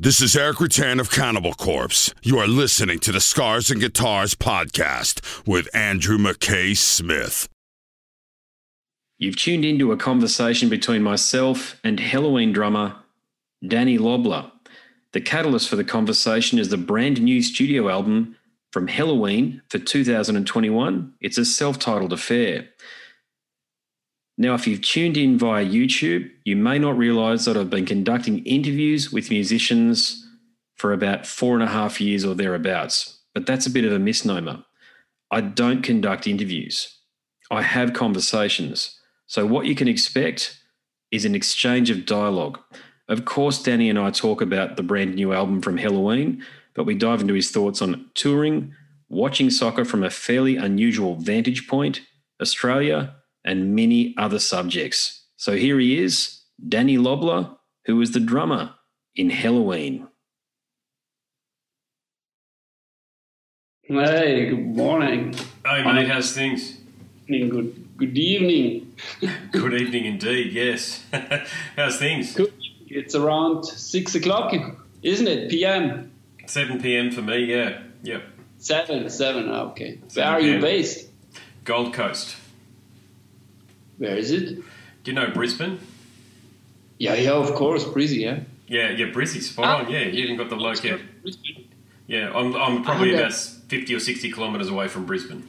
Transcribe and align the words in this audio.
This 0.00 0.20
is 0.20 0.36
Erik 0.36 0.58
Rutan 0.58 1.00
of 1.00 1.10
Cannibal 1.10 1.54
Corpse. 1.54 2.14
You 2.22 2.38
are 2.38 2.46
listening 2.46 3.00
to 3.00 3.10
the 3.10 3.20
Scars 3.20 3.68
and 3.68 3.80
Guitars 3.80 4.36
podcast 4.36 5.44
with 5.44 5.68
Andrew 5.74 6.16
McKay 6.16 6.76
Smith. 6.76 7.48
You've 9.18 9.34
tuned 9.34 9.64
into 9.64 9.90
a 9.90 9.96
conversation 9.96 10.68
between 10.68 11.02
myself 11.02 11.80
and 11.82 11.98
Helloween 11.98 12.54
drummer 12.54 12.94
Dani 13.64 13.98
Lobler. 13.98 14.52
The 15.14 15.20
catalyst 15.20 15.68
for 15.68 15.74
the 15.74 15.82
conversation 15.82 16.60
is 16.60 16.68
the 16.68 16.76
brand 16.76 17.20
new 17.20 17.42
studio 17.42 17.88
album 17.88 18.36
from 18.70 18.86
Helloween 18.86 19.62
for 19.68 19.80
2021. 19.80 21.12
It's 21.20 21.38
a 21.38 21.44
self 21.44 21.76
titled 21.80 22.12
affair. 22.12 22.68
Now, 24.40 24.54
if 24.54 24.68
you've 24.68 24.82
tuned 24.82 25.16
in 25.16 25.36
via 25.36 25.64
YouTube, 25.64 26.30
you 26.44 26.54
may 26.54 26.78
not 26.78 26.96
realize 26.96 27.44
that 27.44 27.56
I've 27.56 27.70
been 27.70 27.84
conducting 27.84 28.44
interviews 28.44 29.12
with 29.12 29.30
musicians 29.30 30.24
for 30.76 30.92
about 30.92 31.26
four 31.26 31.54
and 31.54 31.62
a 31.64 31.66
half 31.66 32.00
years 32.00 32.24
or 32.24 32.36
thereabouts, 32.36 33.18
but 33.34 33.46
that's 33.46 33.66
a 33.66 33.70
bit 33.70 33.84
of 33.84 33.92
a 33.92 33.98
misnomer. 33.98 34.64
I 35.32 35.40
don't 35.40 35.82
conduct 35.82 36.28
interviews, 36.28 36.98
I 37.50 37.62
have 37.62 37.92
conversations. 37.92 39.00
So, 39.26 39.44
what 39.44 39.66
you 39.66 39.74
can 39.74 39.88
expect 39.88 40.56
is 41.10 41.24
an 41.24 41.34
exchange 41.34 41.90
of 41.90 42.06
dialogue. 42.06 42.60
Of 43.08 43.24
course, 43.24 43.60
Dani 43.60 43.90
and 43.90 43.98
I 43.98 44.10
talk 44.10 44.40
about 44.40 44.76
the 44.76 44.82
brand 44.84 45.16
new 45.16 45.32
album 45.32 45.60
from 45.62 45.78
Helloween, 45.78 46.42
but 46.74 46.84
we 46.84 46.94
dive 46.94 47.22
into 47.22 47.34
his 47.34 47.50
thoughts 47.50 47.82
on 47.82 48.08
touring, 48.14 48.72
watching 49.08 49.50
soccer 49.50 49.84
from 49.84 50.04
a 50.04 50.10
fairly 50.10 50.56
unusual 50.56 51.16
vantage 51.16 51.66
point, 51.66 52.02
Australia, 52.40 53.16
and 53.48 53.74
many 53.74 54.14
other 54.18 54.38
subjects. 54.38 55.24
So 55.36 55.56
here 55.56 55.78
he 55.78 55.98
is, 55.98 56.42
Dani 56.62 56.98
Lobler, 56.98 57.56
who 57.86 57.98
is 58.02 58.12
the 58.12 58.20
drummer 58.20 58.74
in 59.16 59.30
Helloween. 59.30 60.06
Hey, 63.84 64.50
good 64.50 64.76
morning. 64.76 65.34
Hey 65.64 65.82
mate, 65.82 66.08
how's 66.08 66.34
things? 66.34 66.76
Good 67.26 67.96
good 67.96 68.18
evening. 68.18 68.94
Good 69.52 69.74
evening 69.74 70.04
indeed, 70.04 70.52
yes. 70.52 71.04
how's 71.76 71.98
things? 71.98 72.34
Good. 72.34 72.52
It's 72.88 73.14
around 73.14 73.64
six 73.64 74.14
o'clock, 74.14 74.54
isn't 75.02 75.26
it? 75.26 75.50
PM. 75.50 76.10
7 76.46 76.80
p.m. 76.82 77.10
for 77.10 77.22
me, 77.22 77.44
yeah. 77.44 77.82
Yep. 78.02 78.22
Seven, 78.58 79.08
seven, 79.10 79.50
okay. 79.50 79.98
Where 80.00 80.10
7 80.10 80.32
are 80.34 80.40
you 80.40 80.52
PM. 80.52 80.60
based? 80.60 81.08
Gold 81.64 81.92
Coast. 81.94 82.37
Where 83.98 84.16
is 84.16 84.30
it? 84.30 84.56
Do 84.56 84.62
you 85.04 85.12
know 85.12 85.28
Brisbane? 85.30 85.78
Yeah, 86.98 87.14
yeah, 87.14 87.32
of 87.32 87.54
course, 87.54 87.84
Brizzy, 87.84 88.20
yeah. 88.20 88.40
Yeah, 88.66 88.90
yeah, 88.90 89.06
Brizzy, 89.06 89.40
spot 89.40 89.64
Ah. 89.66 89.84
on, 89.84 89.90
yeah. 89.92 90.00
You 90.00 90.24
even 90.24 90.36
got 90.36 90.48
the 90.50 90.56
local. 90.56 90.98
Brisbane. 91.22 91.64
Yeah, 92.06 92.32
I'm, 92.34 92.54
I'm 92.56 92.82
probably 92.82 93.14
about 93.14 93.32
50 93.34 93.94
or 93.94 94.00
60 94.00 94.32
kilometres 94.32 94.68
away 94.68 94.88
from 94.88 95.04
Brisbane. 95.06 95.46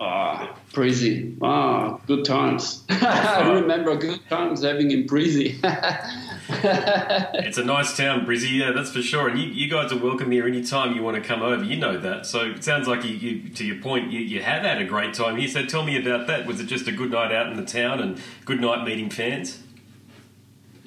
Ah, 0.00 0.54
Brizzy. 0.72 1.36
Ah, 1.42 1.98
good 2.06 2.24
times. 2.24 2.84
I 2.90 3.50
remember 3.52 3.96
good 3.96 4.20
times 4.28 4.62
having 4.62 4.90
in 4.90 5.06
Brizzy. 5.06 5.58
It's 6.52 7.58
a 7.58 7.64
nice 7.64 7.96
town, 7.96 8.26
Brizzy, 8.26 8.58
yeah, 8.58 8.72
that's 8.72 8.90
for 8.92 9.02
sure. 9.02 9.28
And 9.28 9.38
you, 9.38 9.48
you 9.48 9.70
guys 9.70 9.92
are 9.92 9.98
welcome 9.98 10.30
here 10.30 10.46
anytime 10.46 10.94
you 10.94 11.02
want 11.02 11.16
to 11.16 11.22
come 11.22 11.42
over. 11.42 11.62
You 11.64 11.76
know 11.76 11.98
that. 11.98 12.26
So 12.26 12.42
it 12.42 12.64
sounds 12.64 12.86
like 12.88 13.04
you, 13.04 13.10
you 13.14 13.48
to 13.50 13.64
your 13.64 13.80
point, 13.80 14.10
you, 14.10 14.20
you 14.20 14.42
have 14.42 14.62
had 14.62 14.80
a 14.80 14.84
great 14.84 15.14
time 15.14 15.36
here. 15.36 15.48
So 15.48 15.64
tell 15.64 15.84
me 15.84 15.96
about 15.96 16.26
that. 16.26 16.46
Was 16.46 16.60
it 16.60 16.66
just 16.66 16.86
a 16.86 16.92
good 16.92 17.10
night 17.10 17.32
out 17.32 17.48
in 17.48 17.56
the 17.56 17.64
town 17.64 18.00
and 18.00 18.20
good 18.44 18.60
night 18.60 18.84
meeting 18.84 19.10
fans? 19.10 19.62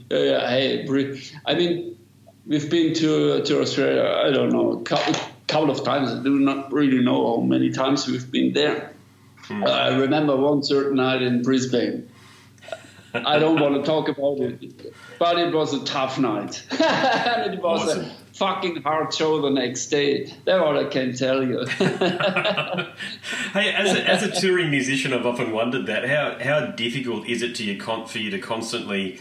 Yeah, 0.10 0.20
yeah, 0.20 0.50
hey, 0.50 0.86
Bri- 0.86 1.22
I 1.46 1.56
mean, 1.56 1.98
we've 2.46 2.70
been 2.70 2.94
to 2.96 3.42
to 3.44 3.62
Australia. 3.62 4.04
I 4.04 4.32
don't 4.32 4.52
know, 4.52 4.74
a 4.74 4.84
couple, 4.84 5.16
couple 5.48 5.72
of 5.72 5.84
times. 5.84 6.12
I 6.12 6.22
do 6.24 6.40
not 6.40 6.72
really 6.72 7.02
know 7.02 7.36
how 7.36 7.42
many 7.42 7.72
times 7.72 8.08
we've 8.08 8.30
been 8.32 8.54
there. 8.54 8.92
Uh, 9.50 9.66
I 9.66 9.96
remember 9.96 10.36
one 10.38 10.64
certain 10.64 10.96
night 10.98 11.22
in 11.22 11.42
Brisbane. 11.42 12.10
I 13.14 13.38
don't 13.40 13.60
want 13.60 13.76
to 13.76 13.84
talk 13.84 14.08
about 14.10 14.40
it, 14.40 14.94
but 15.20 15.38
it 15.38 15.54
was 15.54 15.74
a 15.74 15.84
tough 15.86 16.18
night. 16.18 16.64
and 16.72 17.54
it 17.54 17.62
was 17.62 17.88
Awesome. 17.90 18.06
a 18.06 18.12
fucking 18.34 18.82
hard 18.82 19.14
show 19.14 19.40
the 19.42 19.50
next 19.52 19.88
day. 19.88 20.26
That's 20.46 20.60
all 20.60 20.78
I 20.80 20.86
can 20.86 21.16
tell 21.16 21.44
you. 21.44 21.66
Hey, 23.54 23.72
as 23.72 23.94
a, 23.94 24.10
as 24.10 24.24
a 24.24 24.32
touring 24.42 24.72
musician, 24.72 25.14
I've 25.14 25.26
often 25.28 25.52
wondered 25.52 25.86
that 25.86 26.08
how 26.10 26.38
how 26.44 26.68
difficult 26.72 27.28
is 27.28 27.42
it 27.44 27.56
to 27.58 27.64
you 27.64 27.78
con- 27.80 28.08
for 28.08 28.18
you 28.18 28.32
to 28.32 28.40
constantly 28.40 29.20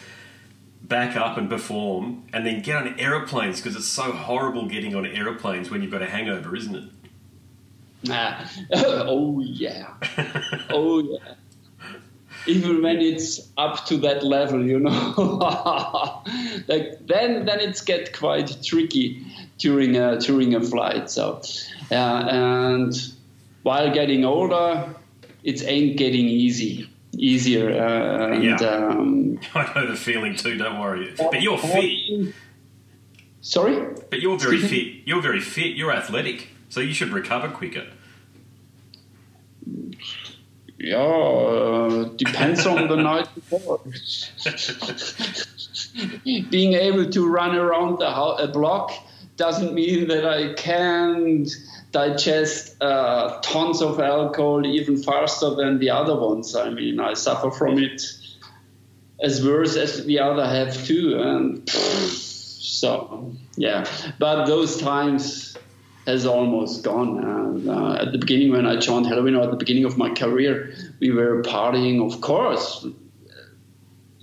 back 0.82 1.16
up 1.16 1.36
and 1.36 1.48
perform, 1.50 2.24
and 2.32 2.46
then 2.46 2.62
get 2.62 2.76
on 2.76 2.98
aeroplanes 2.98 3.60
because 3.60 3.76
it's 3.76 3.86
so 3.86 4.10
horrible 4.12 4.66
getting 4.66 4.94
on 4.94 5.04
aeroplanes 5.06 5.70
when 5.70 5.82
you've 5.82 5.90
got 5.92 6.00
a 6.02 6.06
hangover, 6.08 6.56
isn't 6.56 6.74
it? 6.74 6.84
Ah, 8.10 8.50
oh 8.72 9.40
yeah, 9.40 9.94
oh 10.70 10.98
yeah. 11.00 11.34
Even 12.46 12.82
when 12.82 13.00
it's 13.00 13.48
up 13.56 13.86
to 13.86 13.96
that 13.98 14.24
level, 14.24 14.64
you 14.64 14.80
know, 14.80 14.90
like 16.68 17.06
then 17.06 17.44
then 17.46 17.60
it's 17.60 17.80
get 17.82 18.12
quite 18.12 18.62
tricky 18.64 19.24
during 19.58 19.96
a 19.96 20.18
during 20.18 20.54
a 20.54 20.60
flight. 20.60 21.08
So, 21.10 21.40
uh, 21.90 21.94
and 21.94 22.94
while 23.62 23.92
getting 23.94 24.24
older, 24.24 24.94
it 25.44 25.62
ain't 25.64 25.96
getting 25.96 26.26
easy 26.26 26.88
easier. 27.16 27.70
Uh, 27.70 28.32
and, 28.34 28.42
Yeah. 28.44 28.56
um, 28.56 29.38
I 29.54 29.72
know 29.74 29.86
the 29.86 29.96
feeling 29.96 30.34
too. 30.34 30.56
Don't 30.56 30.80
worry. 30.80 31.14
But 31.16 31.42
you're 31.42 31.58
fit. 31.58 32.34
Sorry. 33.40 33.76
But 34.10 34.20
you're 34.20 34.38
very 34.38 34.58
fit. 34.58 35.02
You're 35.04 35.22
very 35.22 35.40
fit. 35.40 35.76
You're 35.76 35.92
athletic, 35.92 36.48
so 36.68 36.80
you 36.80 36.94
should 36.94 37.10
recover 37.10 37.48
quicker. 37.48 37.86
Yeah, 40.82 40.96
uh, 40.96 42.04
depends 42.16 42.66
on 42.66 42.88
the 42.88 42.96
night 42.96 43.28
before. 43.36 43.78
Being 46.50 46.72
able 46.74 47.08
to 47.08 47.28
run 47.28 47.54
around 47.54 48.00
the 48.00 48.10
ho- 48.10 48.34
a 48.34 48.48
block 48.48 48.90
doesn't 49.36 49.74
mean 49.74 50.08
that 50.08 50.26
I 50.26 50.54
can't 50.54 51.48
digest 51.92 52.82
uh, 52.82 53.40
tons 53.42 53.80
of 53.80 54.00
alcohol 54.00 54.66
even 54.66 55.00
faster 55.00 55.54
than 55.54 55.78
the 55.78 55.90
other 55.90 56.18
ones. 56.18 56.56
I 56.56 56.70
mean, 56.70 56.98
I 56.98 57.14
suffer 57.14 57.52
from 57.52 57.78
it 57.78 58.02
as 59.22 59.44
worse 59.44 59.76
as 59.76 60.04
the 60.04 60.18
other 60.18 60.44
have 60.44 60.84
too, 60.84 61.20
and 61.22 61.68
so 61.70 63.32
yeah. 63.56 63.84
But 64.18 64.46
those 64.46 64.78
times 64.78 65.51
has 66.06 66.26
almost 66.26 66.84
gone. 66.84 67.18
And 67.18 67.68
uh, 67.68 67.94
at 68.00 68.12
the 68.12 68.18
beginning, 68.18 68.52
when 68.52 68.66
I 68.66 68.76
joined 68.76 69.06
Helloween, 69.06 69.38
or 69.38 69.42
at 69.42 69.50
the 69.50 69.56
beginning 69.56 69.84
of 69.84 69.96
my 69.96 70.10
career, 70.10 70.74
we 71.00 71.10
were 71.10 71.42
partying, 71.42 72.04
of 72.04 72.20
course. 72.20 72.86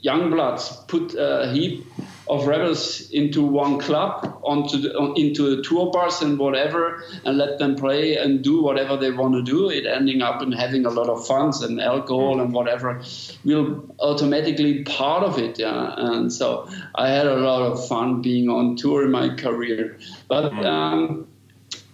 Young 0.02 0.30
bloods 0.30 0.72
put 0.88 1.14
a 1.16 1.52
heap 1.52 1.86
of 2.30 2.46
rebels 2.46 3.10
into 3.10 3.42
one 3.42 3.80
club, 3.80 4.40
onto 4.44 4.78
the, 4.78 4.96
on, 4.96 5.18
into 5.18 5.56
the 5.56 5.64
tour 5.64 5.92
bus 5.92 6.22
and 6.22 6.38
whatever, 6.38 7.04
and 7.26 7.38
let 7.38 7.58
them 7.58 7.76
play 7.76 8.16
and 8.16 8.44
do 8.44 8.62
whatever 8.62 8.96
they 8.96 9.10
want 9.10 9.34
to 9.34 9.42
do. 9.42 9.70
It 9.70 9.88
ending 9.88 10.22
up 10.22 10.42
in 10.44 10.52
having 10.52 10.86
a 10.86 10.90
lot 10.90 11.10
of 11.10 11.26
fun 11.26 11.52
and 11.64 11.82
alcohol 11.82 12.40
and 12.40 12.54
whatever 12.54 13.02
will 13.44 13.84
automatically 14.00 14.84
part 14.84 15.24
of 15.24 15.40
it. 15.40 15.58
Yeah. 15.58 15.94
And 15.98 16.32
so 16.32 16.70
I 16.94 17.10
had 17.10 17.26
a 17.26 17.38
lot 17.38 17.64
of 17.64 17.88
fun 17.88 18.22
being 18.22 18.48
on 18.48 18.76
tour 18.76 19.04
in 19.04 19.12
my 19.12 19.36
career. 19.36 19.98
But 20.28 20.54
um, 20.64 21.28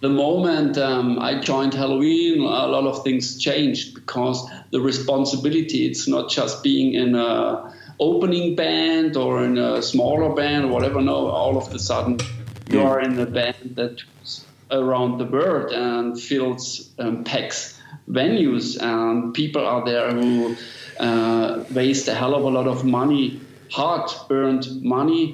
the 0.06 0.12
moment 0.12 0.78
um, 0.78 1.18
I 1.18 1.40
joined 1.40 1.72
Helloween, 1.72 2.36
a 2.38 2.68
lot 2.68 2.86
of 2.86 3.02
things 3.02 3.38
changed 3.38 3.96
because 3.96 4.48
the 4.70 4.80
responsibility, 4.80 5.84
it's 5.84 6.06
not 6.06 6.30
just 6.30 6.62
being 6.62 6.94
in 6.94 7.16
a 7.16 7.74
opening 7.98 8.54
band 8.54 9.16
or 9.16 9.44
in 9.44 9.58
a 9.58 9.82
smaller 9.82 10.32
band 10.32 10.66
or 10.66 10.68
whatever. 10.68 11.00
No, 11.00 11.26
all 11.26 11.56
of 11.56 11.74
a 11.74 11.78
sudden 11.80 12.20
you 12.68 12.82
are 12.82 13.00
in 13.00 13.18
a 13.18 13.26
band 13.26 13.72
that 13.74 13.98
tours 13.98 14.46
around 14.70 15.18
the 15.18 15.24
world 15.24 15.72
and 15.72 16.20
fills 16.20 16.88
um, 17.00 17.24
packs 17.24 17.76
venues 18.08 18.80
and 18.80 19.34
people 19.34 19.66
are 19.66 19.84
there 19.84 20.12
who 20.12 20.56
uh, 21.00 21.64
waste 21.70 22.06
a 22.06 22.14
hell 22.14 22.36
of 22.36 22.44
a 22.44 22.48
lot 22.58 22.68
of 22.68 22.84
money, 22.84 23.40
hard-earned 23.72 24.82
money 24.82 25.24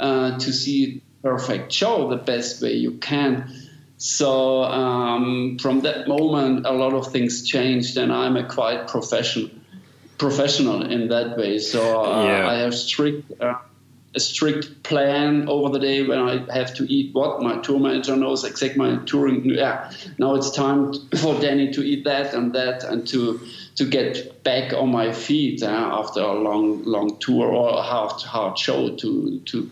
uh, 0.00 0.38
to 0.38 0.52
see 0.52 1.02
perfect 1.22 1.70
show 1.70 2.08
the 2.08 2.16
best 2.16 2.62
way 2.62 2.72
you 2.72 2.92
can. 2.92 3.61
So 4.02 4.64
um, 4.64 5.58
from 5.60 5.82
that 5.82 6.08
moment, 6.08 6.66
a 6.66 6.72
lot 6.72 6.92
of 6.92 7.12
things 7.12 7.46
changed, 7.46 7.96
and 7.96 8.12
I'm 8.12 8.36
a 8.36 8.42
quite 8.42 8.88
professional 8.88 9.48
professional 10.18 10.82
in 10.82 11.06
that 11.08 11.36
way. 11.36 11.58
So 11.60 12.02
uh, 12.04 12.24
Yeah. 12.24 12.48
I 12.48 12.54
have 12.54 12.74
strict 12.74 13.40
uh, 13.40 13.58
a 14.14 14.20
strict 14.20 14.82
plan 14.82 15.48
over 15.48 15.68
the 15.70 15.78
day 15.78 16.02
when 16.02 16.18
I 16.18 16.52
have 16.52 16.74
to 16.74 16.92
eat 16.92 17.14
what. 17.14 17.40
My 17.42 17.58
tour 17.58 17.78
manager 17.78 18.16
knows 18.16 18.42
exactly 18.42 18.78
my 18.78 18.96
touring. 19.04 19.44
Yeah, 19.44 19.92
now 20.18 20.34
it's 20.34 20.50
time 20.50 20.92
for 20.92 21.34
Dani 21.36 21.72
to 21.74 21.82
eat 21.82 22.02
that 22.04 22.34
and 22.34 22.52
that 22.54 22.82
and 22.82 23.06
to 23.06 23.40
to 23.76 23.84
get 23.84 24.42
back 24.42 24.72
on 24.72 24.90
my 24.90 25.12
feet 25.12 25.62
uh, 25.62 25.68
after 26.00 26.20
a 26.20 26.34
long 26.34 26.82
long 26.82 27.18
tour 27.20 27.46
or 27.46 27.68
a 27.78 27.82
hard 27.82 28.20
hard 28.22 28.58
show 28.58 28.96
to 28.96 29.38
to 29.46 29.70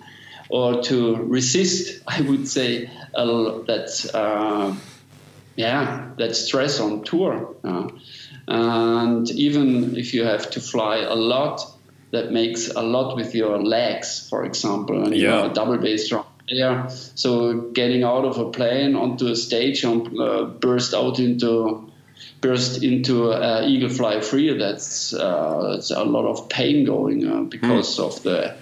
or 0.51 0.83
to 0.83 1.17
resist, 1.17 2.03
I 2.09 2.21
would 2.21 2.49
say, 2.49 2.91
uh, 3.15 3.25
that 3.67 4.11
uh, 4.15 4.75
yeah, 5.57 6.11
that 6.19 6.37
stress 6.37 6.81
on 6.81 7.03
tour. 7.05 7.55
Uh, 7.65 7.89
and 8.49 9.31
even 9.31 9.97
if 9.97 10.15
you 10.15 10.25
have 10.25 10.51
to 10.51 10.61
fly 10.61 10.99
a 10.99 11.15
lot, 11.15 11.61
that 12.13 12.33
makes 12.33 12.69
a 12.69 12.83
lot 12.83 13.15
with 13.17 13.35
your 13.35 13.63
legs, 13.63 14.27
for 14.29 14.45
example, 14.45 15.05
and 15.05 15.15
Yeah. 15.15 15.43
you're 15.43 15.51
a 15.51 15.55
double 15.55 15.79
bass 15.79 16.09
drum 16.09 16.25
player. 16.49 16.87
So 17.15 17.71
getting 17.73 18.03
out 18.03 18.25
of 18.25 18.39
a 18.39 18.51
plane 18.51 18.97
onto 18.97 19.27
a 19.29 19.37
stage 19.37 19.85
and 19.85 20.19
uh, 20.19 20.45
burst 20.45 20.95
out 20.95 21.19
into 21.21 21.87
burst 22.41 22.83
into 22.83 23.31
uh, 23.33 23.65
eagle 23.67 23.89
fly 23.91 24.21
free. 24.21 24.57
That's 24.59 25.13
uh, 25.13 25.77
it's 25.79 25.91
a 25.91 26.05
lot 26.05 26.27
of 26.27 26.49
pain 26.49 26.85
going 26.85 27.27
uh, 27.27 27.43
because 27.43 27.99
of 27.99 28.23
the 28.23 28.57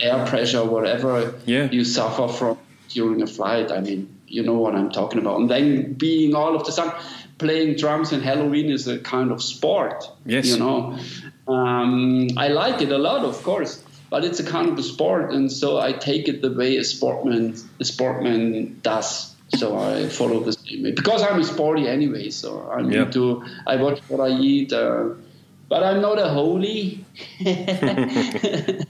air 0.00 0.26
pressure, 0.26 0.64
whatever 0.64 1.34
Yeah. 1.46 1.68
you 1.70 1.84
suffer 1.84 2.28
from 2.28 2.58
during 2.88 3.22
a 3.22 3.26
flight. 3.26 3.70
I 3.72 3.80
mean, 3.80 4.08
you 4.28 4.42
know 4.42 4.54
what 4.58 4.74
I'm 4.74 4.90
talking 4.90 5.20
about. 5.20 5.40
And 5.40 5.50
then 5.50 5.94
being 5.94 6.34
all 6.34 6.54
of 6.54 6.64
the 6.64 6.72
sudden 6.72 6.92
playing 7.38 7.76
drums 7.76 8.12
in 8.12 8.20
Helloween 8.20 8.70
is 8.70 8.86
a 8.88 8.98
kind 8.98 9.30
of 9.32 9.42
sport. 9.42 10.04
Yes. 10.26 10.46
You 10.48 10.58
know, 10.58 10.98
um, 11.48 12.28
I 12.36 12.48
like 12.48 12.82
it 12.82 12.92
a 12.92 12.98
lot, 12.98 13.24
of 13.24 13.42
course. 13.42 13.82
But 14.10 14.24
it's 14.24 14.40
a 14.40 14.44
kind 14.44 14.68
of 14.68 14.76
a 14.76 14.82
sport, 14.82 15.32
and 15.32 15.52
so 15.52 15.78
I 15.78 15.92
take 15.92 16.26
it 16.26 16.42
the 16.42 16.50
way 16.52 16.76
a 16.78 16.80
sportman 16.82 17.54
a 17.78 17.84
sportman 17.84 18.80
does. 18.82 19.32
So 19.54 19.78
I 19.78 20.08
follow 20.08 20.40
the 20.40 20.52
same 20.52 20.82
way 20.82 20.90
because 20.90 21.22
I'm 21.22 21.38
a 21.38 21.44
sporty 21.44 21.86
anyway. 21.86 22.30
So 22.30 22.68
I'm 22.72 22.90
Yeah. 22.90 23.02
into 23.02 23.44
I 23.68 23.76
watch 23.76 24.00
what 24.08 24.20
I 24.28 24.30
eat, 24.36 24.72
uh, 24.72 25.10
but 25.68 25.84
I'm 25.84 26.00
not 26.00 26.18
a 26.18 26.28
holy. 26.28 27.04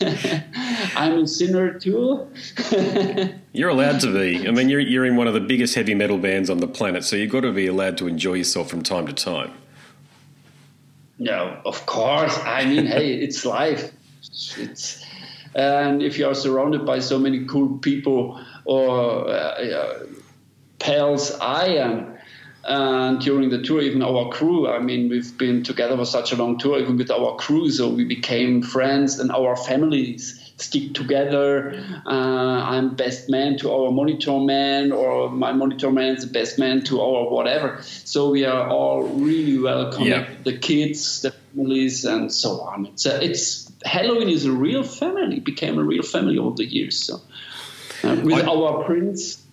I'm 0.00 1.20
a 1.20 1.26
sinner 1.26 1.78
too. 1.78 2.26
You're 3.52 3.68
allowed 3.68 4.00
to 4.00 4.12
be. 4.12 4.46
I 4.48 4.50
mean, 4.50 4.68
you're, 4.68 4.80
you're 4.80 5.04
in 5.04 5.16
one 5.16 5.26
of 5.26 5.34
the 5.34 5.40
biggest 5.40 5.74
heavy 5.74 5.94
metal 5.94 6.18
bands 6.18 6.48
on 6.48 6.58
the 6.58 6.68
planet, 6.68 7.04
so 7.04 7.16
you've 7.16 7.30
got 7.30 7.40
to 7.40 7.52
be 7.52 7.66
allowed 7.66 7.98
to 7.98 8.06
enjoy 8.06 8.34
yourself 8.34 8.70
from 8.70 8.82
time 8.82 9.06
to 9.06 9.12
time. 9.12 9.52
No, 11.18 11.60
of 11.66 11.84
course. 11.84 12.38
I 12.44 12.64
mean, 12.64 12.86
hey, 12.86 13.14
it's 13.14 13.44
life. 13.44 13.92
It's 14.56 15.04
and 15.54 16.02
if 16.02 16.18
you 16.18 16.26
are 16.26 16.34
surrounded 16.34 16.86
by 16.86 17.00
so 17.00 17.18
many 17.18 17.44
cool 17.44 17.78
people 17.78 18.40
or 18.64 19.28
uh, 19.28 19.32
uh, 19.32 20.06
pals, 20.78 21.32
I 21.40 21.66
am. 21.66 22.09
And 22.70 23.20
during 23.20 23.50
the 23.50 23.60
tour, 23.60 23.80
even 23.82 24.00
our 24.00 24.28
crew, 24.30 24.68
I 24.68 24.78
mean, 24.78 25.08
we've 25.08 25.36
been 25.36 25.64
together 25.64 25.96
for 25.96 26.04
such 26.04 26.30
a 26.30 26.36
long 26.36 26.56
tour, 26.56 26.78
even 26.78 26.96
with 26.96 27.10
our 27.10 27.34
crew, 27.34 27.68
so 27.68 27.88
we 27.88 28.04
became 28.04 28.62
friends 28.62 29.18
and 29.18 29.32
our 29.32 29.56
families 29.56 30.52
stick 30.56 30.94
together. 30.94 31.74
Uh, 32.06 32.10
I'm 32.10 32.94
best 32.94 33.28
man 33.28 33.58
to 33.58 33.72
our 33.72 33.90
monitor 33.90 34.38
man, 34.38 34.92
or 34.92 35.30
my 35.30 35.50
monitor 35.50 35.90
man 35.90 36.14
is 36.14 36.24
the 36.24 36.32
best 36.32 36.60
man 36.60 36.84
to 36.84 37.00
our 37.00 37.28
whatever. 37.28 37.82
So 37.82 38.30
we 38.30 38.44
are 38.44 38.68
all 38.68 39.02
really 39.02 39.58
well 39.58 39.90
connected. 39.92 40.36
Yeah. 40.36 40.42
The 40.44 40.58
kids, 40.58 41.22
the 41.22 41.32
families, 41.32 42.04
and 42.04 42.32
so 42.32 42.60
on. 42.60 42.86
It's 42.86 43.04
a, 43.06 43.24
it's 43.24 43.68
Helloween 43.84 44.30
is 44.30 44.44
a 44.44 44.52
real 44.52 44.84
family. 44.84 45.40
Became 45.40 45.76
a 45.76 45.82
real 45.82 46.04
family 46.04 46.38
over 46.38 46.54
the 46.54 46.66
years. 46.66 47.02
So 47.02 47.20
uh, 48.04 48.16
with 48.22 48.34
I- 48.34 48.46
our 48.46 48.84
prince 48.84 49.44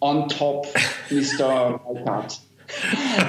on 0.00 0.28
top, 0.28 0.66
Mr. 1.08 1.80
Weikath. 1.84 2.38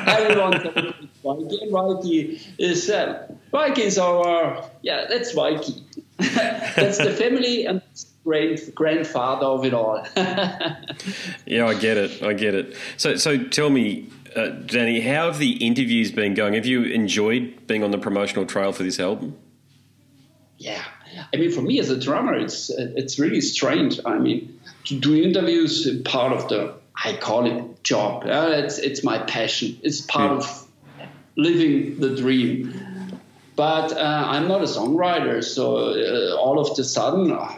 Everyone 0.07 0.53
and 0.53 0.93
Weiki 1.23 2.41
is 2.57 2.89
uh, 2.89 3.27
Weiki 3.53 3.79
is 3.79 3.97
our 3.97 4.63
yeah, 4.81 5.05
that's 5.09 5.33
Weiki. 5.33 5.81
that's 6.75 6.97
the 6.97 7.11
family 7.11 7.65
and 7.65 7.81
grand 8.23 8.59
grandfather 8.75 9.45
of 9.45 9.65
it 9.65 9.73
all. 9.73 10.05
Yeah, 11.45 11.65
I 11.67 11.73
get 11.73 11.97
it. 11.97 12.21
I 12.23 12.33
get 12.33 12.55
it. 12.55 12.75
So, 12.97 13.15
so 13.15 13.43
tell 13.43 13.69
me, 13.69 14.09
uh, 14.35 14.51
Dani, 14.65 15.03
how 15.03 15.25
have 15.25 15.39
the 15.39 15.65
interviews 15.65 16.11
been 16.11 16.33
going? 16.33 16.53
Have 16.53 16.65
you 16.65 16.83
enjoyed 16.83 17.67
being 17.67 17.83
on 17.83 17.91
the 17.91 17.97
promotional 17.97 18.45
trail 18.45 18.71
for 18.71 18.83
this 18.83 18.99
album? 18.99 19.38
yeah, 21.11 21.25
I 21.33 21.38
mean, 21.38 21.51
for 21.51 21.61
me 21.61 21.79
as 21.79 21.89
a 21.89 21.99
drummer, 21.99 22.35
it's 22.35 22.69
it's 22.69 23.19
really 23.19 23.41
strange. 23.41 23.99
I 24.05 24.17
mean, 24.17 24.59
to 24.85 24.99
do 24.99 25.15
interviews 25.21 26.01
part 26.03 26.33
of 26.33 26.47
the 26.49 26.75
I 27.03 27.13
call 27.13 27.45
it 27.45 27.83
job. 27.83 28.25
Uh, 28.25 28.51
it's 28.53 28.77
it's 28.77 29.03
my 29.03 29.19
passion. 29.19 29.80
It's 29.83 30.01
part 30.01 30.31
of 30.31 30.68
living 31.36 32.00
the 32.00 32.15
dream. 32.15 32.74
But 33.56 33.92
uh, 33.94 34.24
I'm 34.27 34.48
not 34.48 34.62
a 34.62 34.65
songwriter, 34.65 35.44
so 35.44 35.77
uh, 35.77 36.36
all 36.36 36.59
of 36.59 36.75
the 36.75 36.83
sudden, 36.83 37.31
uh, 37.31 37.53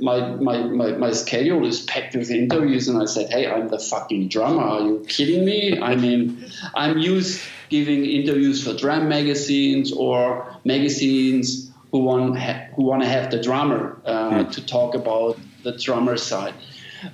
my, 0.00 0.30
my, 0.36 0.62
my, 0.62 0.92
my 0.92 1.12
schedule 1.12 1.66
is 1.66 1.82
packed 1.82 2.14
with 2.14 2.30
interviews, 2.30 2.88
and 2.88 3.02
I 3.02 3.06
said, 3.06 3.30
"Hey, 3.30 3.46
I'm 3.46 3.68
the 3.68 3.78
fucking 3.78 4.28
drummer. 4.28 4.62
Are 4.62 4.80
you 4.80 5.04
kidding 5.08 5.44
me? 5.44 5.80
I 5.80 5.96
mean, 5.96 6.46
I'm 6.74 6.98
used 6.98 7.42
giving 7.68 8.04
interviews 8.04 8.64
for 8.64 8.74
drum 8.74 9.08
magazines 9.08 9.92
or 9.92 10.46
magazines 10.64 11.70
who 11.90 11.98
want 11.98 12.38
who 12.74 12.84
want 12.84 13.02
to 13.02 13.08
have 13.08 13.30
the 13.30 13.42
drummer 13.42 14.00
uh, 14.04 14.44
to 14.44 14.64
talk 14.64 14.94
about 14.94 15.38
the 15.62 15.72
drummer 15.76 16.16
side." 16.16 16.54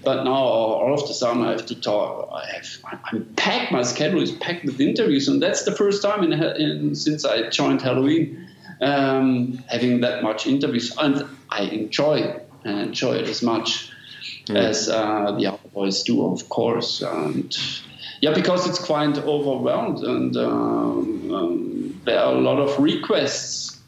But 0.05 0.25
now 0.25 0.33
all 0.33 0.95
of 0.95 1.07
the 1.07 1.15
summer 1.15 1.47
I 1.47 1.51
have 1.53 1.67
to 1.67 1.81
talk. 1.81 2.31
I 2.33 2.47
have 2.55 2.67
I'm 3.05 3.25
packed. 3.37 3.73
My 3.73 3.83
schedule 3.83 4.23
is 4.23 4.33
packed 4.33 4.65
with 4.65 4.81
interviews, 4.81 5.29
and 5.29 5.43
that's 5.43 5.65
the 5.65 5.73
first 5.73 6.03
time 6.03 6.23
in, 6.23 6.33
in 6.33 6.95
since 6.95 7.25
I 7.25 7.49
joined 7.51 7.81
Helloween 7.81 8.49
um, 8.81 9.63
having 9.69 10.01
that 10.01 10.23
much 10.23 10.47
interviews, 10.47 10.97
and 10.99 11.25
I 11.49 11.63
enjoy 11.63 12.41
and 12.65 12.81
enjoy 12.81 13.17
it 13.17 13.29
as 13.29 13.43
much 13.43 13.91
as 14.49 14.89
uh, 14.89 15.33
the 15.33 15.47
other 15.47 15.69
boys 15.73 16.03
do, 16.03 16.25
of 16.27 16.49
course. 16.49 17.03
And 17.03 17.57
yeah, 18.21 18.33
because 18.33 18.69
it's 18.69 18.79
quite 18.79 19.19
overwhelmed, 19.19 19.99
and 20.01 20.37
um, 20.37 21.35
um, 21.35 22.01
there 22.05 22.21
are 22.21 22.35
a 22.35 22.41
lot 22.41 22.59
of 22.59 22.79
requests. 22.79 23.79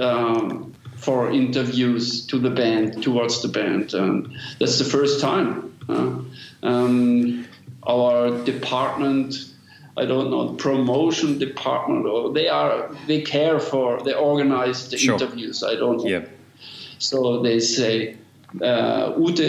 Um, 0.00 0.74
for 1.04 1.30
interviews 1.30 2.26
to 2.26 2.38
the 2.38 2.50
band, 2.50 3.02
towards 3.02 3.42
the 3.42 3.48
band. 3.48 3.94
And 3.94 4.36
that's 4.58 4.78
the 4.78 4.84
first 4.84 5.20
time. 5.20 5.76
Uh, 5.88 6.20
um, 6.62 7.46
our 7.86 8.42
department, 8.44 9.34
I 9.96 10.06
don't 10.06 10.30
know, 10.30 10.54
promotion 10.54 11.38
department, 11.38 12.06
or 12.06 12.32
they 12.32 12.48
are 12.48 12.90
they 13.06 13.20
care 13.20 13.60
for 13.60 14.02
they 14.02 14.14
organize 14.14 14.88
the 14.88 14.96
Sure. 14.96 15.14
interviews. 15.14 15.62
I 15.62 15.74
don't 15.76 15.98
know. 15.98 16.06
Yeah. 16.06 16.24
So 16.98 17.42
they 17.42 17.60
say, 17.60 18.16
uh, 18.62 19.12
Ute, 19.18 19.40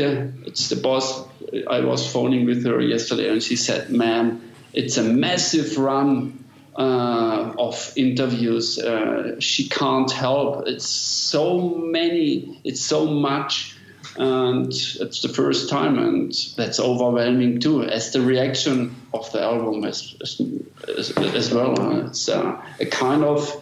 it's 0.45 0.67
the 0.69 0.75
boss. 0.75 1.23
I 1.69 1.79
was 1.79 2.11
phoning 2.11 2.45
with 2.45 2.65
her 2.65 2.81
yesterday, 2.81 3.29
and 3.29 3.41
she 3.41 3.55
said, 3.55 3.89
"Man, 3.89 4.41
it's 4.73 4.97
a 4.97 5.03
massive 5.03 5.77
run 5.77 6.43
uh, 6.75 7.53
of 7.57 7.93
interviews. 7.95 8.77
Uh, 8.77 9.39
she 9.39 9.69
can't 9.69 10.11
help. 10.11 10.67
It's 10.67 10.87
so 10.87 11.69
many. 11.69 12.59
It's 12.63 12.81
so 12.81 13.05
much." 13.05 13.75
And 14.17 14.67
it's 14.67 15.21
the 15.21 15.27
first 15.27 15.69
time, 15.69 15.99
and 15.99 16.33
that's 16.55 16.79
overwhelming 16.79 17.59
too, 17.59 17.83
as 17.83 18.13
the 18.13 18.21
reaction 18.21 18.95
of 19.13 19.29
the 19.33 19.41
album 19.41 19.83
as, 19.83 20.15
as, 20.21 21.51
well. 21.53 22.07
It's 22.07 22.29
uh, 22.29 22.61
a 22.79 22.85
kind 22.85 23.25
of 23.25 23.61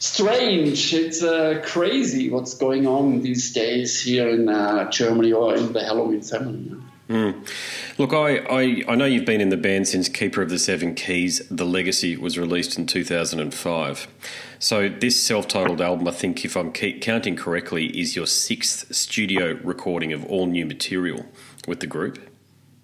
strange. 0.00 0.92
It's 0.94 1.22
uh, 1.22 1.62
crazy 1.64 2.30
what's 2.30 2.54
going 2.54 2.88
on 2.88 3.22
these 3.22 3.52
days 3.52 4.00
here 4.00 4.28
in 4.28 4.48
uh, 4.48 4.90
Germany 4.90 5.32
or 5.32 5.54
in 5.54 5.72
the 5.72 5.80
Helloween 5.80 6.28
family. 6.28 6.72
Look, 7.08 8.12
I, 8.12 8.36
I, 8.36 8.84
I 8.86 8.94
know 8.94 9.06
you've 9.06 9.24
been 9.24 9.40
in 9.40 9.48
the 9.48 9.56
band 9.56 9.88
since 9.88 10.08
Keeper 10.10 10.42
of 10.42 10.50
the 10.50 10.58
Seven 10.58 10.94
Keys, 10.94 11.40
The 11.50 11.64
Legacy, 11.64 12.16
was 12.16 12.38
released 12.38 12.78
in 12.78 12.86
2005. 12.86 14.08
So, 14.58 14.88
this 14.88 15.22
self 15.22 15.48
titled 15.48 15.80
album, 15.80 16.06
I 16.06 16.10
think, 16.10 16.44
if 16.44 16.54
I'm 16.56 16.70
keep 16.70 17.00
counting 17.00 17.34
correctly, 17.34 17.86
is 17.98 18.14
your 18.14 18.26
sixth 18.26 18.94
studio 18.94 19.58
recording 19.64 20.12
of 20.12 20.24
all 20.26 20.46
new 20.46 20.66
material 20.66 21.24
with 21.66 21.80
the 21.80 21.86
group. 21.86 22.18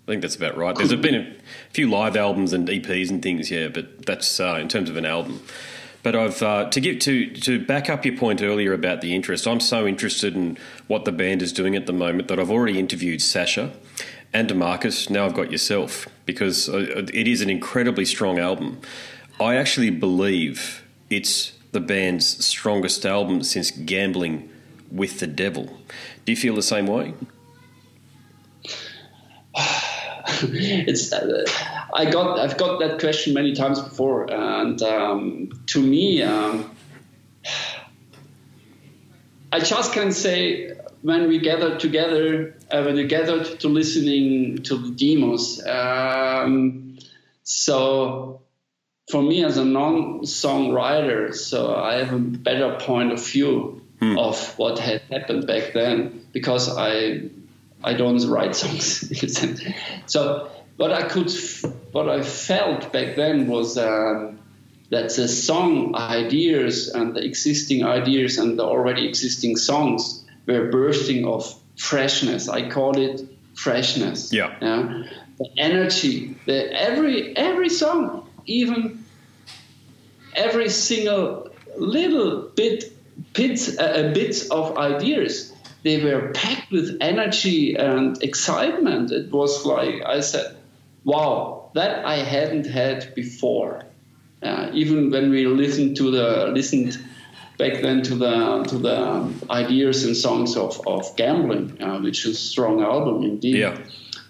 I 0.07 0.13
think 0.13 0.23
that's 0.23 0.37
about 0.37 0.57
right. 0.57 0.75
There's 0.75 0.95
been 0.95 1.15
a 1.15 1.35
few 1.73 1.91
live 1.91 2.17
albums 2.17 2.53
and 2.53 2.69
EPs 2.69 3.11
and 3.11 3.23
things, 3.23 3.51
yeah, 3.51 3.69
but 3.69 4.07
that's 4.07 4.41
uh, 4.41 4.59
in 4.61 4.69
terms 4.69 4.89
of 4.89 4.97
an 4.97 5.05
album. 5.05 5.43
But 6.03 6.15
I've 6.15 6.43
uh, 6.43 6.69
to 6.69 6.81
give 6.81 6.99
to 7.01 7.31
to 7.35 7.65
back 7.65 7.89
up 7.89 8.05
your 8.05 8.17
point 8.17 8.43
earlier 8.43 8.75
about 8.75 9.01
the 9.01 9.15
interest. 9.15 9.49
I'm 9.49 9.61
so 9.61 9.87
interested 9.87 10.35
in 10.35 10.59
what 10.87 11.07
the 11.07 11.13
band 11.13 11.41
is 11.41 11.53
doing 11.53 11.75
at 11.75 11.87
the 11.87 11.95
moment 11.95 12.29
that 12.29 12.39
I've 12.39 12.51
already 12.51 12.79
interviewed 12.79 13.21
Sascha 13.21 13.73
and 14.35 14.49
Demarcus. 14.51 15.09
Now 15.09 15.25
I've 15.25 15.35
got 15.35 15.51
yourself 15.51 16.09
because 16.27 16.69
uh, 16.69 17.07
it 17.15 17.29
is 17.29 17.41
an 17.41 17.49
incredibly 17.49 18.05
strong 18.05 18.39
album. 18.39 18.81
I 19.41 19.55
actually 19.57 19.91
believe 19.91 20.85
it's 21.09 21.53
the 21.73 21.81
band's 21.81 22.45
strongest 22.45 23.07
album 23.07 23.43
since 23.43 23.71
Gambling 23.71 24.51
with 24.91 25.21
the 25.21 25.27
Devil. 25.27 25.65
Do 26.25 26.33
you 26.33 26.37
feel 26.37 26.55
the 26.55 26.63
same 26.63 26.87
way? 26.87 27.15
it's 30.43 31.13
uh, 31.13 31.45
I 31.95 32.11
got 32.11 32.39
I've 32.41 32.59
got 32.59 32.81
that 32.81 32.99
question 32.99 33.35
many 33.35 33.55
times 33.55 33.81
before, 33.81 34.31
and 34.33 34.83
um, 34.83 35.51
to 35.67 35.81
me, 35.81 36.23
um, 36.23 36.71
I 39.53 39.61
just 39.61 39.93
can 39.93 40.11
say 40.11 40.73
when 41.05 41.29
we 41.29 41.39
gathered 41.39 41.81
together, 41.81 42.57
uh, 42.71 42.83
when 42.83 42.95
we 42.95 43.05
gathered 43.05 43.61
to 43.61 43.69
listening 43.69 44.63
to 44.63 44.79
the 44.79 44.91
demos. 44.91 45.63
Um, 45.67 46.97
so 47.43 48.41
for 49.11 49.23
me 49.23 49.45
as 49.45 49.59
a 49.59 49.67
non-songwriter, 49.67 51.35
so 51.35 51.75
I 51.75 51.97
have 51.97 52.15
a 52.15 52.19
better 52.19 52.79
point 52.81 53.13
of 53.13 53.23
view 53.23 53.83
hmm. 54.01 54.19
of 54.19 54.59
what 54.59 54.79
had 54.79 55.03
happened 55.11 55.47
back 55.47 55.75
then 55.75 56.27
because 56.33 56.75
I 56.75 57.29
I 57.83 57.93
don't 57.93 58.27
write 58.27 58.57
songs. 58.57 59.13
so 60.07 60.51
what 60.79 60.91
I 60.91 61.03
could, 61.03 61.31
what 61.93 62.09
I 62.09 62.23
felt 62.23 62.95
back 62.95 63.17
then 63.17 63.47
was 63.47 63.77
um, 63.77 64.39
that 64.89 65.15
the 65.15 65.29
song 65.29 65.95
ideas 65.95 66.89
and 66.89 67.15
the 67.15 67.23
existing 67.23 67.85
ideas 67.85 68.39
and 68.39 68.59
the 68.59 68.65
already 68.65 69.07
existing 69.07 69.57
songs 69.59 70.24
were 70.47 70.69
bursting 70.71 71.27
of 71.27 71.55
freshness. 71.77 72.49
I 72.49 72.69
call 72.69 72.99
it 72.99 73.23
freshness. 73.55 74.33
Yeah. 74.33 74.57
yeah? 74.61 75.05
The 75.39 75.49
energy, 75.57 76.37
the 76.47 76.73
every 76.73 77.37
every 77.37 77.69
song, 77.69 78.29
even 78.47 79.05
every 80.35 80.69
single 80.69 81.51
little 81.77 82.51
bit 82.55 82.93
bits 83.33 83.77
uh, 83.79 84.13
bits 84.15 84.49
of 84.51 84.79
ideas 84.79 85.55
they 85.85 86.03
were 86.03 86.33
packed 86.33 86.73
with 86.73 86.97
energy 87.01 87.77
and 87.77 88.21
excitement. 88.23 89.13
It 89.13 89.31
was 89.31 89.65
like 89.67 90.03
I 90.05 90.21
said, 90.21 90.57
wow, 91.05 91.71
that 91.75 92.07
I 92.07 92.17
hadn't 92.17 92.65
had 92.65 93.15
before. 93.15 93.85
Uh, 94.43 94.71
even 94.73 95.11
when 95.11 95.31
we 95.31 95.47
listened 95.47 95.97
to 95.99 96.11
the 96.11 96.49
listened 96.49 96.99
back 97.59 97.83
then 97.83 98.03
to 98.03 98.15
the 98.15 98.65
to 98.65 98.79
the 98.79 99.33
ideas 99.51 100.05
and 100.05 100.17
songs 100.17 100.57
of, 100.57 100.81
of 100.87 101.17
gambling, 101.17 101.81
uh, 101.83 102.01
which 102.01 102.27
is 102.27 102.37
a 102.37 102.41
strong 102.41 102.83
album 102.83 103.23
indeed. 103.23 103.57
Yeah. 103.57 103.79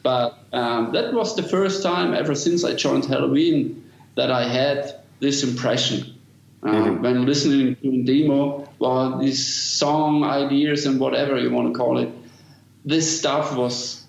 But 0.03 0.39
um, 0.53 0.93
that 0.93 1.15
was 1.15 1.35
the 1.35 1.43
first 1.43 1.83
time 1.83 2.13
ever 2.13 2.35
since 2.35 2.63
I 2.63 2.75
joined 2.75 3.07
Halloween 3.07 3.91
that 4.17 4.31
I 4.31 4.47
had 4.47 5.01
this 5.21 5.43
impression 5.43 6.15
uh, 6.65 6.69
mm-hmm. 6.69 7.03
when 7.03 7.27
listening 7.27 7.77
to 7.77 7.89
a 7.89 8.03
demo, 8.05 8.67
well, 8.79 9.19
these 9.19 9.47
song 9.47 10.25
ideas 10.25 10.87
and 10.87 10.99
whatever 10.99 11.39
you 11.39 11.51
want 11.51 11.73
to 11.73 11.79
call 11.79 11.99
it, 11.99 12.11
this 12.87 13.19
stuff 13.19 13.55
was 13.57 14.05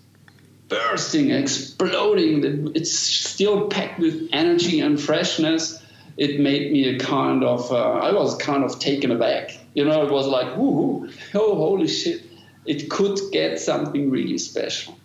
bursting, 0.69 1.31
exploding. 1.31 2.71
It's 2.73 2.91
still 2.91 3.67
packed 3.67 3.99
with 3.99 4.29
energy 4.31 4.79
and 4.79 4.99
freshness. 4.99 5.81
It 6.17 6.39
made 6.39 6.71
me 6.71 6.95
a 6.95 6.99
kind 6.99 7.43
of, 7.43 7.71
uh, 7.71 7.75
I 7.75 8.13
was 8.13 8.37
kind 8.37 8.63
of 8.63 8.79
taken 8.79 9.11
aback. 9.11 9.57
You 9.73 9.85
know, 9.85 10.05
it 10.05 10.11
was 10.11 10.27
like, 10.27 10.47
oh, 10.55 11.07
holy 11.33 11.87
shit. 11.87 12.23
It 12.65 12.89
could 12.89 13.19
get 13.31 13.59
something 13.59 14.09
really 14.09 14.37
special. 14.37 14.97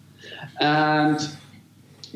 And 0.61 1.19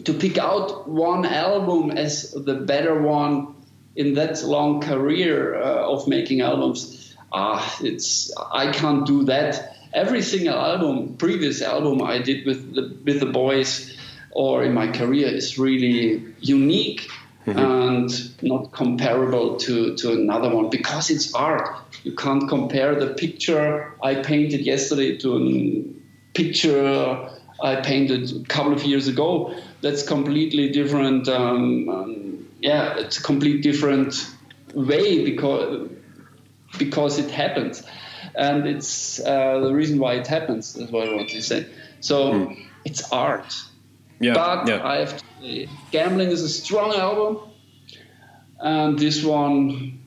to 0.04 0.12
pick 0.12 0.38
out 0.38 0.88
one 0.88 1.24
album 1.24 1.90
as 1.90 2.32
the 2.32 2.54
better 2.54 3.00
one 3.00 3.54
in 3.96 4.14
that 4.14 4.42
long 4.42 4.80
career 4.80 5.54
uh, 5.54 5.92
of 5.92 6.08
making 6.08 6.40
albums, 6.40 7.14
ah, 7.32 7.76
it's 7.80 8.32
I 8.52 8.72
can't 8.72 9.06
do 9.06 9.24
that. 9.24 9.76
Every 9.92 10.22
single 10.22 10.54
album, 10.54 11.16
previous 11.16 11.62
album 11.62 12.02
I 12.02 12.18
did 12.18 12.44
with 12.46 12.74
the 12.74 12.96
with 13.04 13.20
the 13.20 13.26
boys, 13.26 13.96
or 14.32 14.64
in 14.64 14.74
my 14.74 14.88
career, 14.88 15.28
is 15.28 15.58
really 15.58 16.34
unique 16.40 17.08
mm-hmm. 17.46 17.58
and 17.58 18.42
not 18.42 18.72
comparable 18.72 19.56
to 19.56 19.94
to 19.96 20.12
another 20.12 20.54
one 20.54 20.70
because 20.70 21.10
it's 21.10 21.34
art. 21.34 21.68
You 22.02 22.14
can't 22.14 22.48
compare 22.48 22.94
the 22.98 23.14
picture 23.14 23.92
I 24.02 24.16
painted 24.16 24.60
yesterday 24.60 25.16
to 25.18 25.36
a 25.36 25.84
picture 26.34 27.30
I 27.62 27.76
painted 27.76 28.30
a 28.30 28.44
couple 28.48 28.72
of 28.72 28.82
years 28.84 29.08
ago. 29.08 29.54
That's 29.80 30.02
completely 30.02 30.70
different. 30.70 31.28
Um, 31.28 31.88
um, 31.88 32.48
yeah, 32.60 32.98
it's 32.98 33.18
a 33.18 33.22
complete 33.22 33.62
different 33.62 34.26
way 34.74 35.24
because 35.24 35.90
because 36.78 37.18
it 37.18 37.30
happens, 37.30 37.82
and 38.34 38.66
it's 38.66 39.20
uh, 39.20 39.60
the 39.60 39.72
reason 39.72 39.98
why 39.98 40.14
it 40.14 40.26
happens. 40.26 40.74
That's 40.74 40.90
what 40.90 41.08
I 41.08 41.14
want 41.14 41.28
to 41.30 41.42
say. 41.42 41.66
So 42.00 42.32
mm. 42.32 42.66
it's 42.84 43.12
art. 43.12 43.54
Yeah, 44.24 44.34
but 44.34 44.68
yeah. 44.68 44.86
I 44.86 44.96
have 44.96 45.16
to 45.16 45.24
say, 45.40 45.68
Gambling 45.90 46.30
is 46.30 46.42
a 46.42 46.48
strong 46.48 46.94
album, 46.94 47.38
and 48.58 48.98
this 48.98 49.24
one 49.24 50.00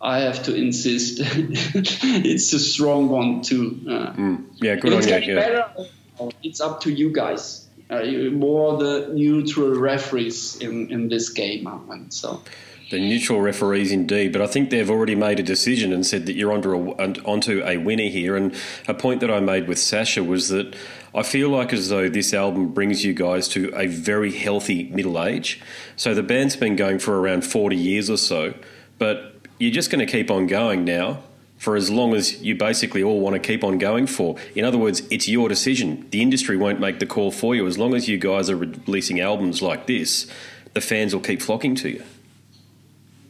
I 0.00 0.20
have 0.20 0.44
to 0.44 0.54
insist 0.54 1.20
it's 1.20 2.52
a 2.52 2.58
strong 2.58 3.08
one 3.08 3.42
too. 3.42 3.80
Uh, 3.86 4.12
mm. 4.12 4.44
Yeah, 4.62 4.76
good 4.76 4.92
on 4.92 5.02
you. 5.02 5.34
Yeah. 5.34 5.34
Better, 5.34 6.30
it's 6.42 6.60
up 6.60 6.80
to 6.82 6.90
you 6.90 7.12
guys 7.12 7.68
uh, 7.90 8.04
more 8.32 8.78
the 8.78 9.10
neutral 9.12 9.74
referees 9.74 10.56
in, 10.56 10.90
in 10.90 11.08
this 11.08 11.30
game. 11.30 11.66
And 11.66 12.12
so. 12.12 12.42
The 12.90 12.98
neutral 12.98 13.42
referees, 13.42 13.92
indeed, 13.92 14.32
but 14.32 14.40
I 14.40 14.46
think 14.46 14.70
they've 14.70 14.90
already 14.90 15.14
made 15.14 15.38
a 15.38 15.42
decision 15.42 15.92
and 15.92 16.06
said 16.06 16.24
that 16.24 16.36
you're 16.36 16.52
onto 16.52 16.72
a, 16.72 16.94
onto 17.24 17.62
a 17.62 17.76
winner 17.76 18.08
here. 18.08 18.34
And 18.34 18.54
a 18.86 18.94
point 18.94 19.20
that 19.20 19.30
I 19.30 19.40
made 19.40 19.68
with 19.68 19.76
Sascha 19.76 20.26
was 20.26 20.48
that 20.48 20.74
I 21.14 21.22
feel 21.22 21.50
like 21.50 21.74
as 21.74 21.90
though 21.90 22.08
this 22.08 22.32
album 22.32 22.68
brings 22.68 23.04
you 23.04 23.12
guys 23.12 23.46
to 23.48 23.70
a 23.76 23.86
very 23.86 24.32
healthy 24.32 24.84
middle 24.84 25.22
age. 25.22 25.60
So 25.96 26.14
the 26.14 26.22
band's 26.22 26.56
been 26.56 26.76
going 26.76 26.98
for 26.98 27.20
around 27.20 27.44
40 27.44 27.76
years 27.76 28.08
or 28.08 28.16
so, 28.16 28.54
but 28.98 29.34
you're 29.58 29.72
just 29.72 29.90
going 29.90 30.04
to 30.04 30.10
keep 30.10 30.30
on 30.30 30.46
going 30.46 30.84
now 30.84 31.22
for 31.58 31.76
as 31.76 31.90
long 31.90 32.14
as 32.14 32.40
you 32.40 32.54
basically 32.54 33.02
all 33.02 33.20
want 33.20 33.34
to 33.34 33.40
keep 33.40 33.64
on 33.64 33.76
going 33.78 34.06
for. 34.06 34.36
In 34.54 34.64
other 34.64 34.78
words, 34.78 35.02
it's 35.10 35.28
your 35.28 35.48
decision. 35.48 36.06
The 36.10 36.22
industry 36.22 36.56
won't 36.56 36.80
make 36.80 37.00
the 37.00 37.06
call 37.06 37.32
for 37.32 37.54
you. 37.54 37.66
As 37.66 37.76
long 37.76 37.94
as 37.94 38.08
you 38.08 38.16
guys 38.16 38.48
are 38.48 38.56
releasing 38.56 39.20
albums 39.20 39.60
like 39.60 39.86
this, 39.86 40.26
the 40.72 40.80
fans 40.80 41.12
will 41.12 41.20
keep 41.20 41.42
flocking 41.42 41.74
to 41.76 41.90
you. 41.90 42.02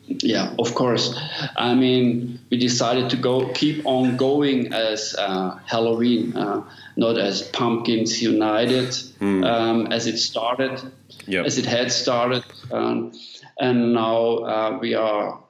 Yeah, 0.09 0.55
of 0.59 0.75
course. 0.75 1.15
I 1.57 1.75
mean, 1.75 2.41
we 2.51 2.57
decided 2.57 3.11
to 3.11 3.17
go 3.17 3.53
keep 3.53 3.85
on 3.87 4.17
going 4.17 4.73
as 4.73 5.15
uh, 5.19 5.59
Helloween, 5.71 6.35
uh, 6.35 6.63
not 6.97 7.19
as 7.19 7.43
Pumpkins 7.43 8.23
United, 8.23 8.89
mm. 9.21 9.45
um, 9.45 9.93
as 9.93 10.07
it 10.07 10.19
started, 10.19 10.81
yep. 11.27 11.45
as 11.45 11.59
it 11.59 11.67
had 11.67 11.93
started, 11.93 12.45
um, 12.73 13.13
and 13.61 13.93
now 13.93 14.39
uh, 14.39 14.79
we 14.81 14.95
are 14.95 15.41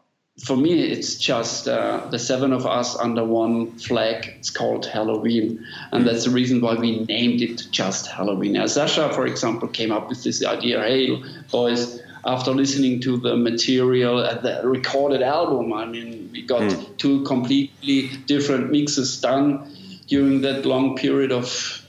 for 0.45 0.57
me, 0.57 0.83
it's 0.83 1.17
just 1.17 1.67
uh, 1.67 2.07
the 2.11 2.19
seven 2.19 2.53
of 2.53 2.65
us 2.65 2.97
under 2.97 3.25
one 3.25 3.73
flag. 3.79 4.35
It's 4.38 4.50
called 4.50 4.87
Helloween, 4.87 5.65
and 5.91 6.07
that's 6.07 6.25
the 6.25 6.31
reason 6.31 6.61
why 6.61 6.75
we 6.75 7.05
named 7.05 7.43
it 7.43 7.67
just 7.73 8.07
Helloween. 8.07 8.53
Now, 8.53 8.65
Sascha, 8.65 9.12
for 9.15 9.27
example, 9.27 9.69
came 9.69 9.91
up 9.91 10.09
with 10.09 10.23
this 10.23 10.45
idea. 10.45 10.81
Hey, 10.81 11.21
boys, 11.50 12.00
after 12.25 12.53
listening 12.53 13.01
to 13.03 13.17
the 13.17 13.37
material 13.37 14.25
at 14.25 14.43
the 14.43 14.61
recorded 14.65 15.23
album, 15.23 15.73
I 15.73 15.87
mean, 15.87 16.31
we 16.33 16.43
got 16.43 16.63
mm. 16.63 16.97
two 16.97 17.23
completely 17.25 18.09
different 18.27 18.71
mixes 18.71 19.21
done 19.21 19.71
during 20.07 20.43
that 20.43 20.67
long 20.67 20.97
period 20.97 21.33
of 21.33 21.83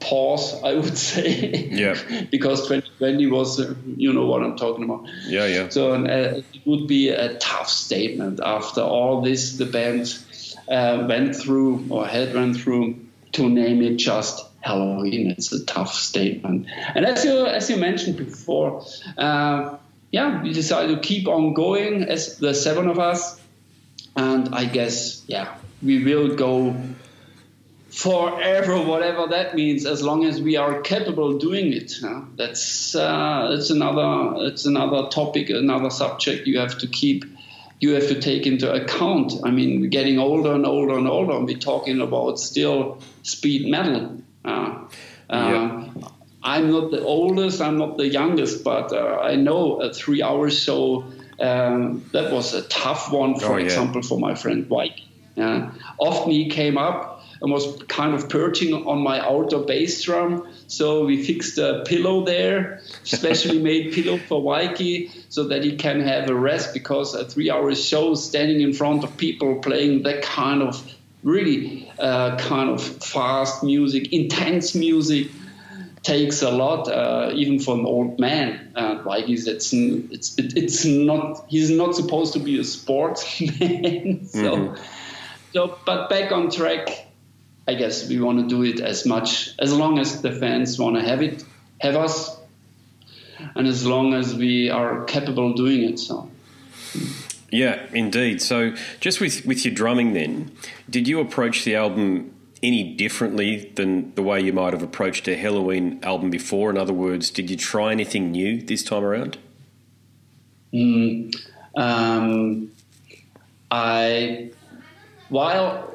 pause, 0.00 0.62
I 0.62 0.74
would 0.74 0.96
say. 1.12 1.68
Yeah. 1.70 1.96
because 2.30 2.62
2020 2.62 3.26
was, 3.26 3.60
uh, 3.60 3.74
you 3.96 4.12
know 4.12 4.26
what 4.26 4.42
I'm 4.42 4.56
talking 4.56 4.84
about. 4.84 5.06
Yeah, 5.26 5.46
yeah. 5.46 5.68
So 5.68 5.92
uh, 5.94 6.40
it 6.52 6.60
would 6.64 6.86
be 6.86 7.08
a 7.08 7.36
tough 7.38 7.68
statement 7.68 8.40
after 8.42 8.82
all 8.82 9.22
this 9.22 9.56
the 9.56 9.66
band 9.66 10.16
uh, 10.68 11.06
went 11.08 11.36
through 11.36 11.86
or 11.90 12.06
had 12.06 12.34
went 12.34 12.56
through 12.56 13.00
to 13.32 13.48
name 13.48 13.82
it 13.82 13.96
just 13.96 14.44
Helloween. 14.66 15.30
It's 15.30 15.52
a 15.52 15.64
tough 15.64 15.92
statement. 15.94 16.66
And 16.94 17.06
as 17.06 17.24
you 17.24 17.46
as 17.46 17.70
you 17.70 17.76
mentioned 17.76 18.16
before, 18.16 18.84
uh, 19.16 19.76
yeah, 20.10 20.42
we 20.42 20.52
decided 20.52 20.94
to 20.94 21.00
keep 21.00 21.28
on 21.28 21.54
going 21.54 22.04
as 22.04 22.38
the 22.38 22.52
seven 22.54 22.88
of 22.88 22.98
us, 22.98 23.40
and 24.16 24.54
I 24.54 24.64
guess 24.64 25.22
yeah, 25.26 25.56
we 25.82 26.04
will 26.04 26.34
go 26.34 26.74
forever, 27.90 28.78
whatever 28.82 29.26
that 29.28 29.54
means, 29.54 29.86
as 29.86 30.02
long 30.02 30.24
as 30.24 30.40
we 30.40 30.56
are 30.56 30.82
capable 30.82 31.38
doing 31.38 31.72
it. 31.72 31.94
That's 32.36 32.94
uh, 32.94 33.48
that's 33.50 33.70
another 33.70 34.46
it's 34.48 34.66
another 34.66 35.08
topic, 35.08 35.50
another 35.50 35.90
subject 35.90 36.46
you 36.46 36.58
have 36.58 36.78
to 36.78 36.86
keep. 36.86 37.24
You 37.78 37.92
have 37.92 38.08
to 38.08 38.18
take 38.18 38.46
into 38.46 38.72
account. 38.72 39.34
I 39.44 39.50
mean, 39.50 39.82
we're 39.82 39.90
getting 39.90 40.18
older 40.18 40.54
and 40.54 40.64
older 40.64 40.96
and 40.96 41.06
older, 41.06 41.32
and 41.32 41.44
we're 41.44 41.58
talking 41.58 42.00
about 42.00 42.40
still 42.40 42.98
speed 43.22 43.70
metal. 43.70 44.22
Uh, 44.46 44.88
yeah. 45.30 46.08
I'm 46.42 46.70
not 46.70 46.92
the 46.92 47.02
oldest, 47.02 47.60
I'm 47.60 47.76
not 47.76 47.96
the 47.96 48.06
youngest, 48.06 48.62
but 48.62 48.92
uh, 48.92 49.18
I 49.20 49.34
know 49.34 49.80
a 49.80 49.92
three 49.92 50.22
hours 50.22 50.58
show. 50.58 51.04
Um, 51.40 52.08
that 52.12 52.32
was 52.32 52.54
a 52.54 52.62
tough 52.62 53.12
one, 53.12 53.38
for 53.38 53.54
oh, 53.54 53.56
yeah. 53.56 53.64
example, 53.64 54.02
for 54.02 54.18
my 54.18 54.34
friend 54.34 54.70
White. 54.70 55.00
often 55.98 56.32
he 56.32 56.48
came 56.48 56.78
up 56.78 57.16
and 57.42 57.52
was 57.52 57.82
kind 57.88 58.14
of 58.14 58.28
perching 58.28 58.72
on 58.72 59.02
my 59.02 59.20
outdoor 59.20 59.64
bass 59.64 60.02
drum. 60.02 60.48
So 60.68 61.04
we 61.04 61.22
fixed 61.22 61.58
a 61.58 61.84
pillow 61.86 62.24
there, 62.24 62.80
specially 63.02 63.58
made 63.58 63.92
pillow 63.94 64.18
for 64.18 64.40
Weiki, 64.40 65.10
so 65.28 65.44
that 65.48 65.64
he 65.64 65.76
can 65.76 66.00
have 66.00 66.30
a 66.30 66.34
rest 66.34 66.72
because 66.72 67.14
a 67.14 67.24
three-hour 67.24 67.74
show 67.74 68.14
standing 68.14 68.60
in 68.60 68.72
front 68.72 69.04
of 69.04 69.16
people 69.16 69.56
playing 69.56 70.04
that 70.04 70.22
kind 70.22 70.62
of 70.62 70.82
really 71.26 71.90
uh, 71.98 72.36
kind 72.36 72.70
of 72.70 72.80
fast 72.80 73.64
music, 73.64 74.12
intense 74.12 74.76
music 74.76 75.26
takes 76.02 76.40
a 76.40 76.50
lot, 76.50 76.86
uh, 76.88 77.32
even 77.34 77.58
for 77.58 77.74
an 77.74 77.84
old 77.84 78.20
man 78.20 78.72
uh, 78.76 79.02
like 79.04 79.24
he's 79.24 79.48
it's 79.48 79.72
it's 79.72 80.38
it's 80.38 80.84
not 80.84 81.44
he's 81.48 81.68
not 81.70 81.96
supposed 81.96 82.32
to 82.34 82.38
be 82.38 82.60
a 82.60 82.64
sportsman. 82.64 84.24
so, 84.28 84.38
mm-hmm. 84.38 84.82
so 85.52 85.76
but 85.84 86.08
back 86.08 86.30
on 86.30 86.48
track, 86.48 87.08
I 87.66 87.74
guess 87.74 88.08
we 88.08 88.20
want 88.20 88.38
to 88.38 88.46
do 88.46 88.62
it 88.62 88.80
as 88.80 89.04
much 89.04 89.50
as 89.58 89.72
long 89.72 89.98
as 89.98 90.22
the 90.22 90.30
fans 90.30 90.78
want 90.78 90.94
to 90.94 91.02
have 91.02 91.22
it, 91.22 91.44
have 91.80 91.96
us, 91.96 92.38
and 93.56 93.66
as 93.66 93.84
long 93.84 94.14
as 94.14 94.32
we 94.32 94.70
are 94.70 95.04
capable 95.04 95.50
of 95.50 95.56
doing 95.56 95.82
it. 95.82 95.98
So. 95.98 96.30
Yeah, 97.50 97.86
indeed. 97.92 98.42
So, 98.42 98.74
just 99.00 99.20
with 99.20 99.46
with 99.46 99.64
your 99.64 99.74
drumming, 99.74 100.14
then, 100.14 100.50
did 100.90 101.06
you 101.06 101.20
approach 101.20 101.64
the 101.64 101.76
album 101.76 102.34
any 102.62 102.94
differently 102.94 103.72
than 103.76 104.14
the 104.14 104.22
way 104.22 104.40
you 104.40 104.52
might 104.52 104.72
have 104.72 104.82
approached 104.82 105.28
a 105.28 105.36
Helloween 105.36 106.02
album 106.04 106.30
before? 106.30 106.70
In 106.70 106.78
other 106.78 106.92
words, 106.92 107.30
did 107.30 107.50
you 107.50 107.56
try 107.56 107.92
anything 107.92 108.32
new 108.32 108.60
this 108.60 108.82
time 108.82 109.04
around? 109.04 109.38
Mm, 110.72 111.34
um, 111.76 112.72
I 113.70 114.50
while 115.28 115.94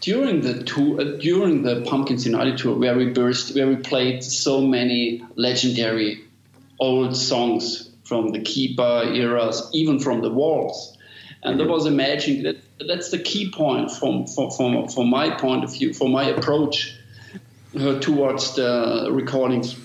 during 0.00 0.40
the 0.40 0.62
tour, 0.64 1.00
uh, 1.00 1.04
during 1.18 1.62
the 1.62 1.82
Pumpkins 1.82 2.26
United 2.26 2.58
tour, 2.58 2.76
where 2.76 2.96
we 2.96 3.06
burst, 3.10 3.54
where 3.54 3.68
we 3.68 3.76
played 3.76 4.24
so 4.24 4.60
many 4.60 5.22
legendary 5.36 6.24
old 6.80 7.16
songs 7.16 7.87
from 8.08 8.30
the 8.30 8.40
Keeper 8.40 9.02
eras, 9.12 9.70
even 9.74 10.00
from 10.00 10.22
the 10.22 10.30
Walls, 10.30 10.96
and 11.42 11.52
mm-hmm. 11.52 11.58
there 11.58 11.68
was 11.68 11.86
a 11.86 11.90
magic 11.90 12.42
that 12.42 12.56
that's 12.86 13.10
the 13.10 13.18
key 13.18 13.50
point 13.50 13.90
from, 13.90 14.26
from, 14.26 14.50
from, 14.50 14.88
from 14.88 15.10
my 15.10 15.30
point 15.30 15.64
of 15.64 15.72
view, 15.72 15.92
for 15.92 16.08
my 16.08 16.24
approach 16.24 16.94
uh, 17.78 17.98
towards 18.00 18.54
the 18.54 19.08
recordings. 19.10 19.76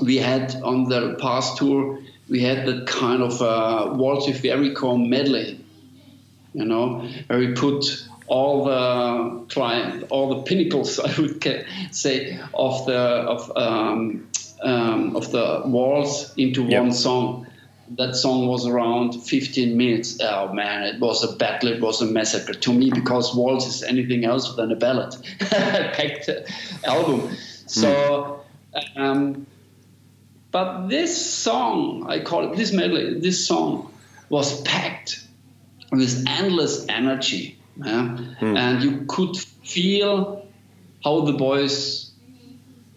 We 0.00 0.16
had 0.16 0.54
on 0.62 0.84
the 0.84 1.16
past 1.20 1.58
tour, 1.58 1.98
we 2.28 2.40
had 2.40 2.66
that 2.66 2.86
kind 2.86 3.22
of 3.22 3.42
uh, 3.42 3.92
Walls 3.94 4.28
of 4.28 4.42
Jericho 4.42 4.96
medley, 4.96 5.62
you 6.54 6.64
know, 6.64 7.08
where 7.26 7.38
we 7.38 7.52
put 7.52 8.06
all 8.26 8.64
the 8.64 9.44
client, 9.52 10.06
all 10.10 10.36
the 10.36 10.42
pinnacles, 10.42 10.98
I 11.00 11.20
would 11.20 11.42
say, 11.90 12.40
of 12.54 12.86
the 12.86 12.96
of 12.96 13.52
um, 13.56 14.28
um, 14.62 15.16
of 15.16 15.32
the 15.32 15.62
walls 15.64 16.32
into 16.36 16.62
one 16.62 16.92
song 16.92 17.46
that 17.96 18.14
song 18.14 18.46
was 18.46 18.66
around 18.66 19.12
15 19.14 19.76
minutes. 19.76 20.18
Oh 20.20 20.52
man, 20.52 20.82
it 20.84 21.00
was 21.00 21.24
a 21.24 21.36
battle, 21.36 21.70
it 21.70 21.80
was 21.80 22.00
a 22.00 22.06
massacre 22.06 22.54
to 22.54 22.72
me 22.72 22.90
because 22.90 23.34
Walls 23.34 23.66
is 23.66 23.82
anything 23.82 24.24
else 24.24 24.54
than 24.54 24.70
a 24.70 24.76
ballad 24.76 25.14
packed 25.40 26.30
album. 26.84 27.36
So, 27.66 28.44
um, 28.96 29.46
but 30.50 30.88
this 30.88 31.24
song, 31.24 32.06
I 32.08 32.20
call 32.20 32.52
it 32.52 32.56
this 32.56 32.72
medley, 32.72 33.18
this 33.18 33.46
song 33.46 33.92
was 34.28 34.60
packed 34.62 35.24
with 35.90 36.24
endless 36.28 36.86
energy. 36.88 37.58
Yeah? 37.76 38.18
Mm. 38.40 38.58
And 38.58 38.82
you 38.82 39.04
could 39.08 39.36
feel 39.36 40.46
how 41.02 41.22
the 41.22 41.32
boys 41.32 42.09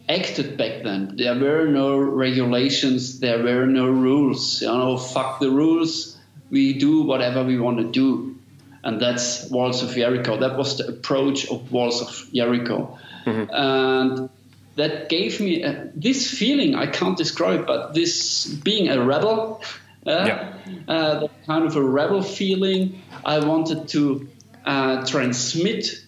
acted 0.10 0.58
back 0.58 0.84
then. 0.84 1.16
There 1.18 1.36
were 1.36 1.68
no 1.68 1.98
regulations, 1.98 3.20
there 3.20 3.42
were 3.42 3.66
no 3.66 3.88
rules. 3.88 4.62
You 4.62 4.68
know, 4.68 4.98
fuck 4.98 5.40
the 5.40 5.50
rules. 5.50 6.18
We 6.50 6.74
do 6.74 7.04
whatever 7.04 7.44
we 7.44 7.60
want 7.60 7.78
to 7.78 7.86
do. 7.86 8.38
And 8.84 9.00
that's 9.00 9.50
Walls 9.50 9.82
of 9.82 9.96
Jericho. 9.96 10.38
That 10.38 10.58
was 10.58 10.78
the 10.78 10.88
approach 10.88 11.50
of 11.50 11.72
Walls 11.72 12.02
of 12.02 12.34
Jericho. 12.34 12.98
Mm-hmm. 13.26 13.54
And 13.54 14.30
that 14.76 15.08
gave 15.08 15.40
me 15.40 15.64
a, 15.64 15.90
this 15.96 16.30
feeling 16.30 16.76
I 16.76 16.88
can't 16.88 17.18
describe, 17.18 17.66
but 17.66 17.94
this 17.94 18.46
being 18.46 18.90
a 18.90 19.02
rebel, 19.02 19.64
uh, 20.08 20.12
yeah. 20.12 20.54
uh, 20.88 21.20
that 21.22 21.46
kind 21.48 21.66
of 21.66 21.78
a 21.78 21.84
rebel 21.84 22.22
feeling 22.22 23.02
I 23.24 23.40
wanted 23.40 23.88
to 23.90 24.28
uh, 24.66 25.06
transmit 25.06 26.02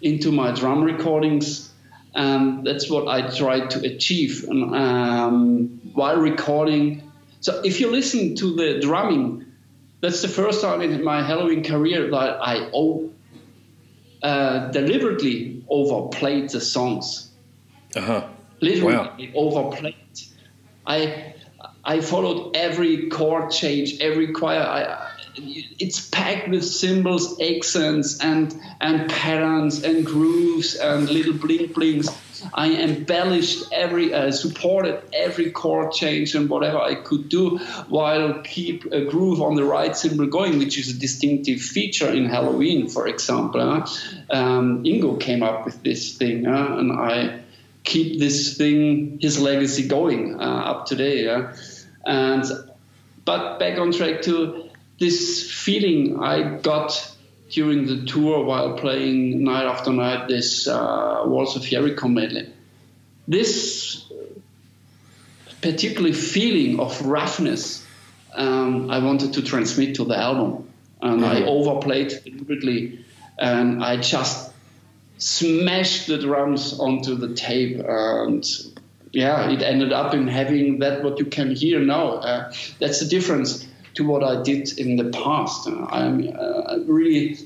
into 0.00 0.32
my 0.32 0.52
drum 0.52 0.82
recordings 0.82 1.71
um, 2.14 2.62
that's 2.64 2.90
what 2.90 3.08
I 3.08 3.34
tried 3.34 3.70
to 3.70 3.86
achieve 3.86 4.46
um, 4.48 5.80
while 5.94 6.16
recording. 6.16 7.10
So 7.40 7.60
if 7.64 7.80
you 7.80 7.90
listen 7.90 8.36
to 8.36 8.54
the 8.54 8.80
drumming, 8.80 9.46
that's 10.00 10.22
the 10.22 10.28
first 10.28 10.60
time 10.60 10.80
in 10.82 11.02
my 11.02 11.22
Helloween 11.22 11.64
career 11.66 12.10
that 12.10 12.38
I 12.42 12.70
uh, 14.22 14.70
deliberately 14.70 15.64
overplayed 15.68 16.50
the 16.50 16.60
songs. 16.60 17.30
Uh-huh. 17.96 18.26
Literally 18.60 18.94
wow. 18.94 19.16
overplayed. 19.34 19.96
I 20.86 21.34
I 21.84 22.00
followed 22.00 22.56
every 22.56 23.08
chord 23.08 23.50
change, 23.50 24.00
every 24.00 24.32
choir. 24.32 24.60
I, 24.60 25.11
it's 25.34 26.08
packed 26.08 26.48
with 26.48 26.64
cymbals, 26.64 27.40
accents, 27.40 28.20
and 28.20 28.54
and 28.80 29.08
patterns 29.10 29.82
and 29.82 30.04
grooves 30.04 30.74
and 30.74 31.08
little 31.08 31.32
blink 31.32 31.74
blinks. 31.74 32.08
I 32.52 32.72
embellished 32.72 33.72
every, 33.72 34.12
uh, 34.12 34.32
supported 34.32 35.00
every 35.12 35.52
chord 35.52 35.92
change 35.92 36.34
and 36.34 36.50
whatever 36.50 36.78
I 36.78 36.96
could 36.96 37.28
do, 37.28 37.58
while 37.88 38.42
keep 38.42 38.84
a 38.92 39.04
groove 39.04 39.40
on 39.40 39.54
the 39.54 39.64
right 39.64 39.96
cymbal 39.96 40.26
going, 40.26 40.58
which 40.58 40.76
is 40.76 40.90
a 40.90 40.98
distinctive 40.98 41.60
feature 41.60 42.10
in 42.10 42.26
Helloween, 42.26 42.90
for 42.90 43.06
example. 43.06 43.60
Uh, 43.60 43.86
um, 44.30 44.82
Ingo 44.82 45.20
came 45.20 45.42
up 45.44 45.64
with 45.64 45.82
this 45.84 46.16
thing, 46.16 46.46
uh, 46.46 46.76
and 46.78 46.92
I 46.92 47.42
keep 47.84 48.18
this 48.18 48.56
thing, 48.56 49.18
his 49.20 49.40
legacy 49.40 49.86
going 49.86 50.40
uh, 50.40 50.44
up 50.44 50.86
today. 50.86 51.28
and 52.04 52.44
but 53.24 53.60
back 53.60 53.78
on 53.78 53.92
track 53.92 54.22
to 54.22 54.68
this 55.02 55.50
feeling 55.50 56.22
I 56.22 56.58
got 56.58 57.12
during 57.50 57.86
the 57.86 58.06
tour 58.06 58.44
while 58.44 58.74
playing 58.78 59.42
night 59.42 59.66
after 59.66 59.90
night 59.92 60.28
this 60.28 60.68
uh, 60.68 61.24
Walls 61.26 61.56
of 61.56 61.62
Jericho 61.62 62.06
medley. 62.06 62.48
This 63.26 64.04
particular 65.60 66.12
feeling 66.12 66.78
of 66.78 67.04
roughness 67.04 67.84
um, 68.34 68.90
I 68.92 69.00
wanted 69.00 69.32
to 69.34 69.42
transmit 69.42 69.96
to 69.96 70.04
the 70.04 70.16
album. 70.16 70.70
And 71.00 71.20
mm-hmm. 71.20 71.24
I 71.24 71.46
overplayed 71.46 72.10
deliberately 72.24 73.04
and 73.36 73.82
I 73.82 73.96
just 73.96 74.52
smashed 75.18 76.06
the 76.06 76.18
drums 76.18 76.78
onto 76.78 77.16
the 77.16 77.34
tape 77.34 77.82
and 77.84 78.48
yeah, 79.10 79.50
it 79.50 79.62
ended 79.62 79.92
up 79.92 80.14
in 80.14 80.28
having 80.28 80.78
that 80.78 81.02
what 81.02 81.18
you 81.18 81.26
can 81.26 81.56
hear 81.56 81.80
now. 81.80 82.06
Uh, 82.28 82.52
that's 82.78 83.00
the 83.00 83.06
difference 83.06 83.66
to 83.94 84.06
what 84.06 84.22
I 84.22 84.42
did 84.42 84.78
in 84.78 84.96
the 84.96 85.10
past. 85.10 85.68
I'm 85.68 86.28
uh, 86.28 86.78
really, 86.86 87.38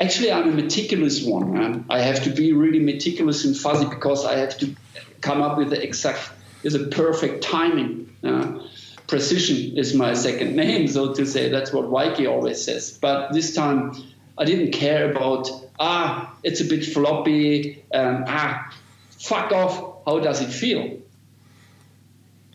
actually, 0.00 0.32
I'm 0.32 0.48
a 0.48 0.52
meticulous 0.52 1.22
one. 1.22 1.86
I 1.88 2.00
have 2.00 2.24
to 2.24 2.30
be 2.30 2.52
really 2.52 2.80
meticulous 2.80 3.44
and 3.44 3.56
fuzzy 3.56 3.86
because 3.86 4.24
I 4.24 4.36
have 4.38 4.58
to 4.58 4.74
come 5.20 5.42
up 5.42 5.58
with 5.58 5.70
the 5.70 5.82
exact, 5.82 6.30
with 6.62 6.74
a 6.74 6.86
perfect 6.86 7.42
timing. 7.42 8.14
Uh, 8.22 8.60
precision 9.06 9.76
is 9.78 9.94
my 9.94 10.14
second 10.14 10.56
name, 10.56 10.88
so 10.88 11.14
to 11.14 11.26
say. 11.26 11.48
That's 11.48 11.72
what 11.72 11.86
Weiki 11.86 12.30
always 12.30 12.62
says. 12.62 12.98
But 13.00 13.32
this 13.32 13.54
time, 13.54 13.92
I 14.36 14.44
didn't 14.44 14.72
care 14.72 15.10
about 15.10 15.48
ah, 15.78 16.34
it's 16.42 16.60
a 16.60 16.64
bit 16.64 16.84
floppy. 16.84 17.84
Um, 17.92 18.24
ah, 18.26 18.74
fuck 19.10 19.52
off. 19.52 20.04
How 20.06 20.20
does 20.20 20.40
it 20.40 20.50
feel? 20.50 20.98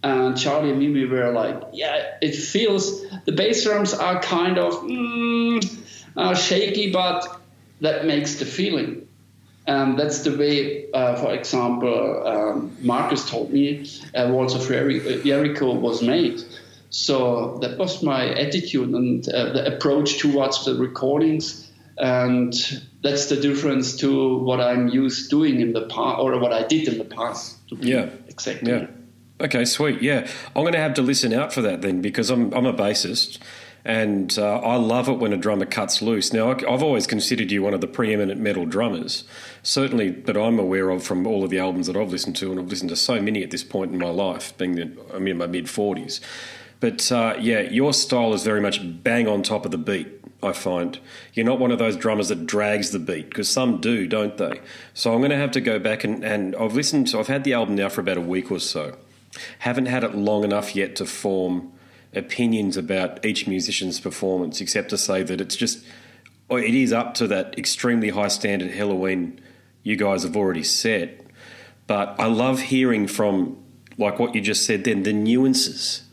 And 0.04 0.38
Charlie 0.38 0.72
and 0.72 0.80
Mimi 0.80 1.06
were 1.06 1.32
like, 1.32 1.62
yeah, 1.74 2.16
it 2.22 2.36
feels 2.36 3.08
the 3.26 3.32
bass 3.32 3.64
drums 3.64 3.94
are 3.94 4.20
kind 4.22 4.58
of 4.58 4.74
mm, 4.82 5.64
uh, 6.18 6.34
shaky, 6.34 6.92
but 6.92 7.42
that 7.82 8.06
makes 8.06 8.36
the 8.36 8.46
feeling. 8.46 9.08
And 9.68 9.98
that's 9.98 10.24
the 10.24 10.36
way, 10.36 10.92
uh, 10.92 11.16
for 11.16 11.34
example, 11.34 12.28
um, 12.28 12.76
Markus 12.82 13.30
told 13.30 13.52
me 13.52 13.88
uh, 14.16 14.30
Walls 14.32 14.56
of 14.56 14.68
Jericho 14.68 15.74
was 15.74 16.02
made. 16.02 16.42
So 16.90 17.60
that 17.62 17.78
was 17.78 18.02
my 18.02 18.34
attitude 18.34 18.90
and 18.90 19.28
uh, 19.30 19.54
the 19.54 19.76
approach 19.76 20.20
towards 20.20 20.66
the 20.66 20.76
recordings. 20.76 21.72
And 21.98 22.54
that's 23.04 23.28
the 23.28 23.36
difference 23.36 23.98
to 23.98 24.40
what 24.40 24.60
I'm 24.60 24.88
used 24.88 25.30
doing 25.30 25.62
in 25.62 25.74
the 25.74 25.84
past, 25.84 26.20
or 26.20 26.40
what 26.40 26.52
I 26.52 26.64
did 26.64 26.88
in 26.88 26.98
the 26.98 27.06
past. 27.06 27.58
yeah, 27.70 28.10
exactly. 28.28 28.72
Yeah. 28.72 28.88
Okay, 29.42 29.66
sweet. 29.66 30.04
Yeah, 30.04 30.28
I'm 30.56 30.62
going 30.62 30.74
to 30.74 30.80
have 30.80 30.94
to 30.94 31.02
listen 31.02 31.34
out 31.34 31.52
for 31.52 31.64
that 31.64 31.82
then 31.82 32.00
because 32.00 32.30
I'm 32.30 32.54
I'm 32.54 32.68
a 32.68 32.74
bassist, 32.74 33.40
and 33.84 34.38
uh, 34.38 34.60
I 34.60 34.76
love 34.76 35.10
it 35.10 35.18
when 35.18 35.34
a 35.34 35.38
drummer 35.38 35.66
cuts 35.66 36.00
loose. 36.00 36.32
Now, 36.32 36.52
I've 36.52 36.84
always 36.84 37.08
considered 37.08 37.52
you 37.52 37.64
one 37.64 37.74
of 37.74 37.82
the 37.82 37.88
preeminent 37.88 38.40
metal 38.40 38.68
drummers, 38.68 39.24
certainly 39.64 40.12
that 40.12 40.38
I'm 40.38 40.60
aware 40.60 40.92
of 40.92 41.04
from 41.04 41.26
all 41.26 41.44
of 41.44 41.50
the 41.50 41.58
albums 41.58 41.88
that 41.88 41.98
I've 41.98 42.12
listened 42.12 42.36
to, 42.36 42.52
and 42.52 42.60
I've 42.60 42.68
listened 42.68 42.92
to 42.92 42.96
so 42.96 43.20
many 43.20 43.42
at 43.42 43.50
this 43.50 43.64
point 43.64 43.92
in 43.92 43.98
my 43.98 44.10
life, 44.10 44.56
being 44.60 44.76
that 44.76 44.96
I'm 45.12 45.28
in 45.28 45.40
my 45.40 45.48
mid 45.48 45.66
40s. 45.66 46.20
But 46.80 47.12
uh, 47.12 47.36
yeah, 47.40 47.62
your 47.62 47.94
style 47.94 48.36
is 48.36 48.44
very 48.44 48.62
much 48.62 48.80
bang 49.04 49.28
on 49.28 49.42
top 49.42 49.66
of 49.66 49.72
the 49.72 49.80
beat. 49.80 50.20
I 50.44 50.52
find 50.52 51.00
you're 51.34 51.46
not 51.46 51.60
one 51.60 51.72
of 51.72 51.80
those 51.80 51.96
drummers 51.96 52.30
that 52.30 52.46
drags 52.46 52.92
the 52.92 53.00
beat 53.00 53.30
because 53.30 53.50
some 53.50 53.82
do, 53.82 54.06
don't 54.06 54.38
they? 54.38 54.60
So 54.94 55.14
I'm 55.14 55.20
going 55.20 55.32
to 55.32 55.38
have 55.38 55.52
to 55.52 55.62
go 55.62 55.80
back 55.80 56.04
and, 56.04 56.24
and 56.24 56.56
I've 56.56 56.76
listened. 56.76 57.08
To, 57.10 57.20
I've 57.20 57.28
had 57.28 57.44
the 57.44 57.54
album 57.54 57.76
now 57.76 57.90
for 57.90 58.02
about 58.02 58.18
a 58.18 58.22
week 58.22 58.52
or 58.52 58.60
so. 58.60 58.98
Haven't 59.60 59.88
had 59.88 60.04
it 60.04 60.16
long 60.16 60.44
enough 60.44 60.76
yet 60.76 60.96
to 60.98 61.06
form 61.06 61.72
opinions 62.14 62.78
about 62.78 63.26
each 63.26 63.48
musician's 63.48 64.00
performance, 64.00 64.62
except 64.62 64.90
to 64.90 64.98
say 64.98 65.24
that 65.24 65.40
it's 65.42 65.56
just 65.56 65.86
oh, 66.50 66.58
it 66.58 66.76
is 66.76 66.92
up 66.92 67.14
to 67.16 67.28
that 67.28 67.58
extremely 67.58 68.10
high 68.10 68.28
standard 68.28 68.72
Helloween 68.72 69.40
you 69.84 69.96
guys 69.96 70.24
have 70.24 70.36
already 70.36 70.64
set. 70.64 71.26
But 71.88 72.16
I 72.20 72.28
love 72.28 72.60
hearing 72.62 73.08
from 73.08 73.58
like 73.98 74.20
what 74.20 74.36
you 74.36 74.42
just 74.42 74.66
said 74.66 74.84
then 74.84 75.04
the 75.04 75.14
nuances 75.14 76.04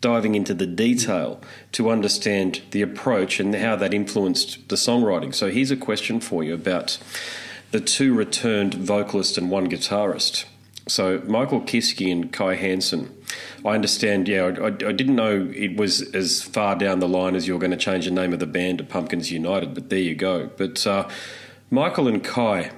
diving 0.00 0.34
into 0.34 0.54
the 0.54 0.66
detail 0.66 1.40
to 1.72 1.90
understand 1.90 2.62
the 2.70 2.82
approach 2.82 3.40
and 3.40 3.54
how 3.54 3.74
that 3.76 3.92
influenced 3.92 4.68
the 4.68 4.76
songwriting. 4.76 5.34
So 5.34 5.50
here's 5.50 5.70
a 5.70 5.76
question 5.76 6.20
for 6.20 6.44
you 6.44 6.54
about 6.54 6.98
the 7.72 7.80
two 7.80 8.14
returned 8.14 8.74
vocalist 8.74 9.36
and 9.36 9.50
one 9.50 9.68
guitarist. 9.68 10.44
So 10.88 11.22
Michael 11.26 11.60
Kiske 11.60 12.10
and 12.10 12.32
Kai 12.32 12.54
Hansen. 12.54 13.14
I 13.64 13.70
understand. 13.70 14.26
Yeah, 14.26 14.52
I, 14.60 14.66
I, 14.66 14.70
didn't 14.70 15.16
know 15.16 15.50
it 15.54 15.76
was 15.76 16.02
as 16.14 16.42
far 16.42 16.76
down 16.76 17.00
the 17.00 17.08
line 17.08 17.36
as 17.36 17.46
you're 17.46 17.58
going 17.58 17.72
to 17.72 17.76
change 17.76 18.06
the 18.06 18.10
name 18.10 18.32
of 18.32 18.38
the 18.38 18.46
band 18.46 18.78
to 18.78 18.84
Pumpkins 18.84 19.30
United, 19.30 19.74
but 19.74 19.90
there 19.90 19.98
you 19.98 20.14
go. 20.14 20.50
But 20.56 20.86
uh, 20.86 21.08
Michael 21.70 22.08
and 22.08 22.24
Kai, 22.24 22.70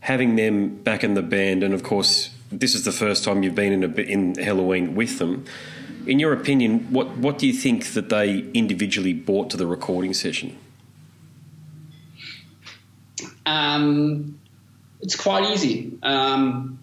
having 0.00 0.34
them 0.36 0.82
back 0.82 1.04
in 1.04 1.14
the 1.14 1.22
band, 1.22 1.62
and 1.62 1.72
of 1.72 1.82
course 1.82 2.30
this 2.50 2.74
is 2.74 2.84
the 2.84 2.92
first 2.92 3.24
time 3.24 3.42
you've 3.42 3.54
been 3.54 3.72
in 3.72 3.84
a, 3.84 4.00
in 4.02 4.34
Helloween 4.34 4.94
with 4.94 5.18
them. 5.18 5.44
In 6.06 6.18
your 6.18 6.32
opinion, 6.32 6.92
what 6.92 7.16
what 7.16 7.38
do 7.38 7.46
you 7.46 7.52
think 7.52 7.92
that 7.92 8.08
they 8.08 8.40
individually 8.52 9.12
brought 9.12 9.50
to 9.50 9.56
the 9.56 9.66
recording 9.66 10.12
session? 10.12 10.58
Um, 13.46 14.40
it's 15.00 15.14
quite 15.14 15.50
easy. 15.52 15.98
Um, 16.02 16.78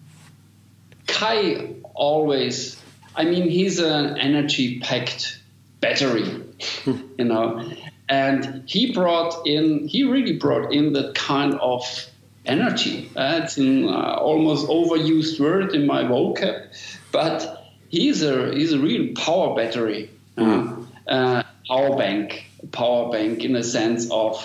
Kai 1.10 1.74
always, 1.94 2.80
I 3.14 3.24
mean, 3.24 3.48
he's 3.48 3.78
an 3.78 4.18
energy-packed 4.18 5.40
battery, 5.80 6.44
you 6.86 7.24
know, 7.24 7.72
and 8.08 8.64
he 8.66 8.92
brought 8.92 9.46
in, 9.46 9.86
he 9.86 10.04
really 10.04 10.36
brought 10.36 10.72
in 10.72 10.92
that 10.94 11.14
kind 11.14 11.54
of 11.54 11.84
energy. 12.44 13.10
That's 13.14 13.56
an 13.56 13.88
uh, 13.88 14.18
almost 14.20 14.66
overused 14.66 15.38
word 15.38 15.74
in 15.74 15.86
my 15.86 16.04
vocab, 16.04 16.74
but 17.12 17.64
he's 17.88 18.22
a 18.22 18.52
he's 18.54 18.72
a 18.72 18.78
real 18.78 19.14
power 19.14 19.54
battery, 19.54 20.10
mm. 20.36 20.86
uh, 21.06 21.42
power 21.68 21.96
bank, 21.96 22.46
power 22.72 23.12
bank 23.12 23.44
in 23.44 23.54
a 23.56 23.62
sense 23.62 24.10
of 24.10 24.44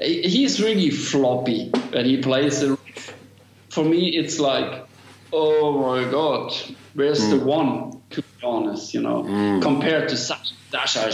he's 0.00 0.62
really 0.62 0.90
floppy 0.90 1.70
when 1.70 2.04
he 2.04 2.18
plays. 2.18 2.64
For 3.70 3.84
me, 3.84 4.16
it's 4.16 4.40
like, 4.40 4.87
oh 5.32 5.78
my 5.78 6.10
god, 6.10 6.54
where's 6.94 7.20
mm. 7.20 7.30
the 7.30 7.44
one? 7.44 8.00
To 8.10 8.22
be 8.22 8.28
honest, 8.42 8.94
you 8.94 9.02
know, 9.02 9.22
mm. 9.22 9.62
compared 9.62 10.08
to 10.10 10.14
Sascha. 10.14 10.54
Sascha, 10.72 11.08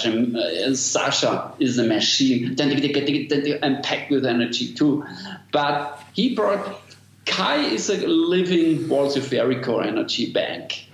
Sascha 0.70 1.54
is 1.60 1.78
a 1.78 1.84
machine, 1.84 2.56
and 2.58 3.84
packed 3.84 4.10
with 4.10 4.26
energy 4.26 4.74
too. 4.74 5.04
But 5.52 6.02
he 6.12 6.34
brought 6.34 6.80
Kai 7.24 7.58
is 7.58 7.88
a 7.88 8.06
living 8.06 8.88
Walls 8.88 9.16
of 9.16 9.30
Jericho 9.30 9.78
energy 9.78 10.32
bank 10.32 10.88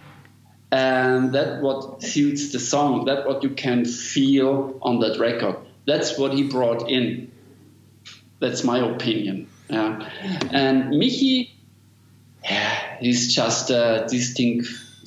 and 0.73 1.33
that 1.33 1.61
what 1.63 2.03
suits 2.03 2.53
the 2.53 2.61
song 2.61 3.07
that 3.07 3.27
what 3.27 3.43
you 3.43 3.51
can 3.51 3.85
feel 3.85 4.79
on 4.83 5.01
that 5.01 5.19
record 5.19 5.57
that's 5.87 6.17
what 6.17 6.33
he 6.33 6.45
brought 6.45 6.89
in 6.89 7.31
that's 8.39 8.63
my 8.63 8.79
opinion 8.79 9.49
yeah. 9.69 10.09
and 10.53 10.93
michi 10.93 11.51
yeah, 12.45 12.90
he's 13.01 13.35
just 13.35 13.71
a 13.71 14.07
distinct 14.09 14.67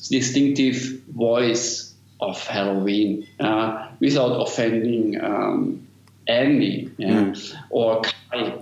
distinctive 0.10 1.02
voice 1.10 1.94
of 2.20 2.38
helloween 2.48 3.28
uh, 3.40 3.88
without 4.00 4.42
offending 4.42 5.20
um, 5.24 5.88
Andi 6.28 6.92
yeah, 6.98 7.10
mm. 7.10 7.58
or 7.70 8.02
Kai. 8.02 8.54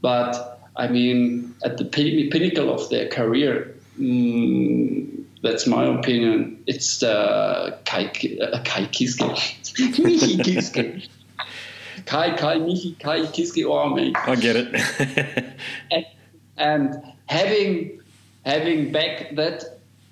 But 0.00 0.60
I 0.76 0.88
mean, 0.88 1.54
at 1.64 1.78
the 1.78 1.84
pinnacle 1.84 2.72
of 2.72 2.88
their 2.90 3.08
career, 3.08 3.74
mm, 3.98 5.24
that's 5.42 5.66
my 5.66 5.84
opinion. 5.84 6.62
It's 6.66 6.98
the 6.98 7.78
Kai, 7.84 8.06
uh, 8.06 8.62
Kai 8.64 8.86
Kiske. 8.86 9.28
Michi 10.02 10.38
Kiske. 10.38 11.08
Kai, 12.06 12.36
Kai, 12.36 12.56
Michi, 12.56 12.98
Kai, 12.98 13.20
Kiske, 13.20 13.68
Orme. 13.68 14.12
I 14.16 14.34
get 14.36 14.56
it. 14.56 15.54
and, 15.90 16.06
and 16.56 17.12
having 17.26 18.01
having 18.44 18.92
back 18.92 19.34
that 19.36 19.64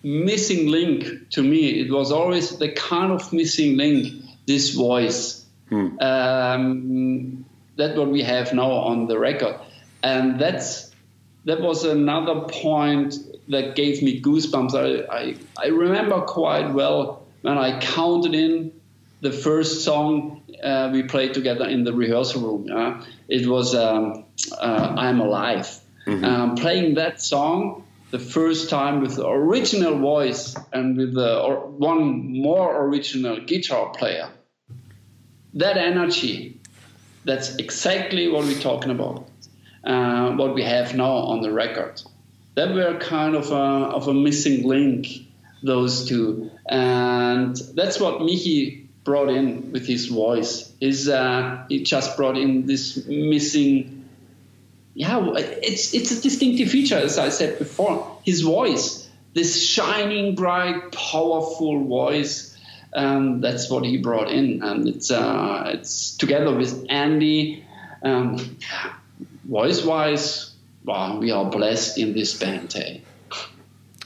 missing 0.03 0.69
link 0.69 1.31
to 1.31 1.43
me, 1.43 1.81
it 1.81 1.91
was 1.91 2.13
always 2.13 2.59
the 2.59 2.71
kind 2.71 3.13
of 3.13 3.33
missing 3.33 3.77
link, 3.77 4.25
this 4.47 4.75
voice. 4.75 5.45
Hmm. 5.69 5.99
Um, 6.01 7.45
that's 7.77 7.97
what 7.97 8.09
we 8.09 8.23
have 8.23 8.53
now 8.53 8.71
on 8.71 9.07
the 9.07 9.19
record. 9.19 9.57
And 10.03 10.41
that's 10.41 10.91
that 11.45 11.61
was 11.61 11.85
another 11.85 12.41
point 12.41 13.15
that 13.49 13.75
gave 13.75 14.03
me 14.03 14.21
goosebumps. 14.21 14.75
I, 14.75 15.15
I, 15.15 15.37
I 15.59 15.69
remember 15.69 16.21
quite 16.21 16.73
well 16.73 17.27
when 17.43 17.57
I 17.59 17.81
counted 17.81 18.35
in 18.35 18.73
the 19.21 19.33
first 19.33 19.85
song 19.85 20.43
uh, 20.63 20.91
we 20.93 21.03
played 21.03 21.35
together 21.35 21.67
in 21.67 21.85
the 21.85 21.93
rehearsal 21.93 22.43
room. 22.43 23.05
It 23.29 23.47
was 23.47 23.75
um, 23.75 24.25
uh, 24.61 24.95
I'm 24.97 25.21
Alive. 25.21 25.79
Mm-hmm. 26.07 26.25
Um, 26.25 26.55
playing 26.57 26.95
that 26.95 27.21
song 27.21 27.85
the 28.11 28.19
first 28.19 28.71
time 28.71 29.01
with 29.01 29.17
the 29.17 29.29
original 29.29 29.99
voice 29.99 30.57
and 30.73 30.97
with 30.97 31.15
the, 31.15 31.43
one 31.79 32.41
more 32.41 32.85
original 32.87 33.41
guitar 33.41 33.91
player. 33.91 34.29
That 35.55 35.77
energy, 35.77 36.61
that's 37.25 37.57
exactly 37.57 38.29
what 38.29 38.45
we're 38.45 38.61
talking 38.61 38.91
about, 38.91 39.29
uh, 39.85 40.33
what 40.33 40.55
we 40.55 40.63
have 40.63 40.95
now 40.95 41.13
on 41.13 41.41
the 41.43 41.53
record 41.53 42.03
that 42.55 42.75
were 42.75 42.99
kind 42.99 43.35
of 43.35 43.51
a, 43.51 43.55
of 43.97 44.09
a 44.09 44.15
missing 44.15 44.67
link, 44.67 45.07
those 45.63 46.07
two. 46.09 46.51
And 46.67 47.57
that's 47.75 48.01
what 48.01 48.21
Michi 48.21 48.87
brought 49.05 49.29
in 49.29 49.73
with 49.73 49.87
his 49.87 50.07
voice. 50.07 50.73
Is 50.81 51.09
uh, 51.09 51.65
he 51.69 51.85
just 51.85 52.17
brought 52.17 52.37
in 52.37 52.67
this 52.67 53.07
missing? 53.07 54.00
Yeah, 54.95 55.33
it's 55.35 55.95
it's 55.95 56.11
a 56.11 56.21
distinctive 56.21 56.69
feature, 56.71 56.97
as 56.97 57.19
I 57.19 57.29
said 57.29 57.59
before. 57.59 58.19
His 58.25 58.41
voice, 58.41 59.09
this 59.35 59.65
shining, 59.65 60.35
bright, 60.35 60.93
powerful 60.93 61.85
voice. 61.85 62.59
Um, 62.93 63.41
that's 63.41 63.71
what 63.71 63.85
he 63.85 63.99
brought 63.99 64.31
in, 64.31 64.63
and 64.65 64.89
it's 64.89 65.11
uh, 65.11 65.71
it's 65.75 66.17
together 66.17 66.55
with 66.55 66.89
Andi. 66.89 67.63
Um, 68.03 68.57
voice-wise, 69.45 70.53
wow, 70.85 71.19
we 71.19 71.31
are 71.31 71.51
blessed 71.51 71.99
in 71.99 72.15
this 72.15 72.39
band. 72.39 72.75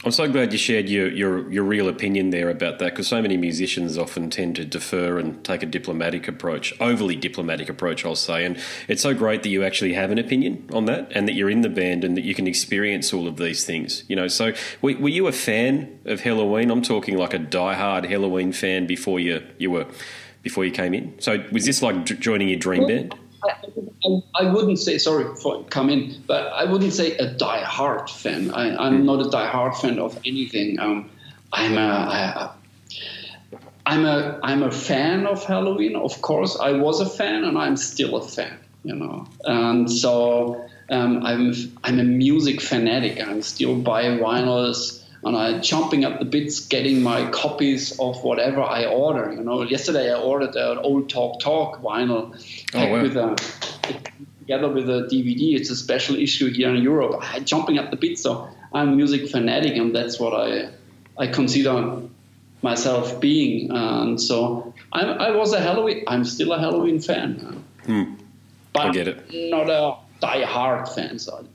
I'm 0.04 0.10
so 0.10 0.28
glad 0.30 0.52
you 0.52 0.58
shared 0.58 0.90
your, 0.90 1.08
your, 1.08 1.50
your 1.50 1.64
real 1.64 1.88
opinion 1.88 2.28
there 2.28 2.50
about 2.50 2.78
that 2.80 2.90
because 2.90 3.08
so 3.08 3.22
many 3.22 3.38
musicians 3.38 3.96
often 3.96 4.28
tend 4.28 4.54
to 4.56 4.64
defer 4.66 5.18
and 5.18 5.42
take 5.42 5.62
a 5.62 5.66
diplomatic 5.66 6.28
approach, 6.28 6.78
overly 6.78 7.16
diplomatic 7.16 7.70
approach, 7.70 8.04
I'll 8.04 8.14
say. 8.14 8.44
And 8.44 8.60
it's 8.86 9.00
so 9.00 9.14
great 9.14 9.42
that 9.44 9.48
you 9.48 9.64
actually 9.64 9.94
have 9.94 10.10
an 10.10 10.18
opinion 10.18 10.68
on 10.74 10.84
that 10.84 11.10
and 11.14 11.26
that 11.26 11.32
you're 11.32 11.48
in 11.48 11.62
the 11.62 11.70
band 11.70 12.04
and 12.04 12.18
that 12.18 12.24
you 12.24 12.34
can 12.34 12.46
experience 12.46 13.14
all 13.14 13.26
of 13.26 13.38
these 13.38 13.64
things. 13.64 14.04
You 14.06 14.16
know, 14.16 14.28
so 14.28 14.52
were, 14.82 14.94
were 14.98 15.08
you 15.08 15.26
a 15.26 15.32
fan 15.32 15.98
of 16.04 16.20
Helloween? 16.20 16.70
I'm 16.70 16.82
talking 16.82 17.16
like 17.16 17.32
a 17.32 17.38
die-hard 17.38 18.04
Helloween 18.04 18.54
fan 18.54 18.86
before 18.86 19.18
you 19.18 19.42
you 19.56 19.70
were 19.70 19.86
before 20.42 20.66
you 20.66 20.70
came 20.70 20.92
in. 20.92 21.18
So 21.18 21.42
was 21.50 21.64
this 21.64 21.80
like 21.80 22.04
joining 22.04 22.48
your 22.50 22.58
dream 22.58 22.86
band? 22.86 23.14
I, 24.04 24.22
I, 24.34 24.52
wouldn't 24.52 24.78
say 24.78 24.98
sorry 24.98 25.34
for 25.36 25.62
come 25.64 25.90
in, 25.90 26.22
but 26.26 26.52
I 26.52 26.64
wouldn't 26.64 26.92
say 26.92 27.16
a 27.16 27.32
die-hard 27.32 28.10
fan. 28.10 28.50
I, 28.50 28.86
am 28.86 28.98
hmm. 28.98 29.06
not 29.06 29.26
a 29.26 29.30
die-hard 29.30 29.76
fan 29.76 29.98
of 29.98 30.16
anything. 30.24 30.78
Um, 30.78 31.10
I'm 31.52 31.78
a, 31.78 31.80
I, 31.80 32.50
I'm 33.86 34.04
a 34.04 34.40
I'm 34.42 34.62
a 34.62 34.70
fan 34.70 35.26
of 35.26 35.44
Helloween. 35.44 35.94
Of 35.94 36.20
course, 36.22 36.58
I 36.58 36.72
was 36.72 37.00
a 37.00 37.06
fan, 37.06 37.44
and 37.44 37.58
I'm 37.58 37.76
still 37.76 38.16
a 38.16 38.26
fan. 38.26 38.58
You 38.82 38.94
know, 38.94 39.26
and 39.44 39.90
so 39.90 40.66
um, 40.90 41.24
I'm 41.24 41.54
I'm 41.84 41.98
a 41.98 42.04
music 42.04 42.60
fanatic. 42.60 43.20
I'm 43.20 43.42
still 43.42 43.76
buying 43.76 44.18
vinyls 44.18 45.03
and 45.24 45.36
I'm 45.36 45.62
jumping 45.62 46.04
at 46.04 46.18
the 46.18 46.24
bits, 46.24 46.60
getting 46.66 47.02
my 47.02 47.30
copies 47.30 47.98
of 47.98 48.22
whatever 48.22 48.62
I 48.62 48.84
order. 48.84 49.32
You 49.32 49.42
know, 49.42 49.62
yesterday 49.62 50.12
I 50.12 50.18
ordered 50.18 50.54
an 50.54 50.78
old 50.78 51.08
Talk 51.08 51.40
Talk 51.40 51.80
vinyl 51.82 52.34
oh, 52.74 52.90
wow. 52.90 53.02
with 53.02 53.16
a 53.16 53.36
together 54.40 54.68
with 54.68 54.88
a 54.90 55.08
DVD. 55.10 55.56
It's 55.56 55.70
a 55.70 55.76
special 55.76 56.16
issue 56.16 56.52
here 56.52 56.74
in 56.74 56.82
Europe. 56.82 57.20
I'm 57.22 57.44
jumping 57.44 57.78
at 57.78 57.90
the 57.90 57.96
bits, 57.96 58.22
so 58.22 58.48
I'm 58.72 58.90
a 58.90 58.96
music 58.96 59.30
fanatic, 59.30 59.76
and 59.76 59.94
that's 59.94 60.20
what 60.20 60.34
I 60.34 60.70
I 61.16 61.28
consider 61.28 62.02
myself 62.62 63.20
being. 63.20 63.70
And 63.70 64.20
so 64.20 64.74
I'm, 64.92 65.08
I 65.20 65.30
was 65.30 65.52
a 65.52 65.60
Helloween. 65.60 66.04
I'm 66.06 66.24
still 66.24 66.52
a 66.52 66.58
Helloween 66.58 67.04
fan. 67.04 67.64
Hmm. 67.86 68.14
But 68.72 68.86
I 68.86 68.90
get 68.90 69.08
it. 69.08 69.24
Not 69.32 69.70
a 69.70 69.96
die-hard 70.20 70.88
fan. 70.88 71.18
So 71.18 71.46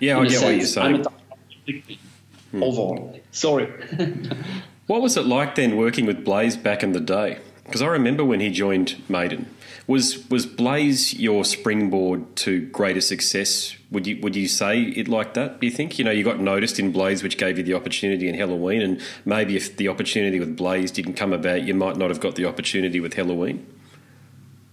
Yeah, 0.00 0.18
I 0.18 0.26
get 0.26 0.42
what 0.42 0.50
you're 0.50 0.60
sense, 0.60 0.76
I'm 0.76 0.94
a 0.96 1.04
saying. 1.04 1.98
Die-hard 2.52 2.64
Overall, 2.64 3.20
sorry. 3.30 3.72
What 4.90 5.02
was 5.02 5.16
it 5.16 5.24
like 5.24 5.54
then 5.54 5.76
working 5.76 6.04
with 6.04 6.24
Blaze 6.24 6.56
back 6.56 6.82
in 6.82 6.90
the 6.90 7.00
day? 7.00 7.38
Because 7.62 7.80
I 7.80 7.86
remember 7.86 8.24
when 8.24 8.40
he 8.40 8.50
joined 8.50 9.00
Maiden. 9.08 9.48
Was 9.86 10.28
was 10.28 10.46
Blaze 10.46 11.14
your 11.14 11.44
springboard 11.44 12.34
to 12.38 12.66
greater 12.70 13.00
success? 13.00 13.76
Would 13.92 14.08
you 14.08 14.18
would 14.20 14.34
you 14.34 14.48
say 14.48 14.82
it 14.82 15.06
like 15.06 15.34
that? 15.34 15.60
Do 15.60 15.66
you 15.68 15.72
think 15.72 15.96
you 15.96 16.04
know 16.04 16.10
you 16.10 16.24
got 16.24 16.40
noticed 16.40 16.80
in 16.80 16.90
Blaze, 16.90 17.22
which 17.22 17.38
gave 17.38 17.56
you 17.56 17.62
the 17.62 17.74
opportunity 17.74 18.28
in 18.28 18.34
Helloween, 18.34 18.82
and 18.82 19.00
maybe 19.24 19.54
if 19.54 19.76
the 19.76 19.86
opportunity 19.86 20.40
with 20.40 20.56
Blaze 20.56 20.90
didn't 20.90 21.14
come 21.14 21.32
about, 21.32 21.62
you 21.62 21.74
might 21.74 21.96
not 21.96 22.10
have 22.10 22.18
got 22.18 22.34
the 22.34 22.46
opportunity 22.46 22.98
with 22.98 23.14
Helloween. 23.14 23.62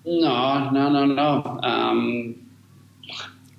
No, 0.04 0.72
no, 0.72 0.90
no, 0.90 1.06
no. 1.06 1.60
Um, 1.62 2.44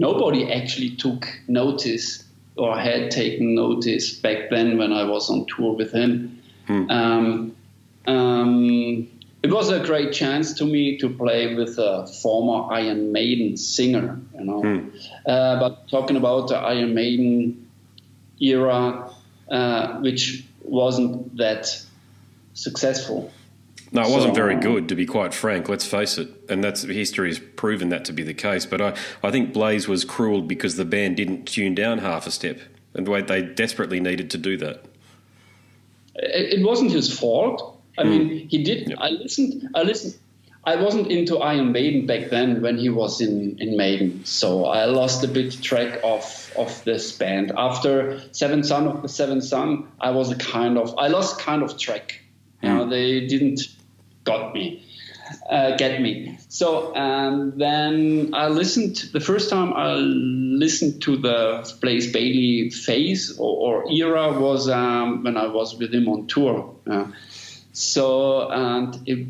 nobody 0.00 0.52
actually 0.52 0.96
took 0.96 1.28
notice 1.46 2.24
or 2.58 2.76
had 2.78 3.10
taken 3.10 3.54
notice 3.54 4.12
back 4.12 4.50
then 4.50 4.78
when 4.78 4.92
I 4.92 5.04
was 5.04 5.30
on 5.30 5.46
tour 5.46 5.74
with 5.74 5.92
him. 5.92 6.42
Um, 6.90 7.56
um, 8.06 9.08
it 9.42 9.52
was 9.52 9.70
a 9.70 9.80
great 9.80 10.12
chance 10.12 10.54
to 10.54 10.64
me 10.64 10.98
to 10.98 11.08
play 11.08 11.54
with 11.54 11.78
a 11.78 12.06
former 12.22 12.72
Iron 12.72 13.12
Maiden 13.12 13.56
singer, 13.56 14.20
you 14.36 14.44
know. 14.44 14.62
Uh, 15.24 15.60
but 15.60 15.88
talking 15.88 16.16
about 16.16 16.48
the 16.48 16.56
Iron 16.56 16.94
Maiden 16.94 17.70
era, 18.40 19.10
uh, 19.50 19.98
which 20.00 20.44
wasn't 20.62 21.36
that 21.36 21.82
successful. 22.54 23.30
No, 23.90 24.02
it 24.02 24.10
wasn't 24.10 24.34
So- 24.34 24.42
very 24.42 24.56
good, 24.56 24.88
to 24.88 24.94
be 24.94 25.06
quite 25.06 25.32
frank. 25.32 25.68
Let's 25.68 25.86
face 25.86 26.18
it, 26.18 26.28
and 26.48 26.62
that's 26.62 26.82
history 26.82 27.28
has 27.28 27.38
proven 27.38 27.88
that 27.88 28.04
to 28.06 28.12
be 28.12 28.22
the 28.22 28.34
case. 28.34 28.66
But 28.66 28.80
I, 28.80 28.94
I 29.22 29.30
think 29.30 29.52
Blaze 29.52 29.88
was 29.88 30.04
cruel 30.04 30.42
because 30.42 30.76
the 30.76 30.84
band 30.84 31.16
didn't 31.16 31.46
tune 31.46 31.74
down 31.74 31.98
half 31.98 32.26
a 32.26 32.30
step, 32.30 32.60
and 32.94 33.06
they 33.06 33.42
desperately 33.42 34.00
needed 34.00 34.30
to 34.30 34.38
do 34.38 34.56
that. 34.58 34.84
it, 36.14 36.64
wasn't 36.64 36.92
his 36.92 37.16
fault. 37.16 37.80
I 37.96 38.02
hmm. 38.02 38.10
mean, 38.10 38.48
he 38.48 38.62
did. 38.62 38.94
I 38.98 39.10
listened. 39.10 39.68
I 39.74 39.82
listened. 39.82 40.16
I 40.64 40.76
wasn't 40.76 41.10
into 41.10 41.38
Iron 41.38 41.72
Maiden 41.72 42.06
back 42.06 42.28
then 42.28 42.60
when 42.60 42.76
he 42.76 42.90
was 42.90 43.22
in, 43.22 43.56
in 43.58 43.76
Maiden, 43.76 44.24
so 44.26 44.66
I 44.66 44.84
lost 44.84 45.24
a 45.24 45.28
bit 45.28 45.62
track 45.62 46.00
of 46.04 46.52
of 46.58 46.84
this 46.84 47.12
band. 47.12 47.52
After 47.56 48.20
Seven 48.32 48.62
Son 48.62 48.86
of 48.86 49.00
the 49.00 49.08
Seven 49.08 49.40
Son, 49.40 49.88
I 49.98 50.10
was 50.10 50.30
a 50.30 50.36
kind 50.36 50.76
of 50.76 50.94
I 50.98 51.08
lost 51.08 51.40
kind 51.40 51.62
of 51.62 51.78
track. 51.78 52.20
You 52.62 52.68
hmm. 52.68 52.76
know, 52.76 52.90
they 52.90 53.26
didn't 53.26 53.60
got 54.28 54.54
me, 54.54 54.84
uh, 55.50 55.76
get 55.76 56.00
me. 56.00 56.38
So 56.48 56.92
and 56.94 57.58
then 57.60 58.30
I 58.34 58.48
listened 58.48 58.96
the 59.12 59.20
first 59.20 59.50
time 59.50 59.72
I 59.72 59.94
listened 59.94 61.02
to 61.02 61.16
the 61.16 61.70
Blaze 61.80 62.12
Bayley 62.12 62.70
phase 62.70 63.38
or, 63.38 63.84
or 63.84 63.92
era 63.92 64.38
was 64.38 64.68
um, 64.68 65.24
when 65.24 65.36
I 65.36 65.46
was 65.48 65.76
with 65.78 65.94
him 65.94 66.08
on 66.08 66.26
tour. 66.26 66.74
Uh, 66.86 67.06
so 67.72 68.48
and 68.50 68.98
it, 69.06 69.26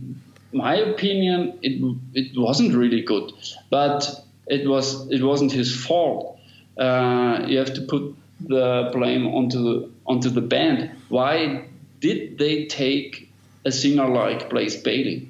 my 0.52 0.76
opinion, 0.76 1.58
it 1.62 1.74
it 2.14 2.38
wasn't 2.38 2.74
really 2.74 3.02
good, 3.02 3.32
but 3.70 4.24
it 4.46 4.66
was 4.68 5.10
it 5.10 5.22
wasn't 5.22 5.52
his 5.52 5.74
fault. 5.74 6.38
Uh, 6.78 7.44
you 7.46 7.58
have 7.58 7.74
to 7.74 7.82
put 7.82 8.14
the 8.40 8.90
blame 8.92 9.26
onto 9.26 9.62
the 9.62 9.90
onto 10.06 10.30
the 10.30 10.40
band. 10.40 10.90
Why 11.08 11.66
did 12.00 12.38
they 12.38 12.66
take 12.66 13.27
a 13.64 13.72
singer 13.72 14.08
like 14.08 14.50
Blaze 14.50 14.76
Bayley? 14.76 15.28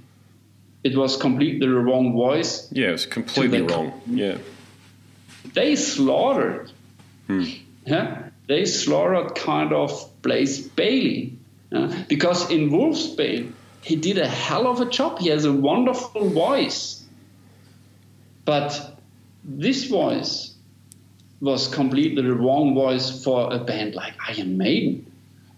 It 0.85 0.97
was 0.97 1.17
completely 1.17 1.67
the 1.67 1.75
wrong 1.75 2.13
voice. 2.13 2.69
Yeah, 2.73 2.89
it 2.89 2.93
was 2.93 3.07
completely 3.07 3.63
wrong. 3.63 4.01
Yeah, 4.07 4.39
They 5.55 5.77
slaughtered. 5.77 6.71
Hmm. 7.27 7.45
Yeah, 7.85 8.29
they 8.47 8.65
slaughtered 8.65 9.35
kind 9.35 9.73
of 9.73 10.11
Blaze 10.23 10.67
Bayley 10.67 11.37
yeah, 11.71 12.05
because 12.09 12.51
in 12.51 12.71
Wolfsbane 12.71 13.53
he 13.83 13.97
did 13.97 14.19
a 14.19 14.27
hell 14.27 14.67
of 14.67 14.81
a 14.81 14.87
job. 14.87 15.19
He 15.19 15.29
has 15.29 15.45
a 15.45 15.53
wonderful 15.53 16.29
voice, 16.31 17.05
but 18.45 18.99
this 19.45 19.85
voice 19.85 20.55
was 21.41 21.69
completely 21.69 22.23
the 22.23 22.35
wrong 22.35 22.75
voice 22.75 23.23
for 23.23 23.53
a 23.53 23.59
band 23.59 23.95
like 23.95 24.15
Iron 24.29 24.59
Maiden. 24.59 25.11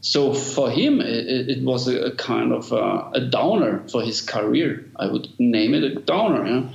So 0.03 0.33
for 0.33 0.71
him, 0.71 1.01
it, 1.01 1.51
it 1.51 1.63
was 1.63 1.87
a, 1.87 2.07
a 2.07 2.15
kind 2.17 2.53
of 2.53 2.73
a, 2.73 3.11
a 3.15 3.21
downer 3.21 3.87
for 3.89 4.03
his 4.03 4.23
career. 4.23 4.91
I 4.97 5.07
would 5.07 5.29
name 5.39 5.75
it 5.75 5.85
a 5.85 5.95
downer. 5.97 6.71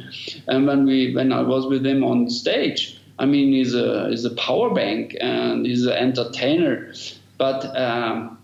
And 0.48 0.68
when 0.68 0.86
we, 0.86 1.16
when 1.16 1.32
I 1.32 1.42
was 1.42 1.66
with 1.66 1.86
him 1.86 2.04
on 2.04 2.30
stage, 2.30 3.00
I 3.18 3.26
mean, 3.26 3.54
he's 3.54 3.74
a 3.74 4.10
he's 4.10 4.26
a 4.26 4.32
power 4.32 4.74
bank 4.74 5.16
and 5.20 5.66
he's 5.66 5.86
an 5.86 5.94
entertainer, 5.94 6.94
but 7.38 7.66
um, 7.78 8.38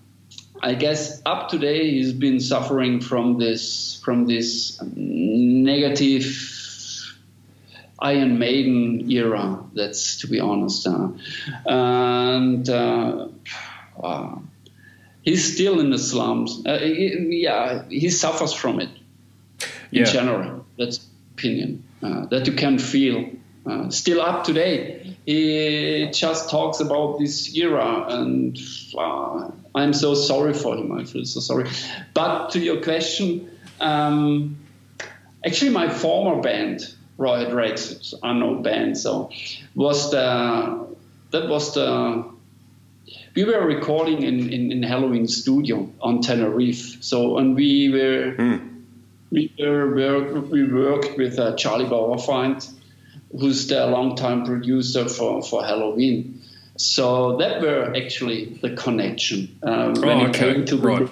I 0.61 0.75
guess 0.75 1.21
up 1.25 1.49
to 1.49 1.57
date 1.57 1.91
he's 1.91 2.13
been 2.13 2.39
suffering 2.39 3.01
from 3.01 3.37
this 3.37 3.99
from 4.03 4.27
this 4.27 4.81
negative 4.81 6.25
Iron 7.99 8.39
Maiden 8.39 9.11
era. 9.11 9.61
That's 9.73 10.21
to 10.21 10.27
be 10.27 10.39
honest, 10.39 10.87
uh, 10.87 11.09
and 11.65 12.69
uh, 12.69 13.27
wow. 13.97 14.41
He's 15.23 15.53
still 15.53 15.79
in 15.79 15.89
the 15.91 15.97
slums. 15.99 16.61
Uh, 16.65 16.77
he- 16.79 17.41
yeah, 17.43 17.83
he 17.89 18.09
suffers 18.09 18.53
from 18.53 18.79
it 18.79 18.89
in 19.91 19.99
Yeah. 19.99 20.05
general. 20.05 20.65
That's 20.77 20.99
opinion 21.37 21.83
uh, 22.03 22.25
that 22.27 22.47
you 22.47 22.53
can 22.53 22.77
feel. 22.79 23.29
Uh, 23.65 23.89
still 23.89 24.21
up 24.21 24.43
to 24.45 24.53
date. 24.53 24.97
He 25.25 26.09
just 26.11 26.49
talks 26.49 26.79
about 26.79 27.19
this 27.19 27.55
era, 27.55 28.05
and 28.09 28.57
uh, 28.97 29.51
I'm 29.75 29.93
so 29.93 30.15
sorry 30.15 30.53
for 30.53 30.75
him. 30.75 30.91
I 30.91 31.03
feel 31.03 31.25
so 31.25 31.39
sorry. 31.41 31.69
But 32.15 32.49
to 32.53 32.59
your 32.59 32.81
question, 32.81 33.51
um, 33.79 34.57
actually, 35.45 35.69
my 35.71 35.89
former 35.89 36.41
band, 36.41 36.79
Rex, 37.19 37.91
it's 37.91 38.13
an 38.13 38.19
unknown 38.23 38.63
band, 38.63 38.97
so 38.97 39.29
was 39.75 40.09
the 40.09 40.87
that 41.29 41.47
was 41.47 41.75
the 41.75 42.25
we 43.35 43.43
were 43.43 43.65
recording 43.65 44.23
in, 44.23 44.51
in, 44.51 44.71
in 44.71 44.81
Helloween 44.81 45.29
studio 45.29 45.89
on 46.01 46.21
Tenerife. 46.21 47.01
So 47.03 47.37
and 47.37 47.55
we 47.55 47.89
were 47.89 48.59
we 49.31 49.53
were 49.57 50.41
we 50.41 50.65
worked 50.71 51.17
with 51.17 51.39
uh, 51.39 51.55
Charlie 51.55 51.85
Bauerfeind, 51.85 52.69
who's 53.31 53.67
the 53.67 53.85
longtime 53.87 54.45
producer 54.45 55.07
for, 55.07 55.41
for 55.41 55.61
Helloween. 55.63 56.39
So 56.77 57.37
that 57.37 57.61
were 57.61 57.93
actually 57.95 58.57
the 58.61 58.71
connection 58.75 59.57
um, 59.63 59.93
when 59.93 60.19
Oh, 60.19 60.25
it 60.25 60.29
okay. 60.29 60.53
came 60.53 60.65
to 60.65 60.77
Right. 60.77 61.09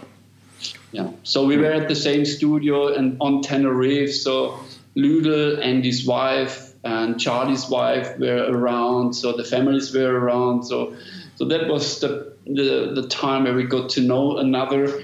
yeah. 0.91 1.11
So 1.23 1.45
we 1.45 1.57
were 1.57 1.71
at 1.71 1.87
the 1.87 1.95
same 1.95 2.25
studio 2.25 2.93
and 2.93 3.17
on 3.21 3.41
Tenerife. 3.41 4.13
So 4.15 4.59
Ludel 4.95 5.59
and 5.61 5.85
his 5.85 6.05
wife 6.05 6.73
and 6.83 7.19
Charlie's 7.19 7.69
wife 7.69 8.17
were 8.17 8.45
around. 8.49 9.13
So 9.13 9.33
the 9.33 9.43
families 9.43 9.93
were 9.93 10.11
around. 10.19 10.63
So 10.63 10.95
so 11.39 11.45
that 11.45 11.69
was 11.69 12.01
the 12.01 12.33
the, 12.45 12.91
the 12.93 13.07
time 13.07 13.45
where 13.45 13.53
we 13.53 13.63
got 13.63 13.89
to 13.91 14.01
know 14.01 14.37
another. 14.37 15.01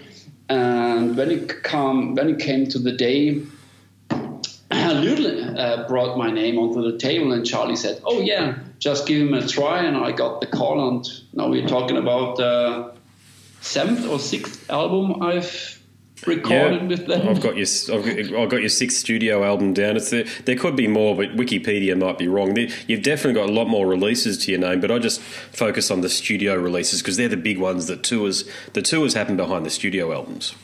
And 0.50 1.16
when 1.16 1.32
it 1.32 1.64
come 1.64 2.14
when 2.16 2.30
it 2.30 2.40
came 2.40 2.68
to 2.68 2.78
the 2.78 2.92
day, 2.92 3.42
Ludel 4.70 5.58
uh, 5.58 5.88
brought 5.88 6.18
my 6.18 6.30
name 6.30 6.58
onto 6.60 6.92
the 6.92 6.98
table, 6.98 7.32
and 7.32 7.46
Charlie 7.46 7.78
said, 7.78 8.02
"Oh 8.04 8.20
yeah, 8.20 8.58
just 8.80 9.08
give 9.08 9.22
him 9.26 9.34
a 9.34 9.48
try." 9.48 9.86
And 9.86 9.96
I 9.96 10.12
got 10.12 10.42
the 10.42 10.48
call, 10.48 10.90
and 10.90 11.08
now 11.32 11.48
we're 11.48 11.68
talking 11.68 11.96
about 11.96 12.36
the 12.36 12.94
seventh 13.62 14.06
or 14.06 14.20
sixth 14.20 14.70
album 14.70 15.24
I've 15.24 15.75
recorded 16.28 16.88
with 16.88 17.08
them. 17.08 17.28
I've 17.28 17.42
got 17.42 17.56
your 17.58 17.68
I've 17.94 18.06
got, 18.06 18.40
I've 18.40 18.50
got 18.50 18.62
your 18.62 18.70
sixth 18.70 18.98
studio 18.98 19.44
album 19.44 19.74
down. 19.74 19.98
It's 19.98 20.10
there, 20.10 20.26
there 20.46 20.56
could 20.56 20.76
be 20.76 20.88
more, 20.88 21.16
but 21.16 21.36
Wikipedia 21.36 21.98
might 21.98 22.18
be 22.18 22.28
wrong. 22.28 22.54
There, 22.54 22.68
you've 22.88 23.04
definitely 23.04 23.34
got 23.34 23.50
a 23.50 23.54
lot 23.54 23.68
more 23.68 23.88
releases 23.88 24.38
to 24.46 24.52
your 24.52 24.60
name, 24.60 24.82
but 24.82 24.92
I 24.92 25.00
just 25.00 25.22
focus 25.22 25.92
on 25.92 26.02
the 26.02 26.10
studio 26.10 26.56
releases 26.56 27.02
because 27.02 27.18
they're 27.18 27.30
the 27.30 27.38
big 27.38 27.58
ones. 27.60 27.88
that 27.88 28.04
tours 28.04 28.50
the 28.74 28.82
tours 28.82 29.14
happen 29.14 29.38
behind 29.38 29.66
the 29.66 29.70
studio 29.70 30.12
albums. 30.14 30.56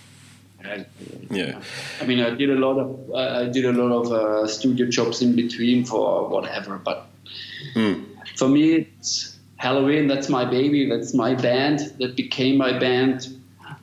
Yeah, 1.30 1.60
I 2.00 2.06
mean, 2.06 2.19
I 2.19 2.30
did 2.30 2.50
a 2.50 2.56
lot 2.56 2.78
of 2.78 3.15
I 3.15 3.41
I 3.41 3.45
did 3.50 3.65
a 3.65 3.71
lot 3.71 3.91
of 4.02 4.12
uh, 4.12 4.47
studio 4.47 4.86
jobs 4.88 5.21
in 5.21 5.36
between 5.36 5.86
for 5.86 6.28
whatever, 6.30 6.78
but 6.78 7.08
for 8.36 8.47
me, 8.47 8.74
it's 8.74 9.38
Helloween. 9.62 10.08
That's 10.08 10.30
my 10.30 10.45
baby. 10.45 10.89
That's 10.89 11.13
my 11.13 11.36
band. 11.36 11.80
That 12.00 12.15
became 12.15 12.58
my 12.58 12.78
band. 12.78 13.28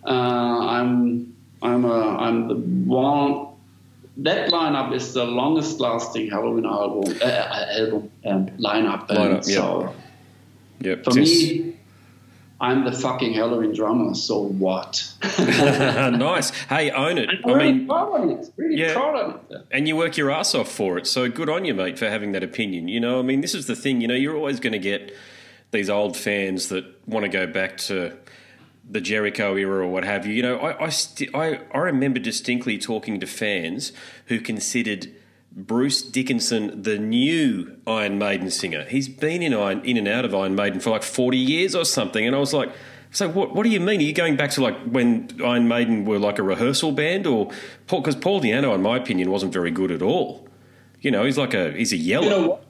Uh, 0.05 0.67
I'm 0.77 1.35
I'm 1.63 1.85
a, 1.85 2.17
I'm 2.17 2.49
the 2.49 2.55
one. 2.55 3.47
That 4.19 4.51
lineup 4.51 4.93
is 4.95 5.15
the 5.15 5.25
longest 5.25 5.79
lasting 5.79 6.31
Helloween 6.31 6.67
album 6.67 7.17
uh, 7.23 7.25
uh, 7.25 7.67
album 7.79 8.11
um, 8.27 8.47
lineup. 8.59 9.09
And 9.11 9.19
Lineup, 9.19 9.95
yeah. 10.81 10.91
yep. 10.91 11.05
for 11.05 11.15
me, 11.15 11.77
I'm 12.61 12.85
the 12.85 12.91
fucking 12.93 13.35
Helloween 13.35 13.75
drummer, 13.75 14.15
so 14.15 14.41
what? 14.41 15.13
nice. 15.39 16.51
Hey, 16.51 16.91
own 16.91 17.19
it. 17.19 17.31
I'm 17.45 17.53
really 17.53 17.69
I 17.69 17.73
mean, 17.73 17.87
proud 17.87 18.31
it. 18.31 18.53
Really 18.57 18.81
yeah. 18.81 18.95
proud 18.95 19.15
on 19.15 19.41
it. 19.51 19.67
And 19.71 19.87
you 19.87 19.95
work 19.95 20.17
your 20.17 20.33
ass 20.33 20.57
off 20.57 20.71
for 20.71 20.99
it. 20.99 21.07
So 21.07 21.29
good 21.29 21.49
on 21.49 21.65
you, 21.65 21.75
mate, 21.75 21.99
for 21.99 22.11
having 22.11 22.33
that 22.33 22.43
opinion. 22.43 22.89
You 22.89 22.99
know, 22.99 23.21
I 23.21 23.23
mean, 23.23 23.43
this 23.43 23.55
is 23.55 23.69
the 23.69 23.77
thing. 23.77 24.01
You 24.01 24.09
know, 24.09 24.15
you're 24.15 24.37
always 24.37 24.59
going 24.59 24.73
to 24.73 24.81
get 24.81 25.15
these 25.71 25.89
old 25.89 26.17
fans 26.17 26.69
that 26.71 26.85
want 27.07 27.25
to 27.25 27.29
go 27.29 27.47
back 27.47 27.77
to 27.77 28.17
the 28.89 29.01
Jericho 29.01 29.57
era 29.57 29.85
or 29.85 29.89
what 29.89 30.05
have 30.05 30.27
you. 30.27 30.33
You 30.33 30.43
know, 30.43 30.59
I 30.59 30.87
I, 30.87 30.89
st- 30.89 31.35
I, 31.35 31.61
I 31.73 31.79
remember 31.79 32.19
distinctly 32.19 32.79
talking 32.79 33.21
to 33.21 33.27
fans 33.27 33.93
who 34.27 34.41
considered 34.41 35.13
Bruce 35.53 36.03
Dickinson, 36.03 36.83
the 36.83 36.99
new 36.99 37.77
Iron 37.87 38.19
Maiden 38.19 38.51
singer. 38.51 38.85
He's 38.85 39.09
been 39.09 39.43
in 39.43 39.55
Iron, 39.55 39.85
in 39.85 39.97
and 39.97 40.07
out 40.07 40.25
of 40.25 40.35
Iron 40.35 40.55
Maiden 40.55 40.81
for 40.81 40.91
like 40.91 41.03
40 41.03 41.37
years 41.37 41.75
or 41.75 41.85
something. 41.85 42.27
And 42.27 42.37
I 42.37 42.39
was 42.39 42.53
like, 42.53 42.71
so 43.11 43.29
what, 43.29 43.55
what 43.55 43.65
do 43.65 43.71
you 43.71 43.81
mean? 43.81 44.01
Are 44.01 44.05
you 44.05 44.13
going 44.13 44.37
back 44.37 44.51
to 44.53 44.63
like 44.63 44.79
when 44.85 45.31
Iron 45.45 45.67
Maiden 45.67 46.05
were 46.05 46.19
like 46.19 46.39
a 46.39 46.43
rehearsal 46.43 46.93
band 46.93 47.27
or 47.27 47.51
because 47.89 48.15
Paul 48.17 48.41
Di'Anno, 48.41 48.75
in 48.75 48.83
my 48.83 48.97
opinion, 48.97 49.31
wasn't 49.31 49.53
very 49.53 49.71
good 49.71 49.91
at 49.91 50.03
all. 50.03 50.47
You 51.01 51.11
know, 51.11 51.25
he's 51.25 51.39
like 51.39 51.55
a, 51.55 51.73
he's 51.73 51.93
a 51.93 51.97
yeller. 51.97 52.25
You 52.25 52.31
know 52.31 52.61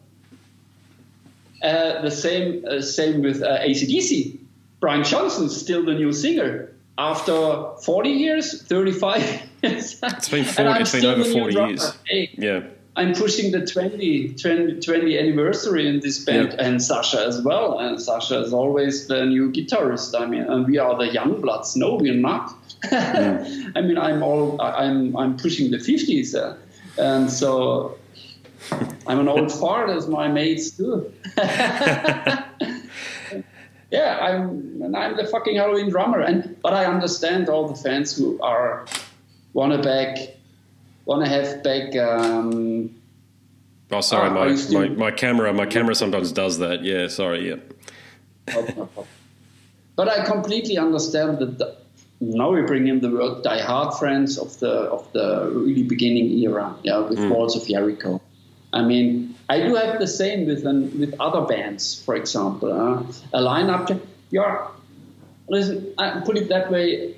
uh, 1.63 2.03
the 2.03 2.11
same, 2.11 2.65
uh, 2.67 2.81
same 2.81 3.23
with 3.23 3.43
uh, 3.43 3.59
ACDC. 3.61 4.39
Brian 4.81 5.05
Johnson's 5.05 5.57
still 5.57 5.85
the 5.85 5.95
new 5.95 6.13
singer 6.13 6.73
after 6.97 7.71
40 7.83 8.11
years, 8.11 8.63
35 8.63 9.21
years. 9.63 10.01
It's 10.03 10.29
been, 10.29 10.45
40, 10.45 10.81
it's 10.81 10.93
been 10.93 11.05
over 11.05 11.25
40 11.25 11.55
years. 11.55 11.93
Hey, 12.07 12.31
yeah. 12.37 12.61
I'm 12.97 13.15
pushing 13.15 13.53
the 13.53 13.65
20, 13.65 14.35
20, 14.35 14.81
20 14.81 15.19
anniversary 15.19 15.87
in 15.87 16.01
this 16.01 16.25
band, 16.25 16.55
yeah. 16.55 16.67
and 16.67 16.81
Sascha 16.81 17.25
as 17.29 17.41
well. 17.43 17.79
And 17.79 17.97
Sascha 17.97 18.43
is 18.43 18.53
always 18.53 19.07
the 19.07 19.25
new 19.25 19.53
guitarist. 19.53 20.21
I 20.21 20.27
mean, 20.27 20.43
and 20.43 20.67
we 20.67 20.79
are 20.79 20.97
the 20.97 21.07
young 21.07 21.41
bloods. 21.41 21.77
No, 21.77 21.95
we're 21.95 22.13
not. 22.13 22.53
Mm. 22.83 23.73
I 23.77 23.81
mean, 23.83 23.99
I'm 23.99 24.25
all 24.25 24.61
I'm 24.61 25.17
I'm 25.17 25.37
pushing 25.37 25.71
the 25.71 25.79
50s, 25.79 26.35
uh, 26.35 26.57
and 27.01 27.31
so 27.31 27.97
I'm 29.07 29.21
an 29.21 29.29
old 29.29 29.53
fart 29.61 29.91
as 29.91 30.09
my 30.09 30.27
mates 30.27 30.73
do. 30.73 31.13
Yeah, 33.91 34.19
I'm 34.21 34.83
and 34.83 34.97
I'm 34.97 35.17
the 35.17 35.27
fucking 35.27 35.57
Helloween 35.57 35.91
drummer. 35.91 36.21
And 36.21 36.57
but 36.63 36.75
I 36.75 36.85
understand 36.85 37.49
all 37.49 37.69
the 37.69 37.75
fans 37.75 38.17
who 38.17 38.41
are 38.41 38.87
want 39.55 39.73
to 39.73 39.79
back, 39.83 40.37
want 41.05 41.25
to 41.25 41.31
have 41.31 41.63
back. 41.63 41.97
Um, 41.97 42.95
oh, 43.91 44.01
sorry, 44.01 44.31
my, 44.31 44.57
my, 44.71 44.89
my 44.89 45.11
camera, 45.11 45.53
my 45.53 45.67
camera 45.67 45.95
sometimes 45.95 46.33
does 46.33 46.59
that. 46.59 46.85
Yeah, 46.85 47.09
sorry, 47.09 47.49
yeah. 47.49 47.57
but 49.97 50.09
I 50.09 50.25
completely 50.25 50.79
understand 50.79 51.39
that. 51.39 51.59
The, 51.59 51.77
now 52.21 52.51
we 52.51 52.63
bring 52.63 52.89
in 52.89 53.01
the 53.01 53.11
word 53.11 53.43
die 53.45 53.61
hard 53.61 53.95
friends 53.95 54.39
of 54.39 54.59
the 54.59 54.71
of 54.71 55.11
the 55.13 55.51
really 55.55 55.85
beginning 55.85 56.31
era, 56.41 56.75
yeah, 56.83 56.99
with 56.99 57.19
mm. 57.19 57.31
Walls 57.31 57.57
of 57.57 57.67
Jericho. 57.67 58.21
I 58.73 58.83
mean, 58.83 59.35
I 59.49 59.61
do 59.61 59.75
have 59.75 59.99
the 59.99 60.07
same 60.07 60.47
with 60.47 60.67
an, 60.67 60.99
with 61.01 61.15
other 61.19 61.41
bands, 61.41 62.03
for 62.03 62.15
example. 62.15 62.71
Uh, 62.71 63.03
a 63.33 63.41
lineup, 63.41 64.01
you're, 64.31 64.71
listen, 65.49 65.95
I 65.97 66.21
put 66.21 66.37
it 66.37 66.49
that 66.51 66.71
way. 66.71 67.17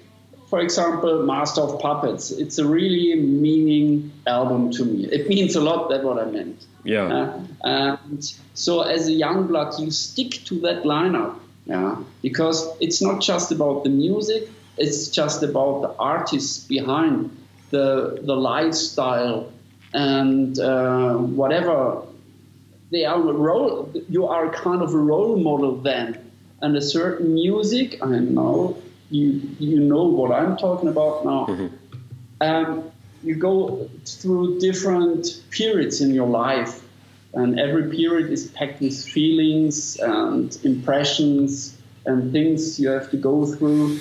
For 0.48 0.60
example, 0.60 1.22
Master 1.24 1.60
of 1.60 1.80
Puppets. 1.80 2.32
It's 2.32 2.58
a 2.58 2.66
really 2.66 3.14
meaning 3.14 4.12
album 4.26 4.72
to 4.72 4.84
me. 4.84 5.06
It 5.06 5.28
means 5.28 5.54
a 5.54 5.60
lot. 5.60 5.88
That's 5.90 6.02
what 6.02 6.18
I 6.18 6.24
meant. 6.24 6.64
Yeah. 6.82 7.06
Uh, 7.06 7.46
and 7.62 8.34
so, 8.54 8.82
as 8.82 9.06
a 9.06 9.12
young 9.12 9.46
blood, 9.46 9.78
you 9.78 9.92
stick 9.92 10.30
to 10.46 10.60
that 10.62 10.82
lineup. 10.82 11.38
Yeah. 11.66 11.96
Because 12.20 12.68
it's 12.80 13.00
not 13.00 13.20
just 13.20 13.52
about 13.52 13.84
the 13.84 13.90
music. 13.90 14.48
It's 14.76 15.08
just 15.08 15.44
about 15.44 15.82
the 15.82 15.94
artists 15.98 16.64
behind 16.66 17.36
the 17.70 18.18
the 18.20 18.34
lifestyle 18.34 19.52
and 19.92 20.58
uh, 20.58 21.14
whatever 21.14 22.02
they 22.90 23.04
are 23.04 23.20
a 23.20 23.32
role 23.32 23.92
you 24.08 24.26
are 24.26 24.50
kind 24.50 24.82
of 24.82 24.94
a 24.94 24.98
role 24.98 25.36
model 25.36 25.76
then 25.76 26.30
and 26.62 26.76
a 26.76 26.82
certain 26.82 27.34
music 27.34 27.98
i 28.02 28.18
know 28.18 28.76
you 29.10 29.40
you 29.58 29.80
know 29.80 30.04
what 30.04 30.30
i'm 30.32 30.56
talking 30.56 30.88
about 30.88 31.24
now 31.24 31.46
mm-hmm. 31.46 31.68
um, 32.40 32.90
you 33.22 33.34
go 33.34 33.88
through 34.06 34.58
different 34.58 35.42
periods 35.50 36.00
in 36.00 36.14
your 36.14 36.28
life 36.28 36.82
and 37.34 37.60
every 37.60 37.90
period 37.96 38.30
is 38.30 38.48
packed 38.52 38.80
with 38.80 39.04
feelings 39.04 39.96
and 39.96 40.58
impressions 40.64 41.76
and 42.06 42.32
things 42.32 42.80
you 42.80 42.88
have 42.88 43.10
to 43.10 43.16
go 43.16 43.46
through 43.46 43.98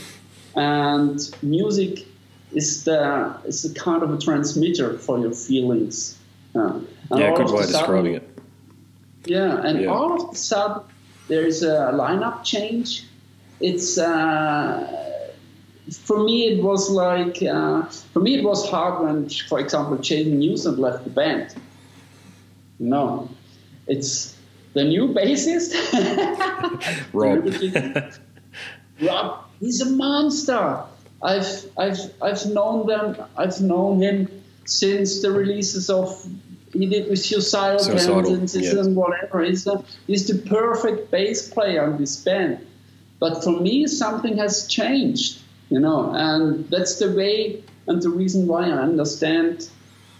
and 0.56 1.20
music 1.42 2.06
is 2.54 2.84
the 2.84 3.36
is 3.46 3.66
a 3.66 3.74
kind 3.74 4.04
of 4.04 4.14
a 4.14 4.18
transmitter 4.18 4.98
for 4.98 5.20
your 5.20 5.34
feelings. 5.34 6.18
Uh, 6.56 6.80
yeah, 7.16 7.36
good 7.36 7.52
way 7.52 7.62
of 7.62 7.68
describing 7.68 8.16
it. 8.16 8.29
Yeah, 9.26 9.62
and 9.64 9.82
yeah. 9.82 9.88
all 9.88 10.22
of 10.22 10.34
a 10.34 10.36
sudden 10.36 10.84
there's 11.28 11.64
a 11.64 11.92
lineup 11.94 12.44
change. 12.44 13.06
It's 13.60 13.98
uh, 13.98 15.34
for 15.92 16.24
me 16.24 16.48
it 16.48 16.64
was 16.64 16.90
like 16.90 17.42
uh, 17.44 17.84
for 18.14 18.20
me 18.20 18.36
it 18.36 18.44
was 18.44 18.70
hard 18.70 19.04
when, 19.04 19.30
for 19.30 19.60
example, 19.60 19.98
Jason 19.98 20.40
Newsted 20.40 20.78
left 20.78 21.04
the 21.04 21.10
band. 21.10 21.56
No, 22.80 23.30
it's 23.88 24.36
the 24.74 24.84
new 24.84 25.10
bassist, 25.10 25.74
Rob. 27.14 27.46
Rob, 29.02 29.46
he's 29.60 29.82
a 29.82 29.90
monster. 29.90 30.84
I've 31.22 31.66
I've 31.78 32.00
I've 32.22 32.46
known 32.46 32.88
them. 32.88 33.18
I've 33.36 33.60
known 33.60 34.02
him 34.02 34.30
since 34.66 35.22
the 35.22 35.32
releases 35.32 35.90
of 35.90 36.26
he 36.74 36.86
did 36.86 37.10
with 37.10 37.20
Suicidal, 37.20 37.80
Tendencies 37.80 38.74
yeah. 38.74 38.80
and 38.80 38.96
whatever. 38.96 39.44
He's 39.44 39.66
a, 39.68 39.84
he's 40.08 40.28
the 40.28 40.38
perfect 40.50 41.12
bass 41.12 41.50
player 41.50 41.90
in 41.90 41.98
this 41.98 42.18
band. 42.18 42.66
But 43.20 43.44
for 43.44 43.60
me, 43.60 43.88
something 43.88 44.38
has 44.38 44.68
changed, 44.68 45.42
you 45.70 45.80
know, 45.80 46.12
and 46.14 46.70
that's 46.70 47.00
the 47.00 47.12
way 47.12 47.64
and 47.88 48.02
the 48.02 48.10
reason 48.10 48.48
why 48.48 48.66
I 48.66 48.78
understand 48.78 49.68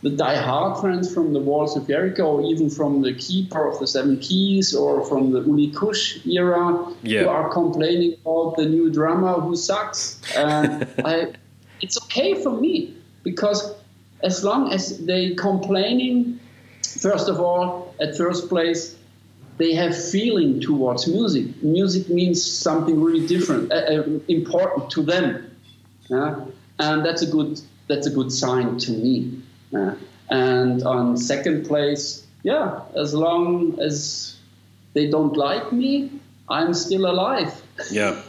the 0.02 0.10
die-hard 0.10 0.80
friends 0.80 1.14
from 1.14 1.34
the 1.34 1.40
Walls 1.40 1.76
of 1.78 1.88
Jericho, 1.88 2.38
or 2.38 2.42
even 2.42 2.70
from 2.70 3.02
the 3.02 3.14
Keeper 3.14 3.68
of 3.68 3.80
the 3.80 3.88
Seven 3.88 4.18
Keys, 4.20 4.74
or 4.74 5.06
from 5.06 5.32
the 5.32 5.42
Uli 5.42 5.72
Kusch 5.72 6.26
era, 6.26 6.88
yeah. 7.04 7.24
who 7.24 7.30
are 7.30 7.50
complaining 7.50 8.16
about 8.22 8.56
the 8.56 8.66
new 8.66 8.90
drummer 8.90 9.34
who 9.34 9.56
sucks. 9.56 10.22
And 10.36 10.88
I, 11.06 11.34
it's 11.82 12.02
okay 12.06 12.42
for 12.42 12.52
me 12.52 12.96
because 13.24 13.76
as 14.24 14.44
long 14.44 14.72
as 14.72 15.06
they 15.06 15.36
complaining, 15.36 16.39
first 17.02 17.30
of 17.30 17.40
all, 17.40 17.94
at 18.00 18.18
first 18.18 18.50
place, 18.50 18.96
they 19.58 19.74
have 19.74 19.96
feeling 20.12 20.62
towards 20.62 21.08
music. 21.08 21.62
Music 21.62 22.10
means 22.10 22.44
something 22.44 23.02
really 23.02 23.28
different, 23.28 23.72
uh, 23.72 23.76
uh, 23.76 24.04
important 24.28 24.90
to 24.92 25.04
them, 25.04 25.52
yeah? 26.10 26.46
and 26.80 27.06
that's 27.06 27.22
a 27.22 27.28
good 27.28 27.62
that's 27.88 28.08
a 28.08 28.10
good 28.10 28.32
sign 28.32 28.78
to 28.78 28.92
me. 28.92 29.42
Uh, 29.76 29.96
and 30.30 30.84
on 30.84 31.18
second 31.18 31.66
place, 31.68 32.26
yeah, 32.44 32.82
as 32.96 33.14
long 33.14 33.80
as 33.80 34.38
they 34.94 35.08
don't 35.10 35.36
like 35.36 35.74
me, 35.74 36.10
I'm 36.48 36.74
still 36.74 37.06
alive. 37.10 37.62
yeah, 37.92 38.22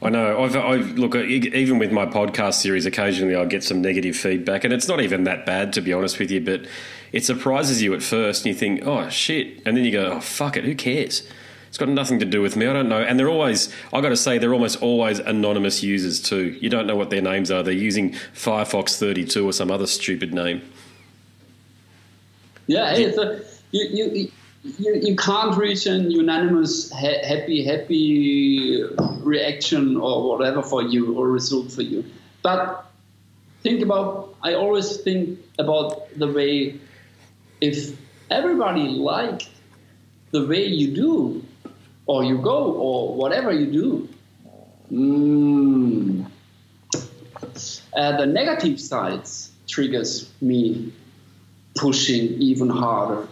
I 0.00 0.10
know. 0.10 0.42
I've, 0.42 0.56
I've 0.56 0.98
look 0.98 1.14
even 1.16 1.78
with 1.78 1.90
my 1.90 2.06
podcast 2.06 2.54
series. 2.54 2.86
Occasionally, 2.86 3.34
I 3.34 3.44
get 3.46 3.64
some 3.64 3.82
negative 3.82 4.16
feedback, 4.16 4.64
and 4.64 4.72
it's 4.72 4.88
not 4.88 5.00
even 5.00 5.24
that 5.24 5.44
bad 5.44 5.72
to 5.74 5.80
be 5.80 5.92
honest 5.92 6.18
with 6.18 6.30
you. 6.30 6.40
But 6.40 6.66
it 7.12 7.24
surprises 7.24 7.82
you 7.82 7.94
at 7.94 8.02
first, 8.02 8.44
and 8.44 8.54
you 8.54 8.58
think, 8.58 8.86
"Oh 8.86 9.08
shit," 9.08 9.62
and 9.66 9.76
then 9.76 9.84
you 9.84 9.92
go, 9.92 10.12
"Oh 10.12 10.20
fuck 10.20 10.56
it, 10.56 10.64
who 10.64 10.74
cares?" 10.74 11.28
It's 11.68 11.76
got 11.76 11.88
nothing 11.90 12.18
to 12.20 12.24
do 12.24 12.40
with 12.40 12.56
me. 12.56 12.66
I 12.66 12.72
don't 12.72 12.88
know. 12.88 13.02
And 13.02 13.18
they're 13.18 13.28
always, 13.28 13.72
I 13.92 14.00
got 14.00 14.08
to 14.08 14.16
say, 14.16 14.38
they're 14.38 14.54
almost 14.54 14.82
always 14.82 15.18
anonymous 15.18 15.82
users 15.82 16.20
too. 16.20 16.56
You 16.60 16.70
don't 16.70 16.86
know 16.86 16.96
what 16.96 17.10
their 17.10 17.20
names 17.20 17.50
are. 17.50 17.62
They're 17.62 17.74
using 17.74 18.12
Firefox 18.34 18.98
32 18.98 19.46
or 19.46 19.52
some 19.52 19.70
other 19.70 19.86
stupid 19.86 20.32
name. 20.32 20.62
Yeah, 22.66 22.94
hey, 22.94 23.14
a, 23.14 23.40
you, 23.70 23.88
you, 23.92 24.30
you, 24.78 25.00
you 25.02 25.16
can't 25.16 25.56
reach 25.56 25.86
an 25.86 26.10
unanimous 26.10 26.90
ha- 26.90 27.24
happy 27.26 27.64
happy 27.64 28.82
reaction 29.20 29.96
or 29.96 30.28
whatever 30.28 30.62
for 30.62 30.82
you 30.82 31.18
or 31.18 31.28
result 31.28 31.70
for 31.70 31.82
you. 31.82 32.04
But 32.42 32.86
think 33.62 33.82
about. 33.82 34.34
I 34.42 34.54
always 34.54 34.98
think 34.98 35.38
about 35.58 36.08
the 36.18 36.30
way 36.30 36.80
if 37.60 37.96
everybody 38.30 38.88
liked 38.88 39.48
the 40.30 40.46
way 40.46 40.66
you 40.66 40.94
do 40.94 41.44
or 42.06 42.24
you 42.24 42.38
go 42.38 42.72
or 42.72 43.14
whatever 43.14 43.52
you 43.52 43.66
do. 43.70 44.08
Mm, 44.90 46.26
uh, 47.94 48.16
the 48.16 48.26
negative 48.26 48.80
sides 48.80 49.52
triggers 49.66 50.30
me 50.40 50.92
pushing 51.76 52.40
even 52.40 52.70
harder. 52.70 53.28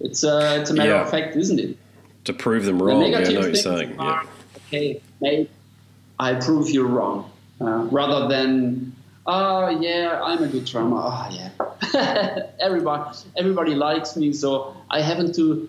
It's 0.00 0.24
a, 0.24 0.60
it's 0.60 0.70
a 0.70 0.74
matter 0.74 0.90
yeah. 0.90 1.02
of 1.02 1.10
fact, 1.10 1.36
isn't 1.36 1.60
it? 1.60 1.78
To 2.24 2.32
prove 2.32 2.64
them 2.64 2.82
wrong, 2.82 3.00
the 3.00 3.10
yeah, 3.10 3.18
I 3.18 3.32
know 3.32 3.40
what 3.40 3.46
you're 3.46 3.54
saying. 3.54 3.98
Are, 3.98 4.26
okay, 4.66 5.00
mate, 5.20 5.50
I 6.18 6.34
prove 6.34 6.70
you 6.70 6.86
wrong, 6.86 7.30
uh, 7.60 7.86
rather 7.90 8.28
than, 8.28 8.94
oh 9.26 9.68
yeah, 9.68 10.20
I'm 10.22 10.42
a 10.42 10.48
good 10.48 10.64
drummer. 10.64 10.96
Oh 10.98 11.28
yeah, 11.30 11.50
everybody 12.60 13.16
everybody 13.36 13.74
likes 13.74 14.16
me, 14.16 14.32
so 14.32 14.76
I 14.90 15.00
haven't 15.00 15.34
to 15.36 15.68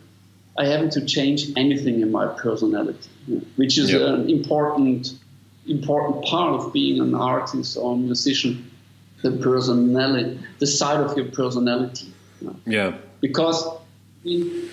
I 0.58 0.66
haven't 0.68 0.92
to 0.94 1.06
change 1.06 1.52
anything 1.58 2.02
in 2.02 2.12
my 2.12 2.28
personality, 2.28 3.10
which 3.58 3.78
is 3.78 3.92
Yep. 3.92 4.02
an 4.02 4.30
important 4.30 5.14
important 5.68 6.26
part 6.26 6.54
of 6.60 6.72
being 6.74 7.00
an 7.02 7.16
artist 7.16 7.78
or 7.78 7.94
a 7.94 7.98
musician. 7.98 8.72
The 9.22 9.32
personality, 9.32 10.38
the 10.60 10.68
side 10.68 11.00
of 11.00 11.18
your 11.18 11.26
personality 11.32 12.08
Yeah. 12.68 12.94
because 13.22 13.66
in 14.24 14.70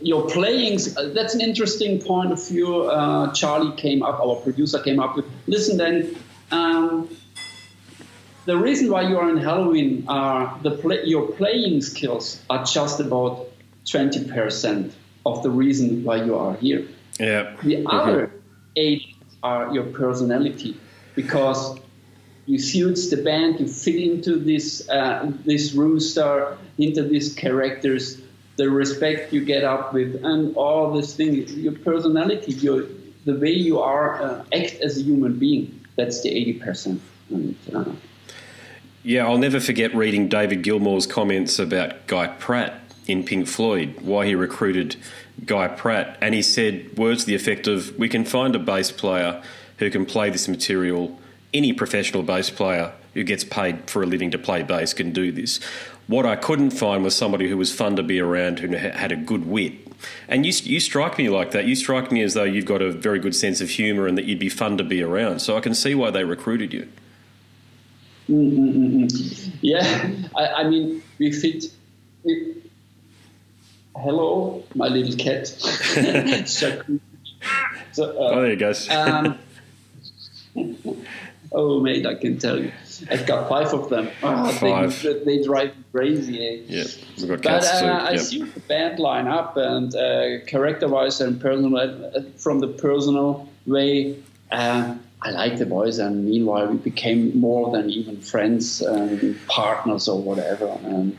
your 0.00 0.28
playing 0.30 0.78
that's 1.14 1.34
an 1.34 1.40
interesting 1.40 2.00
point 2.00 2.30
of 2.32 2.48
view 2.48 2.82
uh, 2.84 3.32
charlie 3.32 3.74
came 3.76 4.02
up 4.02 4.20
our 4.20 4.36
producer 4.36 4.78
came 4.82 5.00
up 5.00 5.16
with 5.16 5.24
listen 5.46 5.76
then 5.78 6.14
um, 6.50 7.08
the 8.46 8.56
reason 8.56 8.90
why 8.90 9.02
you 9.08 9.18
are 9.18 9.28
in 9.28 9.36
Helloween 9.36 10.04
are 10.08 10.58
the 10.62 10.70
play, 10.70 11.04
your 11.04 11.26
playing 11.32 11.82
skills 11.82 12.40
are 12.48 12.64
just 12.64 13.00
about 13.00 13.48
20% 13.86 14.92
of 15.26 15.42
the 15.42 15.50
reason 15.50 16.04
why 16.04 16.24
you 16.24 16.36
are 16.36 16.54
here 16.56 16.86
Yeah. 17.18 17.56
the 17.62 17.84
other 17.86 18.32
eight 18.76 19.02
are 19.42 19.72
your 19.74 19.84
personality 19.84 20.76
because 21.14 21.78
you 22.46 22.58
suits 22.58 23.10
the 23.10 23.16
band, 23.16 23.58
you 23.60 23.66
fit 23.66 23.96
into 23.96 24.36
this 24.38 24.88
uh, 24.88 25.32
this 25.44 25.72
rooster, 25.74 26.56
into 26.78 27.02
these 27.02 27.34
characters, 27.34 28.20
the 28.56 28.70
respect 28.70 29.32
you 29.32 29.44
get 29.44 29.64
up 29.64 29.92
with, 29.92 30.24
and 30.24 30.56
all 30.56 30.92
these 30.92 31.14
things. 31.14 31.52
Your 31.56 31.72
personality, 31.72 32.52
your 32.52 32.84
the 33.24 33.34
way 33.34 33.50
you 33.50 33.80
are 33.80 34.22
uh, 34.22 34.44
act 34.54 34.74
as 34.80 34.98
a 34.98 35.02
human 35.02 35.38
being. 35.38 35.80
That's 35.96 36.22
the 36.22 36.30
eighty 36.30 36.52
percent. 36.52 37.00
And 37.30 37.56
uh, 37.74 37.84
Yeah, 39.06 39.24
I'll 39.28 39.38
never 39.38 39.60
forget 39.60 39.94
reading 39.94 40.26
David 40.26 40.64
Gilmour's 40.64 41.06
comments 41.06 41.60
about 41.60 42.08
Guy 42.08 42.26
Pratt 42.26 42.80
in 43.06 43.22
Pink 43.22 43.46
Floyd, 43.46 44.00
why 44.00 44.26
he 44.26 44.34
recruited 44.34 44.96
Guy 45.44 45.68
Pratt. 45.68 46.18
And 46.20 46.34
he 46.34 46.42
said 46.42 46.98
words 46.98 47.20
to 47.20 47.26
the 47.26 47.36
effect 47.36 47.68
of 47.68 47.96
We 47.96 48.08
can 48.08 48.24
find 48.24 48.56
a 48.56 48.58
bass 48.58 48.90
player 48.90 49.44
who 49.78 49.90
can 49.90 50.06
play 50.06 50.30
this 50.30 50.48
material. 50.48 51.20
Any 51.54 51.72
professional 51.72 52.24
bass 52.24 52.50
player 52.50 52.94
who 53.14 53.22
gets 53.22 53.44
paid 53.44 53.88
for 53.88 54.02
a 54.02 54.06
living 54.06 54.32
to 54.32 54.38
play 54.38 54.64
bass 54.64 54.92
can 54.92 55.12
do 55.12 55.30
this. 55.30 55.60
What 56.08 56.26
I 56.26 56.34
couldn't 56.34 56.70
find 56.70 57.04
was 57.04 57.14
somebody 57.14 57.48
who 57.48 57.56
was 57.56 57.72
fun 57.72 57.94
to 57.94 58.02
be 58.02 58.18
around, 58.18 58.58
who 58.58 58.74
had 58.74 59.12
a 59.12 59.16
good 59.16 59.46
wit. 59.46 59.74
And 60.26 60.44
you, 60.44 60.52
you 60.64 60.80
strike 60.80 61.16
me 61.16 61.28
like 61.28 61.52
that. 61.52 61.66
You 61.66 61.76
strike 61.76 62.10
me 62.10 62.22
as 62.22 62.34
though 62.34 62.42
you've 62.42 62.66
got 62.66 62.82
a 62.82 62.90
very 62.90 63.20
good 63.20 63.36
sense 63.36 63.60
of 63.60 63.70
humour 63.70 64.08
and 64.08 64.18
that 64.18 64.24
you'd 64.24 64.40
be 64.40 64.48
fun 64.48 64.76
to 64.78 64.84
be 64.84 65.00
around. 65.00 65.42
So 65.42 65.56
I 65.56 65.60
can 65.60 65.74
see 65.74 65.94
why 65.94 66.10
they 66.10 66.24
recruited 66.24 66.72
you. 66.72 66.88
Yeah, 68.28 70.10
I, 70.34 70.46
I 70.46 70.68
mean 70.68 71.02
we 71.18 71.32
fit. 71.32 71.64
We, 72.24 72.62
hello, 73.96 74.64
my 74.74 74.88
little 74.88 75.16
cat. 75.16 75.46
so, 76.46 76.82
uh, 77.98 78.02
Oh, 78.18 78.40
there 78.42 78.50
you 78.50 78.56
go. 78.56 78.72
Um, 78.90 79.38
oh, 81.52 81.80
mate, 81.80 82.06
I 82.06 82.14
can 82.14 82.38
tell 82.38 82.60
you. 82.60 82.72
I've 83.10 83.26
got 83.26 83.48
five 83.48 83.72
of 83.72 83.88
them. 83.90 84.08
Oh, 84.22 84.52
Five. 84.52 85.02
They, 85.02 85.24
they 85.24 85.42
drive 85.42 85.76
me 85.76 85.84
crazy. 85.92 86.46
Eh? 86.46 86.62
yeah, 86.66 86.84
we've 87.18 87.28
got 87.28 87.42
But 87.42 87.42
cats 87.42 87.68
uh, 87.68 87.80
too. 87.80 87.86
I 87.86 88.16
see 88.16 88.42
the 88.42 88.60
band 88.60 88.98
line 88.98 89.28
up 89.28 89.56
and 89.56 89.94
uh, 89.94 90.44
character-wise 90.46 91.20
and 91.20 91.40
personal, 91.40 91.76
uh, 91.76 92.22
from 92.36 92.60
the 92.60 92.68
personal 92.68 93.48
way, 93.66 94.18
uh, 94.50 94.94
I 95.26 95.30
like 95.30 95.58
the 95.58 95.66
boys. 95.66 95.98
And 95.98 96.24
meanwhile, 96.24 96.68
we 96.68 96.76
became 96.76 97.38
more 97.38 97.72
than 97.72 97.90
even 97.90 98.20
friends 98.20 98.80
and 98.80 99.36
partners 99.48 100.06
or 100.06 100.22
whatever. 100.22 100.78
And 100.84 101.18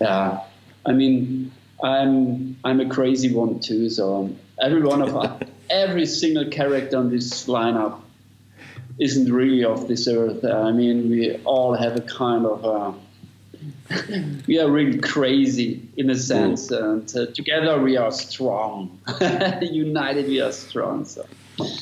yeah, 0.00 0.40
I 0.86 0.92
mean, 0.92 1.52
I'm 1.82 2.56
I'm 2.64 2.80
a 2.80 2.88
crazy 2.88 3.30
one 3.32 3.60
too. 3.60 3.90
So 3.90 4.34
every 4.62 4.82
one 4.82 5.02
of 5.02 5.14
us, 5.14 5.42
every 5.70 6.06
single 6.06 6.46
character 6.46 6.96
on 6.96 7.10
this 7.10 7.46
lineup 7.46 8.00
isn't 8.98 9.30
really 9.30 9.62
of 9.62 9.88
this 9.88 10.08
earth. 10.08 10.42
I 10.42 10.72
mean, 10.72 11.10
we 11.10 11.36
all 11.44 11.74
have 11.74 11.96
a 11.96 12.00
kind 12.00 12.46
of. 12.46 12.64
Uh, 12.64 12.92
we 14.46 14.58
are 14.58 14.70
really 14.70 14.98
crazy 15.00 15.86
in 15.96 16.08
a 16.08 16.14
sense, 16.14 16.70
and 16.70 17.14
uh, 17.14 17.26
together 17.26 17.78
we 17.78 17.96
are 17.98 18.12
strong. 18.12 18.98
United, 19.60 20.28
we 20.28 20.40
are 20.40 20.52
strong. 20.52 21.04
So. 21.04 21.26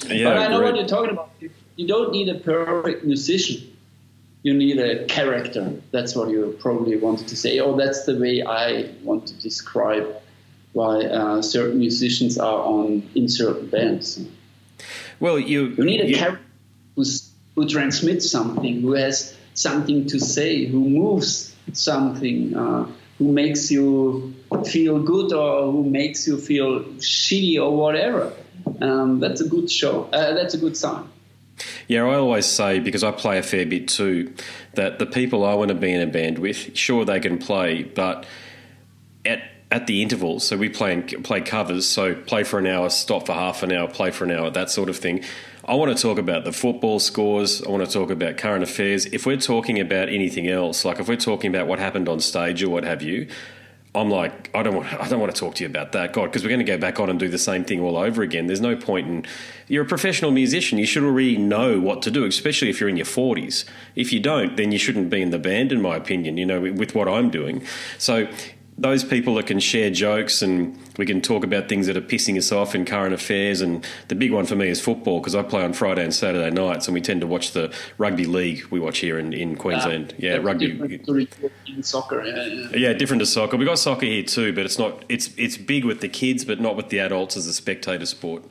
Yeah, 0.08 0.24
but 0.24 0.38
I 0.38 0.48
know 0.48 0.58
great. 0.58 0.72
what 0.72 0.76
you're 0.78 0.88
talking 0.88 1.10
about. 1.10 1.30
You- 1.40 1.86
don't 1.86 2.10
need 2.12 2.28
a 2.30 2.36
perfect 2.36 3.04
musician. 3.04 3.58
You 4.42 4.54
need 4.54 4.78
a 4.78 5.04
character. 5.06 5.72
That's 5.90 6.14
what 6.16 6.30
you 6.30 6.56
probably 6.58 6.96
wanted 6.96 7.28
to 7.28 7.36
say. 7.36 7.58
Oh, 7.58 7.76
that's 7.76 8.04
the 8.06 8.16
way 8.18 8.42
I 8.42 8.88
want 9.02 9.26
to 9.26 9.34
describe 9.34 10.06
why 10.72 11.04
uh, 11.04 11.42
certain 11.42 11.78
musicians 11.78 12.38
are 12.38 12.60
on 12.62 13.02
in 13.14 13.28
certain 13.28 13.66
bands. 13.66 14.20
Well, 15.20 15.38
you 15.38 15.74
You 15.76 15.84
need 15.84 16.00
a 16.00 16.08
you- 16.08 16.16
character 16.16 16.42
who 17.54 17.68
transmits 17.68 18.30
something, 18.30 18.80
who 18.82 18.92
has 18.92 19.34
something 19.54 20.06
to 20.06 20.18
say, 20.20 20.64
who 20.66 20.80
moves 20.88 21.54
something, 21.72 22.56
uh, 22.56 22.86
who 23.18 23.32
makes 23.32 23.70
you 23.70 24.34
feel 24.66 24.98
good 25.02 25.32
or 25.32 25.72
who 25.72 25.82
makes 25.84 26.26
you 26.28 26.36
feel 26.38 26.80
shitty 27.00 27.56
or 27.60 27.76
whatever. 27.76 28.32
Um, 28.80 29.20
that's 29.20 29.40
a 29.40 29.48
good 29.48 29.70
show. 29.70 30.04
Uh, 30.12 30.34
that's 30.34 30.54
a 30.54 30.58
good 30.58 30.76
sign. 30.76 31.08
Yeah, 31.88 32.04
I 32.04 32.16
always 32.16 32.46
say 32.46 32.80
because 32.80 33.02
I 33.02 33.12
play 33.12 33.38
a 33.38 33.42
fair 33.42 33.64
bit 33.64 33.88
too, 33.88 34.34
that 34.74 34.98
the 34.98 35.06
people 35.06 35.44
I 35.44 35.54
want 35.54 35.70
to 35.70 35.74
be 35.74 35.92
in 35.92 36.02
a 36.02 36.06
band 36.06 36.38
with, 36.38 36.76
sure 36.76 37.04
they 37.04 37.20
can 37.20 37.38
play, 37.38 37.82
but 37.82 38.26
at 39.24 39.42
at 39.70 39.86
the 39.88 40.00
intervals, 40.02 40.46
so 40.46 40.56
we 40.56 40.68
play 40.68 41.00
play 41.00 41.40
covers, 41.40 41.86
so 41.86 42.14
play 42.14 42.44
for 42.44 42.58
an 42.58 42.66
hour, 42.66 42.90
stop 42.90 43.26
for 43.26 43.32
half 43.32 43.62
an 43.62 43.72
hour, 43.72 43.88
play 43.88 44.10
for 44.10 44.24
an 44.24 44.30
hour, 44.30 44.50
that 44.50 44.70
sort 44.70 44.88
of 44.88 44.96
thing. 44.96 45.24
I 45.64 45.74
want 45.74 45.96
to 45.96 46.00
talk 46.00 46.18
about 46.18 46.44
the 46.44 46.52
football 46.52 47.00
scores. 47.00 47.60
I 47.60 47.70
want 47.70 47.84
to 47.84 47.90
talk 47.90 48.10
about 48.10 48.36
current 48.36 48.62
affairs. 48.62 49.06
If 49.06 49.26
we're 49.26 49.36
talking 49.36 49.80
about 49.80 50.08
anything 50.08 50.46
else, 50.46 50.84
like 50.84 51.00
if 51.00 51.08
we're 51.08 51.16
talking 51.16 51.52
about 51.52 51.66
what 51.66 51.80
happened 51.80 52.08
on 52.08 52.20
stage 52.20 52.62
or 52.62 52.70
what 52.70 52.84
have 52.84 53.02
you, 53.02 53.26
I'm 53.96 54.10
like, 54.10 54.50
I 54.54 54.62
don't 54.62 54.74
want, 54.74 54.92
I 54.92 55.08
don't 55.08 55.18
want 55.18 55.34
to 55.34 55.40
talk 55.40 55.54
to 55.54 55.64
you 55.64 55.70
about 55.70 55.92
that, 55.92 56.12
God, 56.12 56.26
because 56.26 56.42
we're 56.42 56.50
going 56.50 56.58
to 56.58 56.64
go 56.64 56.76
back 56.76 57.00
on 57.00 57.08
and 57.08 57.18
do 57.18 57.28
the 57.28 57.38
same 57.38 57.64
thing 57.64 57.80
all 57.80 57.96
over 57.96 58.22
again. 58.22 58.46
There's 58.46 58.60
no 58.60 58.76
point 58.76 59.08
in. 59.08 59.26
You're 59.68 59.84
a 59.84 59.88
professional 59.88 60.30
musician. 60.30 60.76
You 60.78 60.84
should 60.84 61.02
already 61.02 61.38
know 61.38 61.80
what 61.80 62.02
to 62.02 62.10
do, 62.10 62.26
especially 62.26 62.68
if 62.68 62.78
you're 62.78 62.90
in 62.90 62.98
your 62.98 63.06
40s. 63.06 63.64
If 63.94 64.12
you 64.12 64.20
don't, 64.20 64.56
then 64.56 64.70
you 64.70 64.78
shouldn't 64.78 65.08
be 65.08 65.22
in 65.22 65.30
the 65.30 65.38
band, 65.38 65.72
in 65.72 65.80
my 65.80 65.96
opinion. 65.96 66.36
You 66.36 66.44
know, 66.44 66.60
with 66.60 66.94
what 66.94 67.08
I'm 67.08 67.30
doing. 67.30 67.64
So 67.96 68.28
those 68.78 69.04
people 69.04 69.34
that 69.36 69.46
can 69.46 69.58
share 69.58 69.90
jokes 69.90 70.42
and 70.42 70.78
we 70.98 71.06
can 71.06 71.22
talk 71.22 71.44
about 71.44 71.66
things 71.68 71.86
that 71.86 71.96
are 71.96 72.02
pissing 72.02 72.36
us 72.36 72.52
off 72.52 72.74
in 72.74 72.84
current 72.84 73.14
affairs. 73.14 73.62
And 73.62 73.86
the 74.08 74.14
big 74.14 74.32
one 74.32 74.44
for 74.44 74.54
me 74.54 74.68
is 74.68 74.80
football 74.80 75.20
because 75.20 75.34
I 75.34 75.42
play 75.42 75.64
on 75.64 75.72
Friday 75.72 76.04
and 76.04 76.14
Saturday 76.14 76.50
nights, 76.50 76.86
and 76.86 76.94
we 76.94 77.00
tend 77.00 77.22
to 77.22 77.26
watch 77.26 77.52
the 77.52 77.72
rugby 77.96 78.26
league 78.26 78.64
we 78.66 78.78
watch 78.78 78.98
here 78.98 79.18
in, 79.18 79.32
in 79.32 79.56
Queensland. 79.56 80.12
Ah, 80.12 80.18
yeah, 80.18 80.32
That's 80.34 80.44
rugby. 80.44 80.72
different 80.72 81.06
to 81.06 81.74
the 81.76 81.82
soccer. 81.82 82.24
Yeah, 82.24 82.44
yeah. 82.44 82.68
Yeah, 82.74 82.92
different 82.92 83.20
to 83.20 83.26
soccer. 83.26 83.56
We 83.56 83.64
got 83.64 83.78
soccer 83.78 84.06
here 84.06 84.22
too, 84.22 84.52
but 84.52 84.66
it's 84.66 84.78
not. 84.78 85.04
It's 85.08 85.30
it's 85.38 85.56
big 85.56 85.84
with 85.84 86.00
the 86.00 86.08
kids, 86.08 86.44
but 86.44 86.60
not 86.60 86.76
with 86.76 86.90
the 86.90 86.98
adults 86.98 87.36
as 87.36 87.46
a 87.46 87.54
spectator 87.54 88.06
sport. 88.06 88.44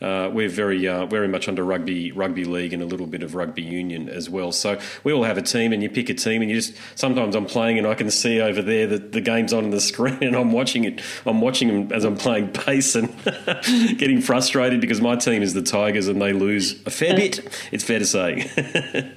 Uh, 0.00 0.28
we're 0.32 0.48
very 0.48 0.86
uh, 0.86 1.06
very 1.06 1.28
much 1.28 1.48
under 1.48 1.64
rugby 1.64 2.12
rugby 2.12 2.44
league 2.44 2.72
and 2.72 2.82
a 2.82 2.86
little 2.86 3.06
bit 3.06 3.22
of 3.22 3.34
rugby 3.34 3.62
union 3.62 4.08
as 4.08 4.28
well. 4.28 4.52
So 4.52 4.78
we 5.04 5.12
all 5.12 5.22
have 5.24 5.38
a 5.38 5.42
team, 5.42 5.72
and 5.72 5.82
you 5.82 5.88
pick 5.88 6.10
a 6.10 6.14
team, 6.14 6.42
and 6.42 6.50
you 6.50 6.56
just 6.56 6.74
sometimes 6.94 7.36
I'm 7.36 7.46
playing, 7.46 7.78
and 7.78 7.86
I 7.86 7.94
can 7.94 8.10
see 8.10 8.40
over 8.40 8.60
there 8.60 8.86
that 8.88 9.12
the 9.12 9.20
game's 9.20 9.52
on 9.52 9.70
the 9.70 9.80
screen, 9.92 10.18
and 10.22 10.36
I'm 10.36 10.52
watching 10.52 10.84
it. 10.84 11.00
I'm 11.24 11.40
watching 11.40 11.68
them 11.68 11.92
as 11.92 12.04
I'm 12.04 12.16
playing 12.16 12.48
pace 12.48 12.94
and 12.94 13.08
getting 13.98 14.20
frustrated 14.20 14.80
because 14.80 15.00
my 15.00 15.16
team 15.16 15.42
is 15.42 15.54
the 15.54 15.62
Tigers 15.62 16.08
and 16.08 16.20
they 16.20 16.32
lose 16.32 16.82
a 16.86 16.90
fair 16.90 17.14
bit. 17.14 17.40
It's 17.72 17.84
fair 17.84 17.98
to 17.98 18.06
say. 18.06 18.50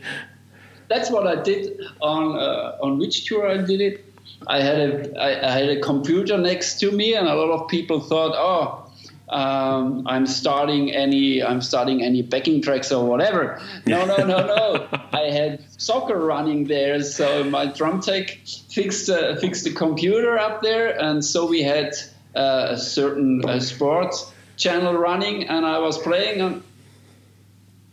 That's 0.89 1.11
what 1.11 1.27
I 1.27 1.41
did 1.41 1.81
on 2.01 2.37
uh, 2.37 2.77
on 2.81 2.97
which 2.97 3.25
tour 3.25 3.49
I 3.49 3.57
did 3.57 3.81
it. 3.81 4.05
I 4.45 4.61
had 4.61 4.77
a 4.77 5.19
I, 5.19 5.47
I 5.47 5.51
had 5.59 5.69
a 5.69 5.81
computer 5.81 6.37
next 6.37 6.79
to 6.81 6.91
me, 6.91 7.15
and 7.15 7.27
a 7.27 7.35
lot 7.35 7.49
of 7.49 7.67
people 7.67 7.99
thought, 7.99 8.33
oh. 8.35 8.83
Um, 9.29 10.07
I'm 10.07 10.25
starting 10.25 10.93
any 10.93 11.43
I'm 11.43 11.61
starting 11.61 12.01
any 12.01 12.21
backing 12.21 12.61
tracks 12.61 12.91
or 12.91 13.05
whatever. 13.05 13.61
No, 13.85 14.05
no, 14.05 14.17
no, 14.17 14.45
no. 14.45 14.87
I 15.11 15.29
had 15.31 15.65
soccer 15.77 16.17
running 16.17 16.65
there, 16.65 17.01
so 17.03 17.43
my 17.43 17.65
drum 17.65 18.01
tech 18.01 18.39
fixed 18.69 19.09
uh, 19.09 19.35
fixed 19.35 19.65
the 19.65 19.73
computer 19.73 20.37
up 20.37 20.61
there, 20.61 20.97
and 20.99 21.23
so 21.23 21.45
we 21.45 21.61
had 21.61 21.93
uh, 22.35 22.67
a 22.69 22.77
certain 22.77 23.43
uh, 23.43 23.59
sports 23.59 24.31
channel 24.55 24.93
running, 24.93 25.47
and 25.49 25.65
I 25.65 25.79
was 25.79 25.97
playing 25.97 26.41
on 26.41 26.63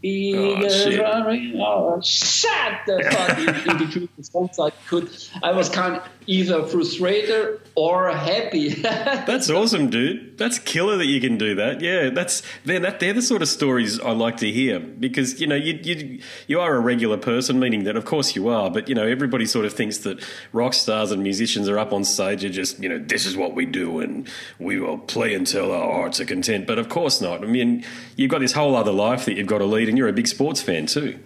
Oh, 0.04 0.06
Eagle 0.06 1.02
running, 1.02 1.58
oh, 1.58 1.98
shut 2.02 2.80
the 2.86 3.02
fuck 3.10 3.38
in, 3.38 3.70
in 3.70 3.86
between 3.86 4.08
the 4.18 4.24
songs 4.24 4.58
I 4.58 4.68
could. 4.86 5.08
I 5.42 5.52
was 5.52 5.70
kind 5.70 5.96
of 5.96 6.06
either 6.26 6.64
frustrated 6.66 7.60
or 7.74 8.10
happy. 8.10 8.68
That's 8.74 9.50
awesome, 9.50 9.90
dude. 9.90 10.36
That's 10.38 10.58
killer 10.58 10.96
that 10.98 11.06
you 11.06 11.20
can 11.20 11.38
do 11.38 11.54
that. 11.56 11.80
Yeah, 11.80 12.10
that's 12.10 12.42
man, 12.64 12.82
that 12.82 12.98
they're 12.98 13.12
the 13.12 13.22
sort 13.22 13.40
of 13.40 13.48
stories 13.48 14.00
I 14.00 14.10
like 14.10 14.38
to 14.38 14.50
hear 14.50 14.80
because 14.80 15.40
you 15.40 15.46
know 15.46 15.54
you 15.54 15.78
you 15.82 16.20
you 16.48 16.60
are 16.60 16.74
a 16.74 16.80
regular 16.80 17.16
person, 17.16 17.60
meaning 17.60 17.84
that 17.84 17.96
of 17.96 18.04
course 18.04 18.34
you 18.34 18.48
are, 18.48 18.68
but 18.70 18.88
you 18.88 18.94
know 18.94 19.06
everybody 19.06 19.46
sort 19.46 19.64
of 19.64 19.72
thinks 19.72 19.98
that 19.98 20.24
rock 20.52 20.74
stars 20.74 21.12
and 21.12 21.22
musicians 21.22 21.68
are 21.68 21.78
up 21.78 21.92
on 21.92 22.04
stage 22.04 22.42
and 22.42 22.52
just 22.52 22.80
you 22.80 22.88
know 22.88 22.98
this 22.98 23.26
is 23.26 23.36
what 23.36 23.54
we 23.54 23.64
do 23.64 24.00
and 24.00 24.28
we 24.58 24.80
will 24.80 24.98
play 24.98 25.34
until 25.34 25.70
our 25.70 25.92
hearts 25.92 26.20
are 26.20 26.24
content. 26.24 26.66
But 26.66 26.78
of 26.78 26.88
course 26.88 27.20
not. 27.20 27.42
I 27.42 27.46
mean, 27.46 27.84
you've 28.16 28.30
got 28.30 28.40
this 28.40 28.52
whole 28.52 28.74
other 28.74 28.92
life 28.92 29.24
that 29.26 29.34
you've 29.34 29.46
got 29.46 29.58
to 29.58 29.66
lead, 29.66 29.88
and 29.94 29.98
you're 30.00 30.08
a 30.08 30.12
big 30.12 30.26
sports 30.26 30.60
fan 30.60 30.86
too. 30.86 31.20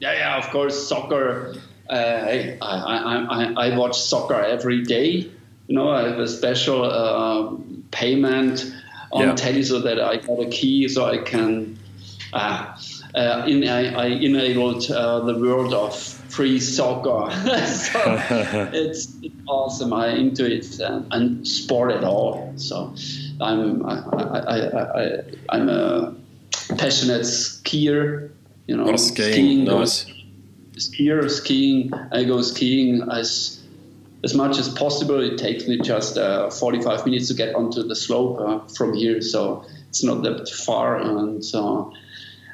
Yeah, 0.00 0.14
yeah, 0.14 0.38
of 0.38 0.48
course, 0.48 0.88
soccer. 0.88 1.54
Uh, 1.88 1.92
I, 1.92 2.56
I, 2.62 3.26
I, 3.28 3.66
I 3.66 3.76
watch 3.76 4.00
soccer 4.00 4.40
every 4.42 4.82
day. 4.84 5.30
You 5.66 5.74
know, 5.76 5.90
I 5.90 6.08
have 6.08 6.18
a 6.18 6.26
special 6.26 6.82
uh, 6.82 7.54
payment 7.90 8.72
on 9.12 9.28
Yeah. 9.28 9.34
telly 9.34 9.62
so 9.62 9.80
that 9.80 10.00
I 10.00 10.16
got 10.16 10.40
a 10.40 10.48
key 10.48 10.88
so 10.88 11.04
I 11.04 11.18
can. 11.18 11.78
Uh, 12.32 12.74
uh, 13.14 13.44
in, 13.46 13.68
I, 13.68 13.92
I 13.92 14.06
enabled 14.06 14.90
uh, 14.90 15.20
the 15.20 15.38
world 15.38 15.74
of 15.74 15.94
free 16.30 16.58
soccer. 16.58 17.30
so 17.66 18.00
it's, 18.72 19.18
it's 19.22 19.34
awesome. 19.46 19.92
I'm 19.92 20.16
into 20.16 20.50
it 20.50 20.80
and, 20.80 21.06
and 21.10 21.46
sport 21.46 21.92
at 21.92 22.02
all. 22.04 22.54
So 22.56 22.94
I'm 23.42 23.84
I, 23.84 23.98
I, 24.14 24.56
I, 24.56 25.02
I, 25.02 25.22
I'm 25.50 25.68
a 25.68 26.16
passionate 26.78 27.22
skier. 27.22 28.30
You 28.66 28.76
know, 28.76 28.96
skiing, 28.96 29.64
nice. 29.64 30.06
skier 30.76 31.28
skiing. 31.30 31.92
I 32.12 32.24
go 32.24 32.40
skiing 32.42 33.02
as 33.10 33.60
as 34.24 34.34
much 34.34 34.58
as 34.58 34.68
possible. 34.68 35.20
It 35.20 35.36
takes 35.38 35.66
me 35.66 35.78
just 35.80 36.16
uh, 36.16 36.48
45 36.50 37.04
minutes 37.06 37.28
to 37.28 37.34
get 37.34 37.54
onto 37.54 37.82
the 37.82 37.96
slope 37.96 38.40
uh, 38.40 38.60
from 38.68 38.94
here, 38.94 39.20
so 39.20 39.64
it's 39.88 40.04
not 40.04 40.22
that 40.22 40.48
far. 40.48 40.96
And 40.96 41.44
so, 41.44 41.92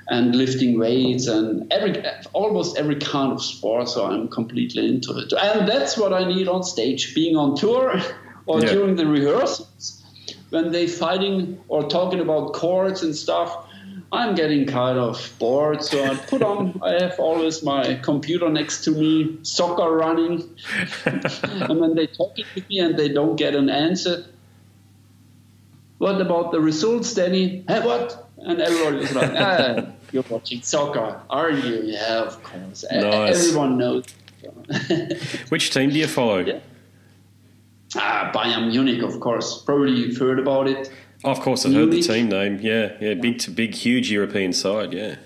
and 0.09 0.35
lifting 0.35 0.79
weights 0.79 1.27
and 1.27 1.71
every 1.71 2.03
almost 2.33 2.79
every 2.79 2.97
kind 2.97 3.33
of 3.33 3.43
sport. 3.43 3.89
So 3.89 4.07
I'm 4.07 4.29
completely 4.29 4.89
into 4.89 5.19
it, 5.19 5.33
and 5.33 5.69
that's 5.69 5.99
what 5.99 6.13
I 6.15 6.25
need 6.25 6.49
on 6.49 6.63
stage. 6.65 7.15
Being 7.15 7.37
on 7.37 7.55
tour 7.57 8.01
or 8.47 8.63
Yeah. 8.63 8.73
during 8.73 8.97
the 8.97 9.07
rehearsals 9.07 10.03
when 10.51 10.73
they're 10.73 10.89
fighting 10.89 11.61
or 11.69 11.87
talking 11.89 12.21
about 12.21 12.55
chords 12.55 13.03
and 13.03 13.15
stuff. 13.15 13.67
I'm 14.11 14.35
getting 14.35 14.67
kind 14.67 14.99
of 14.99 15.35
bored, 15.39 15.83
so 15.85 16.03
I 16.03 16.17
put 16.17 16.43
on. 16.43 16.81
I 16.83 16.93
have 17.03 17.21
always 17.21 17.63
my 17.63 17.95
computer 17.97 18.49
next 18.49 18.85
to 18.85 18.91
me, 18.91 19.39
soccer 19.43 19.91
running, 19.91 20.49
and 21.05 21.81
when 21.81 21.95
they 21.95 22.07
talking 22.07 22.47
to 22.55 22.63
me 22.69 22.79
and 22.79 22.99
they 22.99 23.09
don't 23.09 23.37
get 23.37 23.55
an 23.55 23.69
answer, 23.69 24.25
what 25.99 26.21
about 26.21 26.53
the 26.53 26.61
results, 26.61 27.13
Dani? 27.15 27.69
Hey, 27.69 27.85
what? 27.85 28.29
And 28.39 28.61
everybody 28.61 29.05
is 29.05 29.15
like, 29.15 29.33
ah, 29.35 29.87
you're 30.13 30.25
watching 30.31 30.63
soccer, 30.63 31.21
aren't 31.29 31.65
you? 31.65 31.83
Yeah, 31.83 32.23
of 32.23 32.43
course. 32.43 32.85
Nice. 32.91 33.47
Everyone 33.47 33.77
knows. 33.77 34.05
Which 35.49 35.71
team 35.71 35.91
do 35.91 35.99
you 35.99 36.07
follow? 36.07 36.39
Yeah. 36.39 36.61
ah, 37.97 38.31
Bayern 38.35 38.69
Munich, 38.69 39.03
of 39.03 39.19
course. 39.21 39.61
Probably 39.63 39.93
you've 39.93 40.17
heard 40.17 40.39
about 40.39 40.69
it. 40.69 40.91
Oh, 41.25 41.31
of 41.31 41.41
course, 41.41 41.67
I've 41.67 41.73
heard 41.75 41.91
the 41.91 42.01
team 42.01 42.29
name. 42.29 42.61
Yeah, 42.61 42.93
yeah, 43.01 43.15
big 43.15 43.39
to 43.41 43.51
big, 43.51 43.75
huge 43.75 44.11
European 44.11 44.53
side. 44.53 44.93
Yeah. 44.93 45.17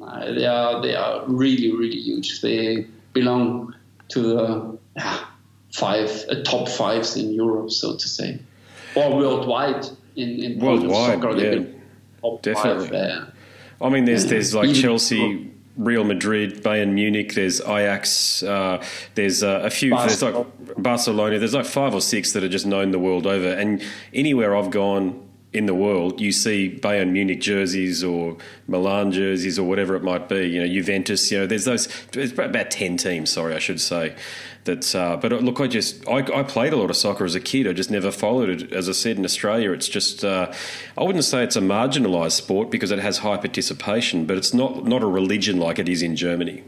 Uh, 0.00 0.32
they 0.32 0.46
are 0.46 0.80
they 0.82 0.94
are 0.94 1.24
really 1.26 1.72
really 1.72 1.98
huge. 1.98 2.40
They 2.40 2.86
belong 3.12 3.74
to 4.08 4.20
the 4.22 4.78
ah, 4.98 5.34
five 5.72 6.10
uh, 6.30 6.42
top 6.44 6.68
fives 6.68 7.16
in 7.16 7.32
Europe, 7.32 7.70
so 7.70 7.96
to 7.96 8.08
say, 8.08 8.38
or 8.94 9.16
worldwide 9.16 9.86
in 10.14 10.42
in 10.42 10.58
Worldwide, 10.60 11.20
soccer. 11.20 11.36
yeah. 11.36 11.64
top 12.20 12.42
Definitely. 12.42 12.88
Five, 12.88 12.94
uh, 12.94 13.84
I 13.84 13.88
mean, 13.88 14.04
there's 14.04 14.26
there's 14.26 14.54
like 14.54 14.72
Chelsea, 14.74 15.50
Real 15.76 16.04
Madrid, 16.04 16.62
Bayern 16.62 16.92
Munich. 16.92 17.34
There's 17.34 17.60
Ajax. 17.60 18.42
Uh, 18.42 18.82
there's 19.14 19.42
uh, 19.42 19.60
a 19.64 19.70
few. 19.70 19.90
There's 19.90 20.20
Barcelona. 20.20 20.38
like 20.66 20.82
Barcelona. 20.82 21.38
There's 21.38 21.54
like 21.54 21.66
five 21.66 21.94
or 21.94 22.00
six 22.00 22.32
that 22.32 22.42
are 22.42 22.48
just 22.48 22.66
known 22.66 22.90
the 22.90 22.98
world 22.98 23.26
over. 23.26 23.52
And 23.52 23.82
anywhere 24.14 24.56
I've 24.56 24.70
gone 24.70 25.22
in 25.52 25.66
the 25.66 25.74
world, 25.74 26.20
you 26.20 26.32
see 26.32 26.78
Bayern 26.82 27.10
Munich 27.10 27.40
jerseys 27.40 28.02
or 28.02 28.36
Milan 28.68 29.12
jerseys 29.12 29.58
or 29.58 29.68
whatever 29.68 29.96
it 29.96 30.02
might 30.02 30.28
be. 30.28 30.48
You 30.48 30.60
know, 30.60 30.66
Juventus. 30.66 31.30
You 31.30 31.40
know, 31.40 31.46
there's 31.46 31.66
those. 31.66 31.88
There's 32.12 32.32
about 32.32 32.70
ten 32.70 32.96
teams. 32.96 33.30
Sorry, 33.30 33.54
I 33.54 33.58
should 33.58 33.80
say. 33.80 34.16
That, 34.66 34.94
uh, 34.94 35.16
but 35.16 35.32
look, 35.32 35.60
I 35.60 35.66
just 35.66 36.06
I, 36.08 36.18
I 36.18 36.42
played 36.42 36.72
a 36.72 36.76
lot 36.76 36.90
of 36.90 36.96
soccer 36.96 37.24
as 37.24 37.34
a 37.34 37.40
kid. 37.40 37.66
I 37.66 37.72
just 37.72 37.90
never 37.90 38.10
followed 38.10 38.48
it. 38.50 38.72
As 38.72 38.88
I 38.88 38.92
said 38.92 39.16
in 39.16 39.24
Australia, 39.24 39.72
it's 39.72 39.88
just 39.88 40.24
uh, 40.24 40.52
I 40.98 41.02
wouldn't 41.02 41.24
say 41.24 41.42
it's 41.42 41.56
a 41.56 41.60
marginalised 41.60 42.32
sport 42.32 42.70
because 42.70 42.90
it 42.90 42.98
has 42.98 43.18
high 43.18 43.38
participation, 43.38 44.26
but 44.26 44.36
it's 44.36 44.52
not 44.52 44.84
not 44.84 45.02
a 45.02 45.06
religion 45.06 45.58
like 45.58 45.78
it 45.78 45.88
is 45.88 46.02
in 46.02 46.14
Germany. 46.16 46.62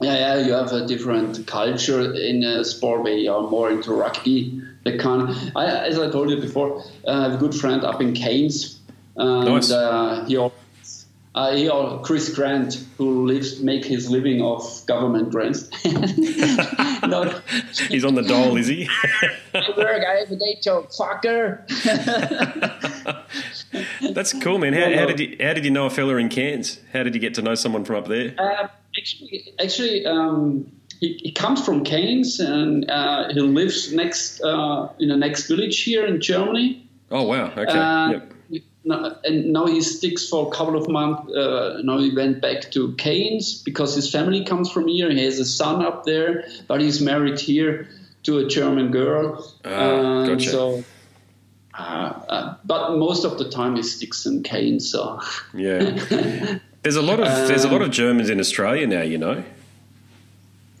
Yeah, 0.00 0.14
yeah, 0.14 0.46
you 0.46 0.52
have 0.52 0.72
a 0.72 0.86
different 0.86 1.46
culture 1.46 2.14
in 2.14 2.44
a 2.44 2.64
sport 2.64 3.02
where 3.02 3.14
you 3.14 3.32
are 3.32 3.48
more 3.48 3.70
into 3.70 3.92
rugby. 3.94 4.60
The 4.84 4.98
kind, 4.98 5.34
I, 5.56 5.64
as 5.88 5.98
I 5.98 6.10
told 6.10 6.28
you 6.28 6.38
before, 6.38 6.84
I 7.08 7.22
have 7.22 7.34
a 7.34 7.36
good 7.38 7.54
friend 7.54 7.82
up 7.82 8.02
in 8.02 8.12
Cairns, 8.12 8.78
and 9.16 9.46
Nice. 9.46 9.70
uh, 9.70 10.24
he, 10.28 10.36
al- 10.36 10.52
uh, 11.36 11.54
he 11.54 11.68
al- 11.68 11.98
Chris 12.00 12.34
Grant, 12.34 12.82
who 12.96 13.26
lives 13.26 13.60
make 13.60 13.84
his 13.84 14.10
living 14.10 14.40
off 14.40 14.84
government 14.86 15.30
grants. 15.30 15.68
no, 15.84 17.40
He's 17.88 18.04
on 18.04 18.14
the 18.14 18.22
dole, 18.26 18.56
is 18.56 18.66
he? 18.66 18.88
I 19.54 19.70
work, 19.76 20.02
I 20.04 20.14
have 20.20 20.30
a 20.30 20.36
day 20.36 20.58
job, 20.62 20.88
fucker. 20.88 21.60
That's 24.14 24.32
cool, 24.42 24.58
man. 24.58 24.72
How, 24.72 24.92
how 24.94 25.06
did 25.06 25.20
you 25.20 25.36
how 25.40 25.52
did 25.52 25.64
you 25.64 25.70
know 25.70 25.86
a 25.86 25.90
fella 25.90 26.16
in 26.16 26.28
Cairns? 26.28 26.80
How 26.92 27.02
did 27.02 27.14
you 27.14 27.20
get 27.20 27.34
to 27.34 27.42
know 27.42 27.54
someone 27.54 27.84
from 27.84 27.96
up 27.96 28.08
there? 28.08 28.34
Uh, 28.38 28.68
actually, 28.98 29.52
actually 29.58 30.06
um, 30.06 30.72
he, 31.00 31.20
he 31.22 31.32
comes 31.32 31.64
from 31.64 31.84
Cairns 31.84 32.40
and 32.40 32.90
uh, 32.90 33.28
he 33.28 33.40
lives 33.40 33.92
next 33.92 34.40
uh, 34.42 34.88
in 34.98 35.08
the 35.08 35.16
next 35.16 35.48
village 35.48 35.82
here 35.82 36.06
in 36.06 36.20
Germany. 36.20 36.88
Oh 37.10 37.22
wow, 37.24 37.50
okay, 37.56 37.78
Uh, 37.78 38.08
yep. 38.12 38.32
No- 38.86 39.16
and 39.24 39.52
now 39.52 39.66
he 39.66 39.80
sticks 39.80 40.28
for 40.28 40.46
a 40.46 40.50
couple 40.50 40.76
of 40.76 40.88
months. 40.88 41.32
Uh, 41.32 41.80
now 41.82 41.98
he 41.98 42.14
went 42.14 42.40
back 42.40 42.70
to 42.70 42.92
Cairns 42.94 43.60
because 43.62 43.94
his 43.96 44.08
family 44.10 44.44
comes 44.44 44.70
from 44.70 44.86
here. 44.86 45.10
He 45.10 45.24
has 45.24 45.38
a 45.40 45.44
son 45.44 45.84
up 45.84 46.04
there, 46.04 46.44
but 46.68 46.80
he's 46.80 47.00
married 47.00 47.40
here 47.40 47.88
to 48.22 48.38
a 48.38 48.46
German 48.46 48.90
girl. 48.92 49.44
And 49.64 50.28
gotcha. 50.28 50.50
So, 50.50 50.84
uh, 51.76 51.82
uh, 51.82 52.54
but 52.64 52.96
most 52.96 53.24
of 53.24 53.38
the 53.38 53.50
time 53.50 53.74
he 53.76 53.82
sticks 53.82 54.24
in 54.24 54.42
Cairns. 54.44 54.88
So. 54.90 55.20
yeah. 55.52 56.58
There's 56.82 56.96
a 56.96 57.02
lot 57.02 57.18
of 57.18 57.26
there's 57.48 57.64
a 57.64 57.68
lot 57.68 57.82
of 57.82 57.90
Germans 57.90 58.30
in 58.30 58.38
Australia 58.38 58.86
now, 58.86 59.02
you 59.02 59.18
know. 59.18 59.42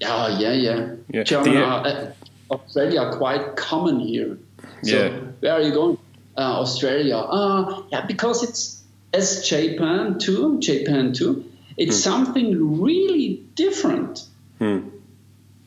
Yeah, 0.00 0.38
yeah, 0.38 0.52
yeah. 0.52 0.94
Yeah. 1.10 1.22
German, 1.24 1.54
The- 1.54 1.64
are, 1.64 1.86
uh, 1.86 2.12
Australia 2.52 3.00
are 3.00 3.16
quite 3.16 3.56
common 3.56 3.98
here. 3.98 4.38
So 4.84 4.96
Yeah. 4.96 5.08
where 5.40 5.52
are 5.54 5.62
you 5.62 5.72
going? 5.72 5.98
Uh, 6.38 6.60
Australia. 6.60 7.16
Uh, 7.16 7.82
yeah, 7.90 8.04
because 8.06 8.42
it's 8.42 8.82
as 9.12 9.48
Japan 9.48 10.18
too. 10.18 10.58
Japan 10.60 11.12
too. 11.12 11.44
It's 11.76 11.96
something 12.02 12.80
really 12.82 13.42
different 13.54 14.24
Hmm. 14.58 14.78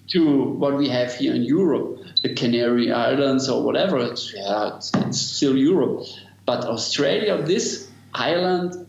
to 0.10 0.44
what 0.62 0.76
we 0.78 0.90
have 0.90 1.14
here 1.14 1.36
in 1.36 1.44
Europe, 1.44 2.00
the 2.24 2.34
Canary 2.34 2.92
Islands 2.92 3.48
or 3.50 3.64
whatever. 3.64 3.98
It's, 4.00 4.34
yeah, 4.34 4.76
it's, 4.78 4.92
it's 4.96 5.20
still 5.22 5.56
Europe, 5.56 6.06
but 6.46 6.66
Australia, 6.66 7.42
this 7.44 7.88
island 8.14 8.88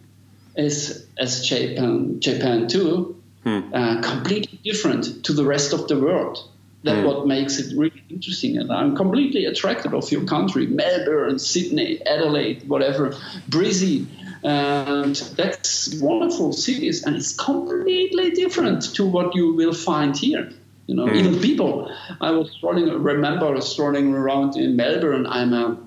is 0.56 1.06
as 1.18 1.46
Japan, 1.46 2.20
Japan 2.20 2.68
too, 2.68 3.16
uh, 3.44 4.00
completely 4.00 4.58
different 4.64 5.24
to 5.24 5.32
the 5.34 5.44
rest 5.44 5.72
of 5.74 5.88
the 5.88 5.98
world. 5.98 6.38
That's 6.82 7.00
mm. 7.00 7.06
what 7.06 7.26
makes 7.26 7.58
it 7.58 7.76
really 7.76 8.02
interesting, 8.08 8.56
and 8.56 8.72
I'm 8.72 8.96
completely 8.96 9.44
attracted 9.44 9.92
of 9.92 10.10
your 10.10 10.24
country, 10.24 10.66
Melbourne, 10.66 11.38
Sydney, 11.38 12.00
Adelaide, 12.06 12.66
whatever, 12.68 13.14
Brisbane, 13.48 14.08
and 14.42 15.14
that's 15.14 15.94
wonderful 16.00 16.52
cities, 16.54 17.04
and 17.04 17.16
it's 17.16 17.36
completely 17.36 18.30
different 18.30 18.94
to 18.94 19.04
what 19.06 19.34
you 19.34 19.52
will 19.54 19.74
find 19.74 20.16
here. 20.16 20.50
You 20.86 20.96
know, 20.96 21.06
mm. 21.06 21.16
even 21.16 21.38
people. 21.40 21.94
I 22.20 22.30
was 22.32 22.50
strolling, 22.50 22.88
remember 23.02 23.60
strolling 23.60 24.14
around 24.14 24.56
in 24.56 24.74
Melbourne. 24.74 25.26
I'm 25.26 25.52
a, 25.52 25.78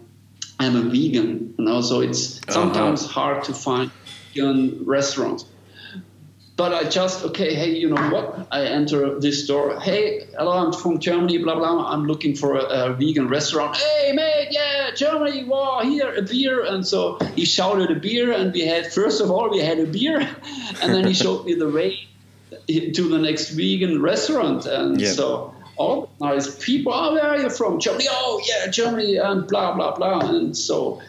I'm 0.59 0.75
a 0.75 0.81
vegan, 0.81 1.55
you 1.57 1.65
know, 1.65 1.81
so 1.81 2.01
it's 2.01 2.37
uh-huh. 2.37 2.53
sometimes 2.53 3.05
hard 3.05 3.43
to 3.45 3.53
find 3.53 3.91
vegan 4.33 4.85
restaurants. 4.85 5.45
But 6.55 6.71
I 6.71 6.83
just 6.83 7.25
okay, 7.25 7.55
hey, 7.55 7.71
you 7.71 7.89
know 7.89 8.09
what? 8.11 8.47
I 8.51 8.65
enter 8.65 9.19
this 9.19 9.45
store. 9.45 9.79
Hey, 9.79 10.27
hello, 10.37 10.51
I'm 10.51 10.71
from 10.71 10.99
Germany, 10.99 11.39
blah 11.39 11.55
blah. 11.55 11.87
I'm 11.91 12.05
looking 12.05 12.35
for 12.35 12.57
a, 12.57 12.63
a 12.63 12.93
vegan 12.93 13.27
restaurant. 13.27 13.75
Hey, 13.75 14.11
mate, 14.13 14.49
yeah, 14.51 14.91
Germany, 14.95 15.45
wow, 15.45 15.81
here, 15.83 16.13
a 16.13 16.21
beer. 16.21 16.63
And 16.63 16.85
so 16.85 17.17
he 17.35 17.45
shouted 17.45 17.89
a 17.89 17.99
beer, 17.99 18.31
and 18.31 18.53
we 18.53 18.61
had, 18.67 18.93
first 18.93 19.19
of 19.19 19.31
all, 19.31 19.49
we 19.49 19.59
had 19.59 19.79
a 19.79 19.87
beer, 19.87 20.19
and 20.83 20.93
then 20.93 21.07
he 21.07 21.13
showed 21.13 21.43
me 21.45 21.55
the 21.55 21.69
way 21.69 22.07
to 22.67 23.09
the 23.09 23.17
next 23.17 23.49
vegan 23.49 24.01
restaurant. 24.01 24.67
And 24.67 25.01
Yeah. 25.01 25.11
so 25.11 25.55
all 25.75 26.11
nice 26.21 26.53
people, 26.63 26.93
oh, 26.93 27.13
where 27.13 27.25
are 27.29 27.37
you 27.37 27.49
from? 27.49 27.79
Germany, 27.79 28.05
oh, 28.11 28.39
yeah, 28.47 28.69
Germany, 28.69 29.17
and 29.17 29.47
blah, 29.47 29.73
blah, 29.73 29.95
blah. 29.95 30.19
And 30.19 30.55
so 30.55 31.01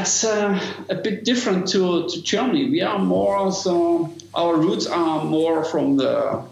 it's 0.00 0.24
uh, 0.24 0.60
a 0.88 0.94
bit 0.94 1.24
different 1.24 1.68
to, 1.68 2.08
to 2.08 2.22
Germany. 2.22 2.70
We 2.70 2.82
are 2.82 2.98
more 2.98 3.52
so 3.52 4.12
our 4.34 4.56
roots 4.56 4.86
are 4.86 5.24
more 5.24 5.64
from 5.64 5.96
the 5.96 6.42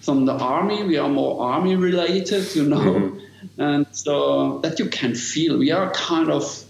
from 0.00 0.26
the 0.26 0.32
army. 0.32 0.82
We 0.82 0.96
are 0.98 1.08
more 1.08 1.42
army 1.52 1.76
related, 1.76 2.54
you 2.54 2.64
know, 2.64 3.18
and 3.58 3.86
so 3.92 4.58
that 4.60 4.78
you 4.78 4.86
can 4.86 5.14
feel. 5.14 5.58
We 5.58 5.70
are 5.70 5.90
kind 5.92 6.30
of 6.30 6.64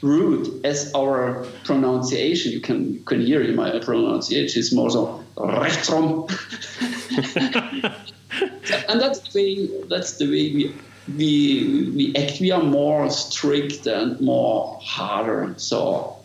root 0.00 0.64
as 0.64 0.92
our 0.94 1.44
pronunciation. 1.64 2.52
You 2.52 2.60
can 2.60 2.94
you 2.94 3.00
can 3.00 3.20
hear 3.20 3.42
in 3.42 3.56
my 3.56 3.78
pronunciation. 3.78 4.60
It's 4.60 4.72
more 4.72 4.90
so 4.90 5.24
rechtrom. 5.36 6.28
and 8.88 9.00
that's 9.00 9.20
the 9.20 9.30
way 9.34 9.84
that's 9.88 10.18
the 10.18 10.26
way 10.26 10.54
we 10.54 10.74
we 11.16 11.90
we 11.94 12.14
act 12.16 12.40
we 12.40 12.50
are 12.50 12.62
more 12.62 13.10
strict 13.10 13.86
and 13.86 14.20
more 14.20 14.78
harder. 14.82 15.54
So 15.56 16.16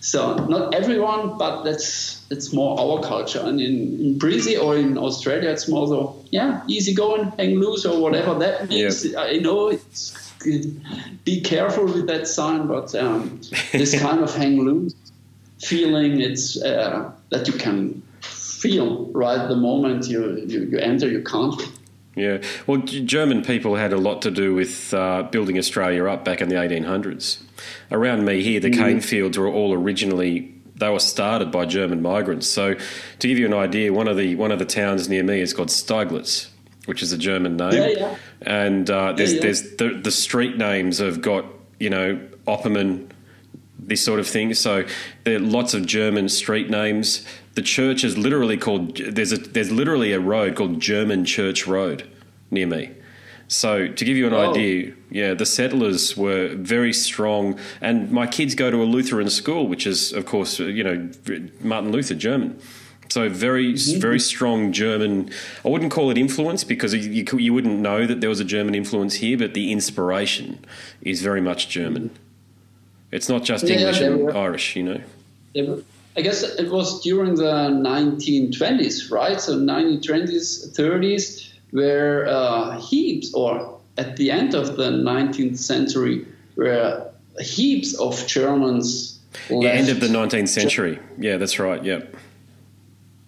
so 0.00 0.36
not 0.46 0.74
everyone 0.74 1.38
but 1.38 1.62
that's 1.62 2.24
it's 2.30 2.52
more 2.52 2.78
our 2.78 3.02
culture. 3.02 3.40
And 3.40 3.60
in, 3.60 4.00
in 4.00 4.18
Brizzy 4.18 4.60
or 4.60 4.76
in 4.76 4.98
Australia 4.98 5.50
it's 5.50 5.68
more 5.68 5.86
so 5.86 6.24
yeah 6.30 6.62
easy 6.68 6.94
going 6.94 7.32
hang 7.38 7.58
loose 7.58 7.84
or 7.84 8.00
whatever 8.00 8.34
that 8.38 8.68
means. 8.68 9.14
I 9.14 9.38
know 9.38 9.68
it's 9.68 10.14
be 11.24 11.40
careful 11.40 11.86
with 11.86 12.06
that 12.06 12.28
sign 12.28 12.66
but 12.66 12.94
um, 12.94 13.40
this 13.72 13.98
kind 14.06 14.22
of 14.22 14.34
hang 14.34 14.60
loose 14.60 14.94
feeling 15.58 16.20
it's 16.20 16.62
uh, 16.62 17.10
that 17.30 17.48
you 17.48 17.54
can 17.54 18.02
feel 18.20 19.06
right 19.06 19.48
the 19.48 19.56
moment 19.56 20.06
you, 20.06 20.36
you, 20.46 20.64
you 20.64 20.78
enter 20.78 21.08
your 21.08 21.22
country 21.22 21.66
Yeah. 22.16 22.42
Well, 22.66 22.78
German 22.78 23.42
people 23.42 23.76
had 23.76 23.92
a 23.92 23.98
lot 23.98 24.22
to 24.22 24.30
do 24.30 24.54
with 24.54 24.92
uh, 24.92 25.24
building 25.24 25.58
Australia 25.58 26.06
up 26.06 26.24
back 26.24 26.40
in 26.40 26.48
the 26.48 26.56
1800s. 26.56 27.42
Around 27.92 28.24
me 28.24 28.42
here, 28.42 28.58
the 28.58 28.70
cane 28.70 29.00
fields 29.00 29.38
were 29.38 29.48
all 29.48 29.74
originally 29.74 30.52
they 30.76 30.90
were 30.90 31.00
started 31.00 31.50
by 31.50 31.64
German 31.64 32.02
migrants. 32.02 32.46
So, 32.46 32.74
to 32.74 33.28
give 33.28 33.38
you 33.38 33.46
an 33.46 33.54
idea, 33.54 33.92
one 33.92 34.08
of 34.08 34.16
the 34.16 34.34
one 34.36 34.52
of 34.52 34.58
the 34.58 34.64
towns 34.64 35.08
near 35.08 35.22
me 35.22 35.40
is 35.40 35.54
called 35.54 35.68
Steiglitz, 35.68 36.48
which 36.84 37.02
is 37.02 37.12
a 37.12 37.18
German 37.18 37.56
name. 37.56 37.72
Yeah, 37.72 37.86
yeah. 37.86 38.16
And 38.42 38.88
uh, 38.90 39.12
there's 39.12 39.34
yeah. 39.34 39.40
there's 39.40 39.76
the, 39.76 40.00
the 40.02 40.10
street 40.10 40.56
names 40.56 40.98
have 40.98 41.22
got 41.22 41.46
you 41.80 41.90
know 41.90 42.20
Opperman, 42.46 43.10
this 43.78 44.04
sort 44.04 44.20
of 44.20 44.26
thing. 44.26 44.54
So 44.54 44.84
there 45.24 45.36
are 45.36 45.40
lots 45.40 45.74
of 45.74 45.86
German 45.86 46.28
street 46.28 46.68
names. 46.70 47.26
The 47.56 47.62
church 47.62 48.04
is 48.04 48.16
literally 48.16 48.58
called 48.58 48.98
there's 48.98 49.32
a 49.32 49.38
there's 49.38 49.72
literally 49.72 50.12
a 50.12 50.20
road 50.20 50.54
called 50.56 50.78
German 50.78 51.24
Church 51.24 51.66
Road 51.66 52.08
near 52.50 52.66
me. 52.66 52.90
So 53.48 53.88
to 53.88 54.04
give 54.04 54.16
you 54.16 54.26
an 54.26 54.34
Oh. 54.34 54.50
idea, 54.50 54.92
yeah, 55.10 55.32
the 55.34 55.46
settlers 55.46 56.16
were 56.16 56.54
very 56.54 56.92
strong, 56.92 57.58
and 57.80 58.10
my 58.10 58.26
kids 58.26 58.54
go 58.54 58.70
to 58.70 58.82
a 58.82 58.88
Lutheran 58.96 59.30
school, 59.30 59.68
which 59.68 59.86
is 59.86 60.12
of 60.12 60.26
course 60.26 60.60
uh, 60.60 60.64
you 60.64 60.84
know 60.84 61.08
Martin 61.60 61.92
Luther 61.92 62.14
German. 62.14 62.58
So 63.08 63.28
very 63.30 63.72
mm-hmm. 63.72 64.00
very 64.00 64.20
strong 64.20 64.72
German. 64.72 65.30
I 65.64 65.68
wouldn't 65.68 65.92
call 65.92 66.10
it 66.10 66.18
influence 66.18 66.62
because 66.64 66.92
you, 66.92 67.10
you 67.18 67.24
you 67.38 67.54
wouldn't 67.54 67.78
know 67.78 68.06
that 68.06 68.20
there 68.20 68.28
was 68.28 68.40
a 68.40 68.44
German 68.44 68.74
influence 68.74 69.14
here, 69.14 69.38
but 69.38 69.54
the 69.54 69.72
inspiration 69.72 70.58
is 71.00 71.22
very 71.22 71.40
much 71.40 71.68
German. 71.68 72.10
Mm-hmm. 72.10 73.16
It's 73.16 73.28
not 73.28 73.44
just 73.44 73.64
Yeah, 73.64 73.76
English 73.76 74.00
and 74.00 74.30
Irish, 74.36 74.76
you 74.76 74.82
know. 74.82 75.00
I 76.16 76.22
guess 76.22 76.42
it 76.42 76.70
was 76.70 77.02
during 77.02 77.34
the 77.34 77.68
1920s, 77.68 79.10
right? 79.10 79.40
So 79.40 79.58
1920s, 79.58 80.74
30s, 80.74 81.52
where 81.72 82.26
uh, 82.26 82.80
heaps, 82.80 83.34
or 83.34 83.78
at 83.98 84.16
the 84.16 84.30
end 84.30 84.54
of 84.54 84.76
the 84.76 84.90
19th 84.90 85.58
century, 85.58 86.26
where 86.54 87.06
heaps 87.38 87.94
of 87.98 88.26
Germans 88.26 89.18
Yeah, 89.50 89.70
end 89.70 89.90
of 89.90 90.00
the 90.00 90.08
19th 90.08 90.48
century. 90.48 90.98
Yeah, 91.18 91.36
that's 91.36 91.58
right. 91.58 91.84
Yep. 91.84 92.16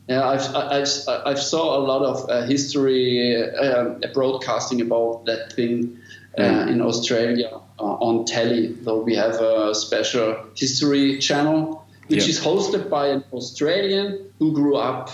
Yeah, 0.08 0.26
I've, 0.26 0.56
I've, 0.56 0.88
I've 1.26 1.38
saw 1.38 1.76
a 1.76 1.82
lot 1.84 2.02
of 2.02 2.30
uh, 2.30 2.46
history 2.46 3.36
uh, 3.36 3.96
broadcasting 4.14 4.80
about 4.80 5.26
that 5.26 5.52
thing 5.52 5.98
uh, 6.38 6.66
in 6.70 6.80
Australia 6.80 7.50
uh, 7.78 7.82
on 7.82 8.24
telly. 8.24 8.68
Though 8.68 9.02
we 9.02 9.14
have 9.16 9.34
a 9.34 9.74
special 9.74 10.36
history 10.56 11.18
channel, 11.18 11.84
which 12.08 12.24
Yeah. 12.24 12.30
is 12.30 12.40
hosted 12.40 12.88
by 12.90 13.08
an 13.08 13.24
Australian 13.32 14.18
who 14.38 14.52
grew 14.52 14.76
up 14.76 15.10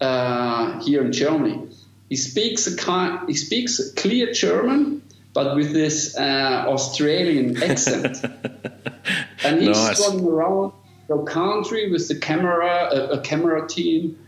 uh, 0.00 0.80
here 0.80 1.02
in 1.04 1.12
Germany. 1.12 1.60
He 2.08 2.16
speaks 2.16 2.66
a 2.66 2.76
kind, 2.76 3.28
he 3.28 3.34
speaks 3.34 3.92
clear 3.92 4.32
German, 4.32 5.02
but 5.32 5.54
with 5.56 5.72
this 5.72 6.16
uh, 6.16 6.64
Australian 6.68 7.62
accent. 7.70 8.18
and 9.44 9.60
he's 9.62 9.68
Nice. 9.76 10.00
running 10.08 10.26
around 10.26 10.72
the 11.08 11.18
country 11.24 11.90
with 11.90 12.08
the 12.08 12.16
camera, 12.16 12.88
a, 12.92 13.18
a 13.18 13.20
camera 13.20 13.66
team, 13.68 14.18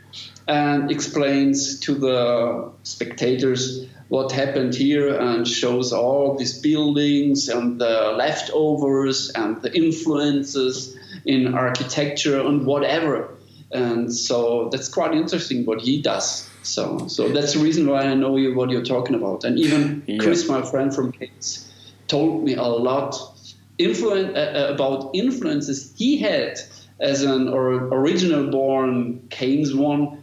and 0.46 0.90
explains 0.90 1.80
to 1.80 1.94
the 1.94 2.70
spectators 2.82 3.86
what 4.08 4.30
happened 4.32 4.74
here 4.74 5.08
and 5.18 5.48
shows 5.48 5.92
all 5.92 6.36
these 6.36 6.58
buildings 6.60 7.48
and 7.48 7.80
the 7.80 8.14
leftovers 8.16 9.30
and 9.34 9.60
the 9.62 9.74
influences 9.74 10.94
in 11.24 11.54
architecture 11.54 12.40
and 12.40 12.66
whatever. 12.66 13.30
And 13.72 14.12
so 14.14 14.68
that's 14.70 14.88
quite 14.88 15.14
interesting 15.14 15.64
what 15.64 15.80
he 15.80 16.00
does. 16.00 16.48
So, 16.62 17.08
so 17.08 17.28
that's 17.28 17.54
the 17.54 17.58
reason 17.60 17.86
why 17.86 18.02
I 18.02 18.14
know 18.14 18.36
you 18.36 18.54
what 18.54 18.70
you're 18.70 18.84
talking 18.84 19.14
about. 19.14 19.44
And 19.44 19.58
even 19.58 20.02
Yeah. 20.06 20.18
Chris, 20.18 20.48
my 20.48 20.62
friend 20.62 20.94
from 20.94 21.12
Cairns, 21.12 21.70
told 22.06 22.44
me 22.44 22.54
a 22.54 22.62
lot 22.62 23.16
influen- 23.78 24.34
uh, 24.34 24.38
uh, 24.70 24.72
about 24.74 25.10
influences 25.14 25.92
he 25.96 26.18
had 26.18 26.58
as 27.00 27.22
an 27.22 27.48
or, 27.48 27.72
original 27.92 28.50
born 28.50 29.26
Cairns 29.30 29.74
one, 29.74 30.22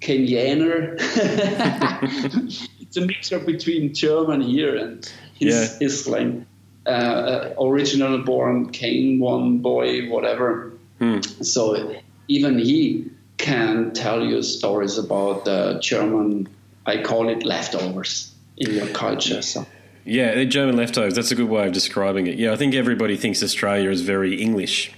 Kenyaner. 0.00 0.96
it's 2.80 2.96
a 2.96 3.00
mixture 3.00 3.38
between 3.38 3.94
German 3.94 4.40
here 4.40 4.76
and 4.76 5.04
his, 5.34 5.54
Yeah. 5.54 5.78
his 5.78 6.04
slang. 6.04 6.46
Uh, 6.88 7.52
original 7.60 8.18
born 8.24 8.70
Kane 8.70 9.20
one 9.20 9.58
boy, 9.58 10.08
whatever. 10.08 10.72
Hmm. 10.98 11.20
So 11.20 11.96
even 12.28 12.58
he 12.58 13.10
can 13.36 13.92
tell 13.92 14.24
you 14.24 14.42
stories 14.42 14.96
about 14.96 15.44
the 15.44 15.78
German, 15.80 16.48
I 16.86 17.02
call 17.02 17.28
it 17.28 17.44
leftovers 17.44 18.34
in 18.56 18.72
your 18.72 18.86
culture. 18.88 19.42
So. 19.42 19.66
Yeah, 20.04 20.34
they're 20.34 20.46
German 20.46 20.76
leftovers. 20.76 21.14
That's 21.14 21.30
a 21.30 21.34
good 21.34 21.50
way 21.50 21.66
of 21.66 21.72
describing 21.72 22.26
it. 22.26 22.38
Yeah, 22.38 22.52
I 22.52 22.56
think 22.56 22.74
everybody 22.74 23.16
thinks 23.18 23.42
Australia 23.42 23.90
is 23.90 24.00
very 24.00 24.40
English 24.40 24.90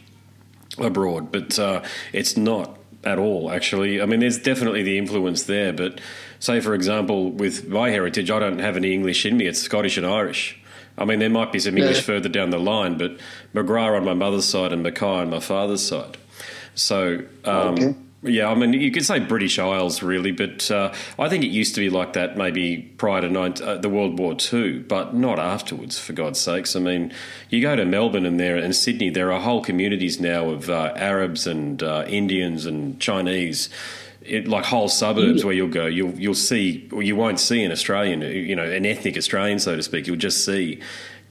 abroad, 0.78 1.32
but 1.32 1.58
uh, 1.58 1.82
it's 2.12 2.36
not 2.36 2.78
at 3.02 3.18
all, 3.18 3.50
actually. 3.50 4.00
I 4.00 4.06
mean, 4.06 4.20
there's 4.20 4.38
definitely 4.38 4.84
the 4.84 4.96
influence 4.98 5.44
there, 5.44 5.72
but 5.72 6.00
say, 6.38 6.60
for 6.60 6.74
example, 6.74 7.30
with 7.30 7.68
my 7.68 7.90
heritage, 7.90 8.30
I 8.30 8.38
don't 8.38 8.60
have 8.60 8.76
any 8.76 8.94
English 8.94 9.26
in 9.26 9.36
me. 9.36 9.46
It's 9.46 9.60
Scottish 9.60 9.96
and 9.96 10.06
Irish. 10.06 10.59
I 11.00 11.04
mean, 11.06 11.18
there 11.18 11.30
might 11.30 11.50
be 11.50 11.58
some 11.58 11.76
English 11.78 11.96
Yeah. 11.98 12.02
further 12.02 12.28
down 12.28 12.50
the 12.50 12.58
line, 12.58 12.98
but 12.98 13.16
McGrath 13.54 13.96
on 13.96 14.04
my 14.04 14.14
mother's 14.14 14.44
side 14.44 14.72
and 14.72 14.82
Mackay 14.82 15.06
on 15.06 15.30
my 15.30 15.40
father's 15.40 15.82
side. 15.82 16.18
So, 16.74 17.22
um, 17.44 17.74
Okay. 17.74 17.94
yeah, 18.22 18.48
I 18.50 18.54
mean, 18.54 18.74
you 18.74 18.90
could 18.90 19.04
say 19.04 19.18
British 19.18 19.58
Isles, 19.58 20.02
really, 20.02 20.30
but 20.30 20.70
uh, 20.70 20.92
I 21.18 21.28
think 21.28 21.42
it 21.42 21.48
used 21.48 21.74
to 21.74 21.80
be 21.80 21.90
like 21.90 22.12
that 22.12 22.36
maybe 22.36 22.76
prior 22.98 23.22
to 23.22 23.28
19, 23.30 23.66
uh, 23.66 23.76
the 23.78 23.88
World 23.88 24.18
War 24.18 24.36
II, 24.52 24.80
but 24.80 25.14
not 25.16 25.38
afterwards, 25.38 25.98
for 25.98 26.12
God's 26.12 26.38
sakes. 26.38 26.76
I 26.76 26.80
mean, 26.80 27.12
you 27.48 27.60
go 27.62 27.74
to 27.76 27.84
Melbourne 27.86 28.26
and 28.26 28.38
there 28.38 28.56
and 28.56 28.76
Sydney, 28.76 29.08
there 29.10 29.32
are 29.32 29.40
whole 29.40 29.62
communities 29.62 30.20
now 30.20 30.50
of 30.50 30.68
uh, 30.70 30.92
Arabs 30.96 31.46
and 31.46 31.82
uh, 31.82 32.04
Indians 32.08 32.66
and 32.66 33.00
Chinese. 33.00 33.68
It, 34.22 34.46
like 34.46 34.64
whole 34.64 34.88
suburbs 34.88 35.44
where 35.44 35.54
you'll 35.54 35.68
go, 35.68 35.86
you'll 35.86 36.12
you'll 36.12 36.34
see, 36.34 36.88
or 36.92 37.02
you 37.02 37.16
won't 37.16 37.40
see 37.40 37.64
an 37.64 37.72
Australian, 37.72 38.20
you 38.20 38.54
know, 38.54 38.64
an 38.64 38.84
ethnic 38.84 39.16
Australian, 39.16 39.58
so 39.58 39.76
to 39.76 39.82
speak. 39.82 40.06
You'll 40.06 40.16
just 40.16 40.44
see 40.44 40.80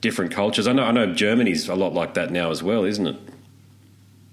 different 0.01 0.31
cultures. 0.31 0.67
I 0.67 0.73
know, 0.73 0.83
I 0.83 0.91
know, 0.91 1.13
Germany's 1.13 1.67
a 1.69 1.75
lot 1.75 1.93
like 1.93 2.15
that 2.15 2.31
now 2.31 2.49
as 2.49 2.63
well, 2.63 2.83
isn't 2.85 3.07
it? 3.07 3.17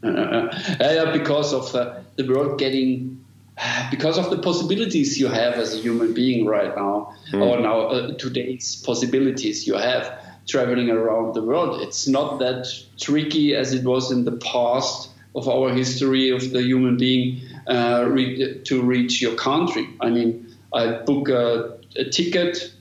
Uh, 0.03 0.49
yeah, 0.81 1.11
because 1.13 1.53
of 1.53 1.75
uh, 1.75 2.01
the 2.17 2.27
world 2.27 2.59
getting, 2.59 3.25
because 3.91 4.19
of 4.19 4.31
the 4.31 4.39
possibilities 4.39 5.19
you 5.19 5.29
have 5.29 5.55
as 5.55 5.75
a 5.75 5.79
human 5.79 6.15
being 6.15 6.47
right 6.47 6.75
now, 6.77 7.15
or 7.35 7.61
now 7.61 7.81
uh, 7.81 8.15
today's 8.15 8.77
possibilities 8.77 9.67
you 9.67 9.75
have 9.75 10.19
traveling 10.47 10.91
around 10.91 11.35
the 11.35 11.43
world. 11.43 11.83
It's 11.83 12.07
not 12.07 12.39
that 12.39 12.73
tricky 12.99 13.55
as 13.55 13.73
it 13.73 13.85
was 13.85 14.13
in 14.13 14.25
the 14.25 14.33
past 14.33 15.11
of 15.35 15.49
our 15.49 15.71
history 15.71 16.31
of 16.31 16.53
the 16.53 16.63
human 16.63 16.97
being 16.97 17.41
uh, 17.67 18.07
re- 18.09 18.61
to 18.65 18.83
reach 18.83 19.21
your 19.21 19.35
country. 19.35 19.89
I 20.01 20.11
mean, 20.11 20.55
I 20.73 20.99
book 21.05 21.29
a, 21.29 21.79
a 21.97 22.05
ticket, 22.05 22.73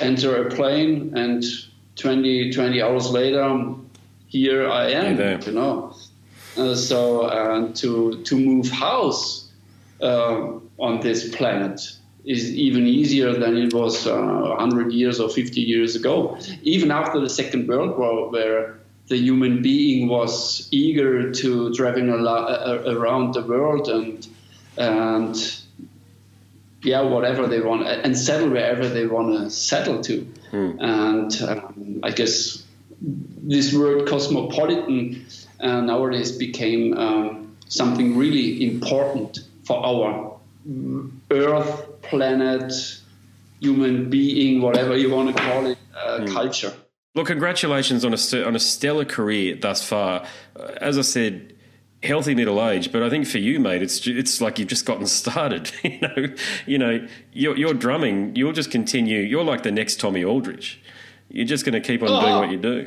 enter 0.00 0.46
a 0.46 0.50
plane, 0.50 1.16
and 1.16 1.44
20, 1.96 2.52
20 2.52 2.82
hours 2.82 3.10
later, 3.10 3.74
here 4.28 4.68
I 4.68 4.90
am. 4.90 5.40
You 5.46 5.52
know, 5.52 5.94
uh, 6.56 6.74
so 6.74 7.22
uh, 7.22 7.72
to 7.74 8.22
to 8.22 8.38
move 8.38 8.68
house 8.68 9.50
uh, 10.02 10.52
on 10.78 11.00
this 11.00 11.34
planet 11.34 11.80
is 12.24 12.52
even 12.54 12.86
easier 12.86 13.32
than 13.32 13.56
it 13.56 13.72
was 13.72 14.06
uh, 14.06 14.16
100 14.58 14.92
years 14.92 15.20
or 15.20 15.28
50 15.28 15.60
years 15.60 15.94
ago. 15.94 16.36
Even 16.62 16.90
after 16.90 17.20
the 17.20 17.28
Second 17.28 17.68
World 17.68 17.96
War, 17.96 18.30
where 18.30 18.78
the 19.08 19.16
human 19.16 19.62
being 19.62 20.08
was 20.08 20.68
eager 20.70 21.32
to 21.32 21.72
traveling 21.74 22.10
around 22.10 23.34
the 23.34 23.42
world 23.42 23.88
and 23.88 24.26
and 24.76 25.60
yeah, 26.82 27.00
whatever 27.00 27.46
they 27.46 27.60
want 27.60 27.86
and 27.86 28.16
settle 28.16 28.50
wherever 28.50 28.88
they 28.88 29.06
want 29.06 29.32
to 29.32 29.50
settle 29.50 30.02
to. 30.02 30.20
Hmm. 30.50 30.78
And 30.78 31.42
um, 31.42 32.00
I 32.02 32.10
guess 32.10 32.64
this 33.00 33.74
word 33.74 34.08
cosmopolitan 34.08 35.26
uh, 35.60 35.80
nowadays 35.80 36.32
became 36.32 36.96
um, 36.96 37.56
something 37.68 38.16
really 38.16 38.64
important 38.64 39.40
for 39.64 39.84
our 39.84 40.36
Earth, 41.30 42.02
planet, 42.02 42.72
human 43.60 44.10
being, 44.10 44.60
whatever 44.60 44.96
you 44.96 45.10
want 45.10 45.34
to 45.34 45.42
call 45.42 45.66
it, 45.66 45.78
uh, 45.94 46.18
mm. 46.20 46.32
culture. 46.32 46.72
Well, 47.16 47.24
congratulations 47.24 48.04
on 48.04 48.12
a 48.12 48.46
on 48.46 48.54
a 48.54 48.58
stellar 48.58 49.06
career 49.06 49.56
thus 49.56 49.82
far. 49.82 50.26
Uh, 50.54 50.72
as 50.82 50.98
I 50.98 51.00
said, 51.00 51.54
healthy 52.02 52.34
middle 52.34 52.62
age, 52.62 52.92
but 52.92 53.02
I 53.02 53.08
think 53.08 53.26
for 53.26 53.38
you, 53.38 53.58
mate, 53.58 53.80
it's 53.80 54.06
it's 54.06 54.42
like 54.42 54.58
you've 54.58 54.68
just 54.68 54.84
gotten 54.84 55.06
started. 55.22 55.72
you 55.82 55.98
know, 56.02 56.34
you 56.66 56.76
know, 56.76 57.08
you're, 57.32 57.56
you're 57.56 57.72
drumming. 57.72 58.36
You'll 58.36 58.52
just 58.52 58.70
continue. 58.70 59.20
You're 59.20 59.44
like 59.44 59.62
the 59.62 59.72
next 59.72 59.98
Tommy 59.98 60.24
Aldridge. 60.24 60.82
You're 61.30 61.46
just 61.46 61.64
going 61.64 61.72
to 61.72 61.80
keep 61.80 62.02
on 62.02 62.10
oh. 62.10 62.20
doing 62.20 62.34
what 62.34 62.50
you 62.50 62.58
do. 62.58 62.86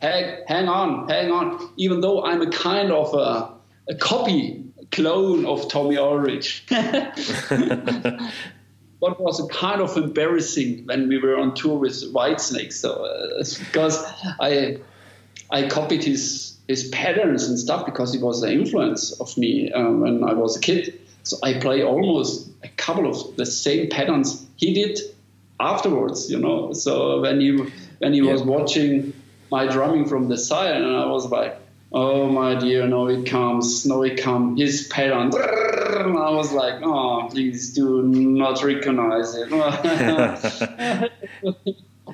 Hang, 0.00 0.42
hang 0.48 0.68
on, 0.68 1.06
hang 1.06 1.30
on. 1.30 1.72
Even 1.76 2.00
though 2.00 2.24
I'm 2.24 2.40
a 2.40 2.50
kind 2.50 2.90
of 2.90 3.12
a, 3.12 3.52
a 3.92 3.96
copy 3.96 4.64
clone 4.92 5.44
of 5.44 5.68
Tommy 5.68 5.98
Aldridge. 5.98 6.66
what 9.04 9.20
was 9.20 9.46
kind 9.50 9.82
of 9.82 9.94
embarrassing 9.98 10.86
when 10.86 11.08
we 11.08 11.18
were 11.18 11.36
on 11.36 11.54
tour 11.54 11.78
with 11.78 12.10
Whitesnake. 12.14 12.72
So 12.72 13.04
uh, 13.04 13.44
because 13.58 14.02
I 14.40 14.78
I 15.50 15.68
copied 15.68 16.02
his 16.02 16.56
his 16.68 16.88
patterns 16.88 17.46
and 17.46 17.58
stuff 17.58 17.84
because 17.84 18.14
he 18.14 18.18
was 18.18 18.40
the 18.40 18.50
influence 18.50 19.12
of 19.20 19.36
me 19.36 19.70
um, 19.72 20.00
when 20.00 20.24
I 20.24 20.32
was 20.32 20.56
a 20.56 20.60
kid. 20.60 20.98
So 21.22 21.36
I 21.42 21.52
play 21.60 21.82
almost 21.82 22.48
a 22.62 22.68
couple 22.68 23.06
of 23.06 23.36
the 23.36 23.44
same 23.44 23.90
patterns 23.90 24.46
he 24.56 24.72
did 24.72 24.98
afterwards. 25.60 26.30
You 26.30 26.38
know. 26.38 26.72
So 26.72 27.20
when 27.20 27.40
he 27.42 27.50
when 27.98 28.14
he 28.14 28.20
yeah. 28.20 28.32
was 28.32 28.42
watching 28.42 29.12
my 29.50 29.66
drumming 29.66 30.06
from 30.06 30.28
the 30.28 30.38
side, 30.38 30.76
and 30.76 30.86
I 30.86 31.04
was 31.04 31.26
like 31.26 31.54
oh 31.92 32.28
my 32.28 32.54
dear, 32.56 32.86
no 32.86 33.08
it 33.08 33.26
comes, 33.26 33.86
no 33.86 34.02
it 34.02 34.20
comes, 34.20 34.60
his 34.60 34.88
pattern. 34.88 35.32
And 35.34 36.18
I 36.18 36.30
was 36.30 36.52
like, 36.52 36.82
oh, 36.82 37.28
please 37.30 37.72
do 37.72 38.02
not 38.02 38.62
recognize 38.62 39.34
it. 39.34 39.52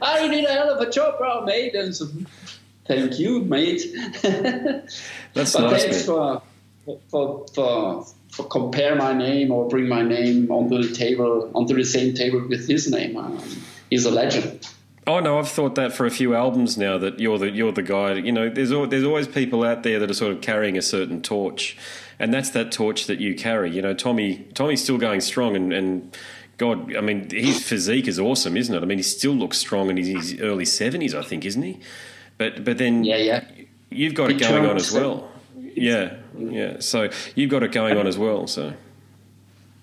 I 0.02 0.28
did 0.28 0.44
a 0.44 0.52
hell 0.52 0.70
of 0.70 0.86
a 0.86 0.90
job, 0.90 1.18
bro, 1.18 1.44
mate. 1.44 1.74
And 1.74 1.94
so, 1.94 2.08
thank 2.86 3.18
you, 3.18 3.42
mate. 3.42 3.82
That's 4.22 5.52
but 5.54 5.70
nice, 5.70 5.82
thanks 5.82 6.04
for, 6.04 6.42
for, 7.08 7.46
for, 7.54 8.06
for 8.30 8.44
compare 8.44 8.94
my 8.96 9.12
name 9.12 9.50
or 9.50 9.68
bring 9.68 9.88
my 9.88 10.02
name 10.02 10.50
onto 10.50 10.82
the 10.82 10.94
table, 10.94 11.50
onto 11.54 11.74
the 11.74 11.84
same 11.84 12.14
table 12.14 12.46
with 12.48 12.68
his 12.68 12.90
name. 12.90 13.16
Um, 13.16 13.42
he's 13.88 14.04
a 14.04 14.10
legend. 14.10 14.66
Oh 15.10 15.18
no, 15.18 15.40
I've 15.40 15.48
thought 15.48 15.74
that 15.74 15.92
for 15.92 16.06
a 16.06 16.10
few 16.10 16.36
albums 16.36 16.78
now. 16.78 16.96
That 16.96 17.18
you're 17.18 17.36
the 17.36 17.50
you're 17.50 17.72
the 17.72 17.82
guy. 17.82 18.12
You 18.12 18.30
know, 18.30 18.48
there's 18.48 18.70
there's 18.70 19.02
always 19.02 19.26
people 19.26 19.64
out 19.64 19.82
there 19.82 19.98
that 19.98 20.08
are 20.08 20.14
sort 20.14 20.30
of 20.30 20.40
carrying 20.40 20.78
a 20.78 20.82
certain 20.82 21.20
torch, 21.20 21.76
and 22.20 22.32
that's 22.32 22.50
that 22.50 22.70
torch 22.70 23.08
that 23.08 23.18
you 23.18 23.34
carry. 23.34 23.72
You 23.72 23.82
know, 23.82 23.92
Tommy 23.92 24.46
Tommy's 24.54 24.84
still 24.84 24.98
going 24.98 25.20
strong, 25.20 25.56
and, 25.56 25.72
and 25.72 26.16
God, 26.58 26.94
I 26.94 27.00
mean, 27.00 27.28
his 27.28 27.60
physique 27.60 28.06
is 28.06 28.20
awesome, 28.20 28.56
isn't 28.56 28.72
it? 28.72 28.84
I 28.84 28.86
mean, 28.86 28.98
he 28.98 29.02
still 29.02 29.32
looks 29.32 29.58
strong 29.58 29.90
in 29.90 29.96
his 29.96 30.40
early 30.40 30.64
seventies, 30.64 31.12
I 31.12 31.22
think, 31.22 31.44
isn't 31.44 31.62
he? 31.62 31.80
But 32.38 32.64
but 32.64 32.78
then 32.78 33.02
yeah, 33.02 33.16
yeah, 33.16 33.44
you've 33.90 34.14
got 34.14 34.30
it 34.30 34.38
going 34.38 34.64
on 34.64 34.76
as 34.76 34.92
well. 34.92 35.28
Yeah, 35.74 36.18
yeah. 36.38 36.76
So 36.78 37.10
you've 37.34 37.50
got 37.50 37.64
it 37.64 37.72
going 37.72 37.98
on 37.98 38.06
as 38.06 38.16
well. 38.16 38.46
So 38.46 38.74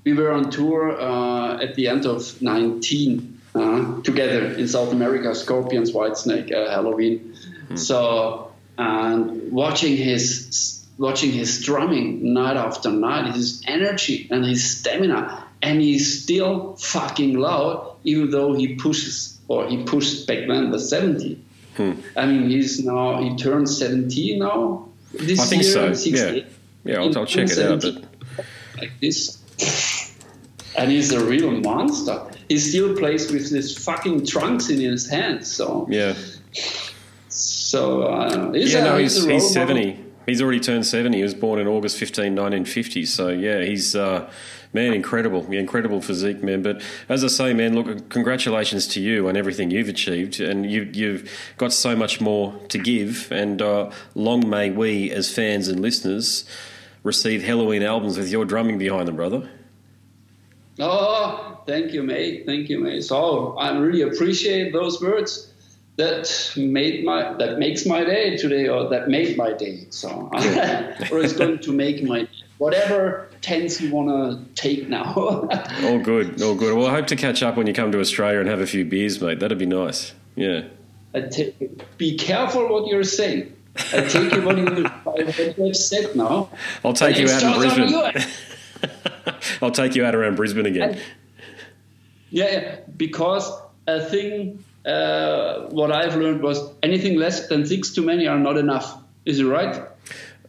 we 0.06 0.14
were 0.14 0.32
on 0.32 0.50
tour 0.50 0.98
uh, 0.98 1.62
at 1.62 1.76
the 1.76 1.90
end 1.90 2.06
of 2.06 2.42
nineteen 2.42 3.37
uh, 3.56 4.02
together 4.02 4.54
in 4.54 4.68
South 4.68 4.92
America, 4.92 5.34
Scorpions, 5.36 5.92
Whitesnake, 5.92 6.52
uh, 6.52 6.70
Helloween. 6.70 7.36
Hmm. 7.68 7.76
So 7.76 8.48
and 8.78 9.52
watching 9.52 9.98
his 9.98 10.86
watching 10.98 11.32
his 11.32 11.64
drumming 11.64 12.34
night 12.34 12.58
after 12.58 12.92
night, 12.92 13.34
his 13.34 13.64
energy 13.68 14.28
and 14.32 14.46
his 14.46 14.78
stamina, 14.80 15.44
and 15.62 15.82
he's 15.82 16.24
still 16.24 16.76
fucking 16.76 17.38
loud, 17.38 17.96
even 18.04 18.32
though 18.32 18.54
he 18.54 18.76
pushes 18.76 19.38
or 19.48 19.68
he 19.68 19.84
pushed 19.84 20.28
back 20.28 20.48
then 20.48 20.72
the 20.72 20.80
70. 20.80 21.42
Hmm. 21.76 21.94
I 22.16 22.26
mean, 22.26 22.50
he's 22.50 22.84
now 22.84 23.22
he 23.22 23.36
turned 23.36 23.70
17 23.70 24.40
now. 24.40 24.90
This 25.14 25.40
I 25.40 25.46
think 25.46 25.64
year, 25.64 25.96
so. 25.96 26.10
Yeah, 26.10 26.44
yeah. 26.84 27.00
I'll, 27.00 27.18
I'll 27.18 27.26
check 27.26 27.50
it 27.50 27.60
out. 27.60 27.82
But 27.82 28.04
like 28.78 28.92
this, 29.00 29.42
and 30.78 30.92
he's 30.92 31.12
a 31.12 31.24
real 31.24 31.52
monster 31.52 32.22
he 32.50 32.58
still 32.58 32.96
plays 32.96 33.32
with 33.32 33.50
his 33.50 33.78
fucking 33.78 34.26
trunks 34.26 34.70
in 34.70 34.80
his 34.80 35.10
hands. 35.10 35.52
So 35.52 35.88
yeah. 35.90 36.16
So 37.30 38.04
uh, 38.04 38.52
he's 38.54 38.74
yeah, 38.74 38.80
a, 38.80 38.84
no, 38.84 38.98
he's, 38.98 39.16
he's, 39.16 39.26
he's 39.26 39.54
seventy. 39.54 40.04
He's 40.26 40.42
already 40.42 40.60
turned 40.60 40.86
seventy. 40.86 41.18
He 41.18 41.24
was 41.24 41.34
born 41.34 41.60
in 41.60 41.68
August 41.68 41.98
15, 41.98 42.36
1950. 42.36 43.06
So 43.06 43.30
yeah, 43.30 43.62
he's. 43.62 43.96
Uh, 43.96 44.30
man, 44.74 44.94
incredible, 44.94 45.50
incredible 45.52 46.02
physique, 46.02 46.44
man. 46.44 46.62
But 46.62 46.82
as 47.10 47.24
I 47.24 47.28
say, 47.28 47.54
man, 47.54 47.74
look, 47.74 48.10
congratulations 48.10 48.86
to 48.90 49.02
you 49.02 49.28
on 49.28 49.38
everything 49.38 49.72
you've 49.72 49.90
achieved, 49.90 50.40
and 50.40 50.70
you, 50.70 51.12
have 51.12 51.30
got 51.58 51.74
so 51.74 51.96
much 51.96 52.20
more 52.22 52.54
to 52.70 52.78
give. 52.78 53.32
And 53.32 53.62
uh, 53.62 53.92
long 54.14 54.48
may 54.48 54.70
we, 54.70 55.10
as 55.12 55.34
fans 55.34 55.68
and 55.68 55.80
listeners, 55.80 56.46
receive 57.04 57.42
Helloween 57.42 57.84
albums 57.84 58.18
with 58.18 58.30
your 58.30 58.46
drumming 58.46 58.78
behind 58.78 59.08
them, 59.08 59.16
brother. 59.16 59.50
Oh, 60.80 61.58
Thank 61.68 61.92
you, 61.92 62.02
mate. 62.02 62.46
Thank 62.46 62.70
you, 62.70 62.80
mate. 62.80 63.04
So 63.04 63.58
I 63.58 63.78
really 63.78 64.02
appreciate 64.02 64.72
those 64.72 65.02
words. 65.02 65.52
That 65.98 66.54
made 66.56 67.04
my 67.04 67.34
that 67.40 67.58
makes 67.58 67.86
my 67.86 68.04
day 68.04 68.38
today, 68.38 68.70
or 68.70 68.88
that 68.90 69.10
made 69.10 69.36
my 69.36 69.52
day. 69.52 69.88
So, 69.90 70.30
or 71.12 71.20
it's 71.20 71.34
going 71.34 71.58
to 71.60 71.74
make 71.74 72.04
my 72.04 72.28
whatever 72.60 73.30
tense 73.42 73.82
you 73.82 73.92
want 73.92 74.10
to 74.10 74.62
take 74.62 74.88
now. 74.88 75.14
all 75.84 76.00
good, 76.00 76.40
all 76.42 76.54
good. 76.54 76.78
Well, 76.78 76.86
I 76.86 76.92
hope 76.92 77.08
to 77.08 77.16
catch 77.16 77.42
up 77.42 77.58
when 77.58 77.66
you 77.66 77.74
come 77.74 77.92
to 77.92 78.00
Australia 78.00 78.40
and 78.40 78.48
have 78.48 78.62
a 78.62 78.68
few 78.68 78.86
beers, 78.86 79.20
mate. 79.20 79.40
That'd 79.40 79.58
be 79.58 79.66
nice. 79.66 80.14
Yeah. 80.36 80.66
T- 81.32 81.56
be 81.98 82.16
careful 82.16 82.70
what 82.70 82.88
you're 82.88 83.04
saying. 83.04 83.56
I 83.92 84.02
take 84.02 84.34
you 84.34 84.44
what 84.44 84.58
you 85.58 85.66
have 85.66 85.76
said 85.76 86.16
now. 86.16 86.50
I'll 86.86 86.94
take 86.94 87.18
you 87.18 87.28
out 87.28 87.42
in 87.42 87.54
Brisbane. 87.58 89.12
I'll 89.62 89.72
take 89.72 89.96
you 89.96 90.06
out 90.06 90.16
around 90.16 90.36
Brisbane 90.36 90.66
again. 90.66 90.92
And, 90.92 91.02
yeah, 92.30 92.52
yeah. 92.52 92.76
because 92.96 93.52
a 93.88 94.02
thing, 94.02 94.64
uh, 94.86 95.68
what 95.70 95.92
I've 95.92 96.16
learned 96.16 96.42
was 96.42 96.60
anything 96.84 97.18
less 97.18 97.48
than 97.48 97.66
six 97.66 97.94
too 97.94 98.04
many 98.04 98.28
are 98.28 98.40
not 98.40 98.58
enough. 98.58 98.98
Is 99.26 99.40
it 99.40 99.46
right? 99.46 99.84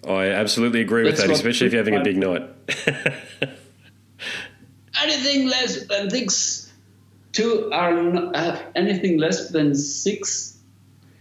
I 0.06 0.26
absolutely 0.26 0.80
agree 0.80 1.04
That's 1.04 1.20
with 1.20 1.28
that, 1.28 1.34
especially 1.34 1.66
if 1.66 1.72
you're 1.72 1.80
having 1.80 1.96
a 1.96 2.04
big 2.04 2.16
night. 2.16 2.48
anything 5.02 5.48
less 5.48 5.86
than 5.86 6.10
six 6.10 6.72
two 7.32 7.70
are 7.72 8.02
not, 8.02 8.34
uh, 8.34 8.58
anything 8.74 9.18
less 9.18 9.50
than 9.50 9.74
six 9.74 10.58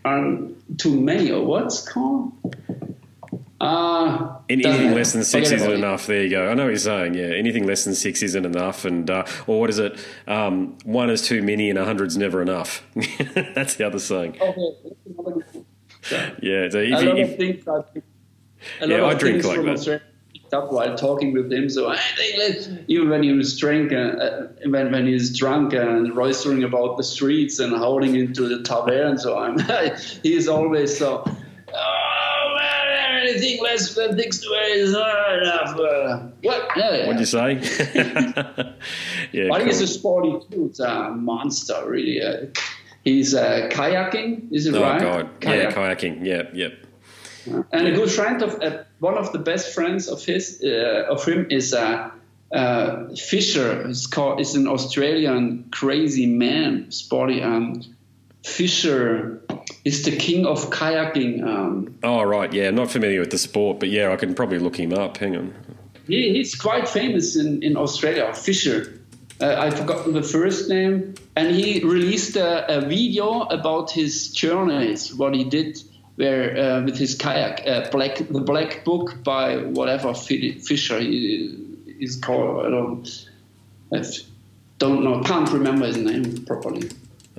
are 0.03 0.37
too 0.77 0.99
many, 0.99 1.31
or 1.31 1.45
what's 1.45 1.87
called? 1.87 2.31
Uh, 3.59 4.37
anything 4.49 4.93
less 4.93 5.13
than 5.13 5.23
six 5.23 5.51
isn't 5.51 5.71
enough. 5.71 6.05
There 6.05 6.21
you 6.21 6.29
go. 6.29 6.47
I 6.49 6.53
know 6.53 6.65
what 6.65 6.69
you're 6.69 6.77
saying. 6.77 7.15
Yeah, 7.15 7.25
anything 7.25 7.65
less 7.65 7.85
than 7.85 7.95
six 7.95 8.21
isn't 8.21 8.45
enough, 8.45 8.85
and 8.85 9.09
uh, 9.09 9.25
or 9.47 9.59
what 9.61 9.69
is 9.71 9.79
it? 9.79 9.99
Um, 10.27 10.77
one 10.83 11.09
is 11.09 11.23
too 11.23 11.41
many, 11.41 11.69
and 11.69 11.79
a 11.79 11.85
hundred's 11.85 12.17
never 12.17 12.41
enough. 12.41 12.83
That's 13.55 13.75
the 13.75 13.87
other 13.87 13.99
saying. 13.99 14.35
Yeah. 16.41 16.69
So 16.69 16.79
if, 16.79 16.99
a 16.99 17.05
lot 17.05 17.17
if, 17.17 17.31
of 17.31 17.37
things. 17.37 17.67
A 17.67 18.87
yeah, 18.87 19.05
I 19.05 19.13
drink 19.15 19.43
like 19.43 19.61
that. 19.61 20.01
Up 20.53 20.71
while 20.71 20.95
talking 20.95 21.33
with 21.33 21.51
him, 21.51 21.69
so 21.69 21.89
I 21.89 21.97
think 21.97 22.85
even 22.87 23.09
when 23.09 23.21
he 23.21 23.33
was 23.33 23.59
drunk, 23.59 23.91
uh, 23.91 23.95
uh, 23.95 24.47
when 24.67 24.93
when 24.93 25.05
he's 25.05 25.37
drunk 25.37 25.73
and 25.73 26.15
roistering 26.15 26.63
about 26.63 26.95
the 26.95 27.03
streets 27.03 27.59
and 27.59 27.75
howling 27.75 28.15
into 28.15 28.47
the 28.47 28.63
tavern, 28.63 29.17
so 29.17 29.37
I'm 29.37 29.59
he 30.23 30.33
is 30.35 30.47
always 30.47 30.97
so 30.97 31.25
anything 33.37 33.63
less 33.63 33.95
than 33.95 34.17
six 34.17 34.39
to 34.39 34.53
eight 34.53 34.77
is 34.77 34.91
not 34.91 35.41
enough. 35.41 35.79
Uh, 35.79 36.19
what? 36.41 36.69
Yeah, 36.75 37.07
What'd 37.07 37.19
you 37.19 37.25
say? 37.25 37.53
yeah, 39.31 39.47
but 39.49 39.59
cool. 39.59 39.65
he's 39.65 39.81
a 39.81 39.87
sporty 39.87 40.31
too. 40.51 40.67
It's 40.67 40.79
a 40.79 41.11
monster, 41.11 41.83
really. 41.85 42.21
Uh, 42.21 42.47
He's 43.07 43.33
uh, 43.33 43.69
kayaking, 43.71 44.51
is 44.51 44.67
it 44.67 44.75
oh, 44.75 44.81
right? 44.81 44.99
God. 44.99 45.29
Yeah, 45.41 45.71
kayaking. 45.71 46.25
Yeah, 46.25 46.43
yep. 46.53 46.73
And 47.71 47.87
a 47.87 47.93
good 47.93 48.11
friend 48.11 48.41
of 48.41 48.61
uh, 48.61 48.83
one 48.99 49.17
of 49.17 49.31
the 49.31 49.39
best 49.39 49.73
friends 49.73 50.09
of 50.09 50.25
his 50.25 50.61
uh, 50.61 51.05
of 51.09 51.23
him 51.23 51.47
is 51.49 51.73
uh, 51.73 52.11
uh, 52.51 53.15
Fisher. 53.15 53.87
He's 53.87 54.07
called. 54.07 54.41
Is 54.41 54.55
an 54.55 54.67
Australian 54.67 55.69
crazy 55.71 56.25
man, 56.25 56.91
sporty. 56.91 57.41
Um, 57.41 57.81
Fisher 58.43 59.41
is 59.83 60.03
the 60.03 60.15
king 60.15 60.45
of 60.45 60.69
kayaking. 60.69 61.43
Um, 61.43 61.97
oh 62.03 62.23
right, 62.23 62.51
yeah. 62.53 62.71
Not 62.71 62.91
familiar 62.91 63.19
with 63.19 63.31
the 63.31 63.37
sport, 63.37 63.79
but 63.79 63.89
yeah, 63.89 64.11
I 64.11 64.15
can 64.15 64.33
probably 64.35 64.59
look 64.59 64.77
him 64.77 64.93
up. 64.93 65.17
Hang 65.17 65.35
on. 65.35 65.53
He, 66.07 66.33
he's 66.33 66.55
quite 66.55 66.87
famous 66.87 67.35
in, 67.35 67.63
in 67.63 67.77
Australia. 67.77 68.33
Fisher. 68.33 68.93
Uh, 69.39 69.55
I've 69.55 69.77
forgotten 69.77 70.13
the 70.13 70.23
first 70.23 70.67
name, 70.67 71.13
and 71.35 71.55
he 71.55 71.83
released 71.83 72.37
a, 72.37 72.77
a 72.77 72.81
video 72.81 73.41
about 73.41 73.91
his 73.91 74.29
journeys, 74.29 75.13
what 75.13 75.35
he 75.35 75.43
did 75.43 75.77
where 76.17 76.57
uh, 76.57 76.83
with 76.83 76.97
his 76.97 77.15
kayak, 77.15 77.65
uh, 77.67 77.89
black 77.91 78.17
the 78.17 78.41
Black 78.41 78.83
Book 78.83 79.23
by 79.23 79.57
whatever 79.57 80.13
Fisher 80.13 80.97
is 80.99 82.17
called. 82.17 82.65
I 82.65 82.69
don't, 82.69 83.27
I 83.93 84.03
don't 84.79 85.03
know, 85.03 85.21
can't 85.21 85.49
remember 85.51 85.85
his 85.85 85.97
name 85.97 86.43
properly. 86.45 86.89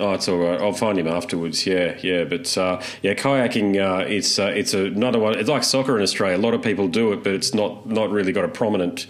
Oh, 0.00 0.12
it's 0.12 0.28
all 0.28 0.38
right. 0.38 0.60
I'll 0.60 0.72
find 0.72 0.98
him 0.98 1.08
afterwards. 1.08 1.66
Yeah, 1.66 1.98
yeah. 2.02 2.24
But 2.24 2.56
uh, 2.56 2.80
yeah, 3.02 3.14
kayaking. 3.14 3.76
Uh, 3.76 4.06
it's 4.06 4.38
uh, 4.38 4.52
it's 4.54 4.74
another 4.74 5.18
one. 5.18 5.38
It's 5.38 5.48
like 5.48 5.64
soccer 5.64 5.96
in 5.96 6.02
Australia. 6.02 6.36
A 6.36 6.40
lot 6.40 6.54
of 6.54 6.62
people 6.62 6.88
do 6.88 7.12
it, 7.12 7.22
but 7.24 7.32
it's 7.32 7.54
not 7.54 7.86
not 7.86 8.10
really 8.10 8.32
got 8.32 8.44
a 8.44 8.48
prominent 8.48 9.06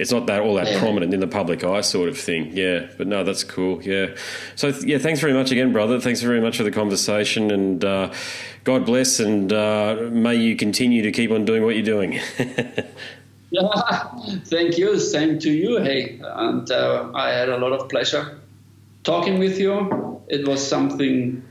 it's 0.00 0.10
not 0.10 0.26
that 0.26 0.40
all 0.40 0.54
that 0.54 0.66
yeah. 0.66 0.78
prominent 0.78 1.12
in 1.12 1.20
the 1.20 1.26
public 1.26 1.62
eye 1.62 1.82
sort 1.82 2.08
of 2.08 2.18
thing. 2.18 2.56
Yeah, 2.56 2.86
but 2.96 3.06
no, 3.06 3.22
that's 3.22 3.44
cool. 3.44 3.82
Yeah. 3.82 4.16
So 4.56 4.68
yeah, 4.68 4.96
thanks 4.96 5.20
very 5.20 5.34
much 5.34 5.50
again, 5.50 5.72
brother. 5.74 6.00
Thanks 6.00 6.22
very 6.22 6.40
much 6.40 6.56
for 6.56 6.62
the 6.62 6.70
conversation, 6.70 7.50
and 7.50 7.84
uh, 7.84 8.12
God 8.64 8.86
bless, 8.86 9.20
and 9.20 9.52
uh, 9.52 10.08
may 10.10 10.36
you 10.36 10.56
continue 10.56 11.02
to 11.02 11.12
keep 11.12 11.30
on 11.30 11.44
doing 11.44 11.64
what 11.64 11.74
you're 11.74 11.84
doing. 11.84 12.18
yeah, 13.50 14.04
thank 14.46 14.78
you. 14.78 14.98
Same 14.98 15.38
to 15.40 15.50
you. 15.50 15.78
Hey, 15.82 16.18
and 16.24 16.70
uh, 16.70 17.10
I 17.14 17.30
had 17.30 17.50
a 17.50 17.58
lot 17.58 17.72
of 17.72 17.88
pleasure 17.90 18.40
talking 19.02 19.38
with 19.38 19.58
you. 19.58 20.22
It 20.28 20.46
was 20.46 20.66
something. 20.66 21.42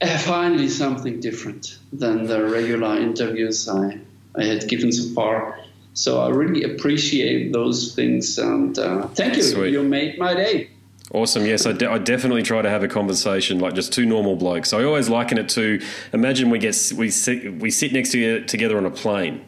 Uh, 0.00 0.18
finally, 0.18 0.68
something 0.68 1.20
different 1.20 1.78
than 1.92 2.26
the 2.26 2.44
regular 2.44 2.98
interviews 2.98 3.68
I, 3.68 4.00
I 4.34 4.44
had 4.44 4.68
given 4.68 4.90
so 4.90 5.14
far 5.14 5.64
so 5.94 6.20
I 6.20 6.30
really 6.30 6.64
appreciate 6.64 7.52
those 7.52 7.94
things, 7.94 8.36
and 8.36 8.76
uh, 8.76 9.06
thank 9.08 9.36
you. 9.36 9.42
Sweet. 9.42 9.72
You 9.72 9.82
made 9.84 10.18
my 10.18 10.34
day. 10.34 10.70
Awesome. 11.12 11.46
Yes, 11.46 11.66
I, 11.66 11.72
de- 11.72 11.88
I, 11.88 11.98
definitely 11.98 12.42
try 12.42 12.60
to 12.62 12.68
have 12.68 12.82
a 12.82 12.88
conversation 12.88 13.60
like 13.60 13.74
just 13.74 13.92
two 13.92 14.04
normal 14.04 14.34
blokes. 14.34 14.72
I 14.72 14.82
always 14.82 15.08
liken 15.08 15.38
it 15.38 15.48
to 15.50 15.80
imagine 16.12 16.50
we 16.50 16.58
get 16.58 16.92
we 16.96 17.10
sit 17.10 17.54
we 17.54 17.70
sit 17.70 17.92
next 17.92 18.10
to 18.12 18.18
you 18.18 18.44
together 18.44 18.76
on 18.76 18.86
a 18.86 18.90
plane. 18.90 19.44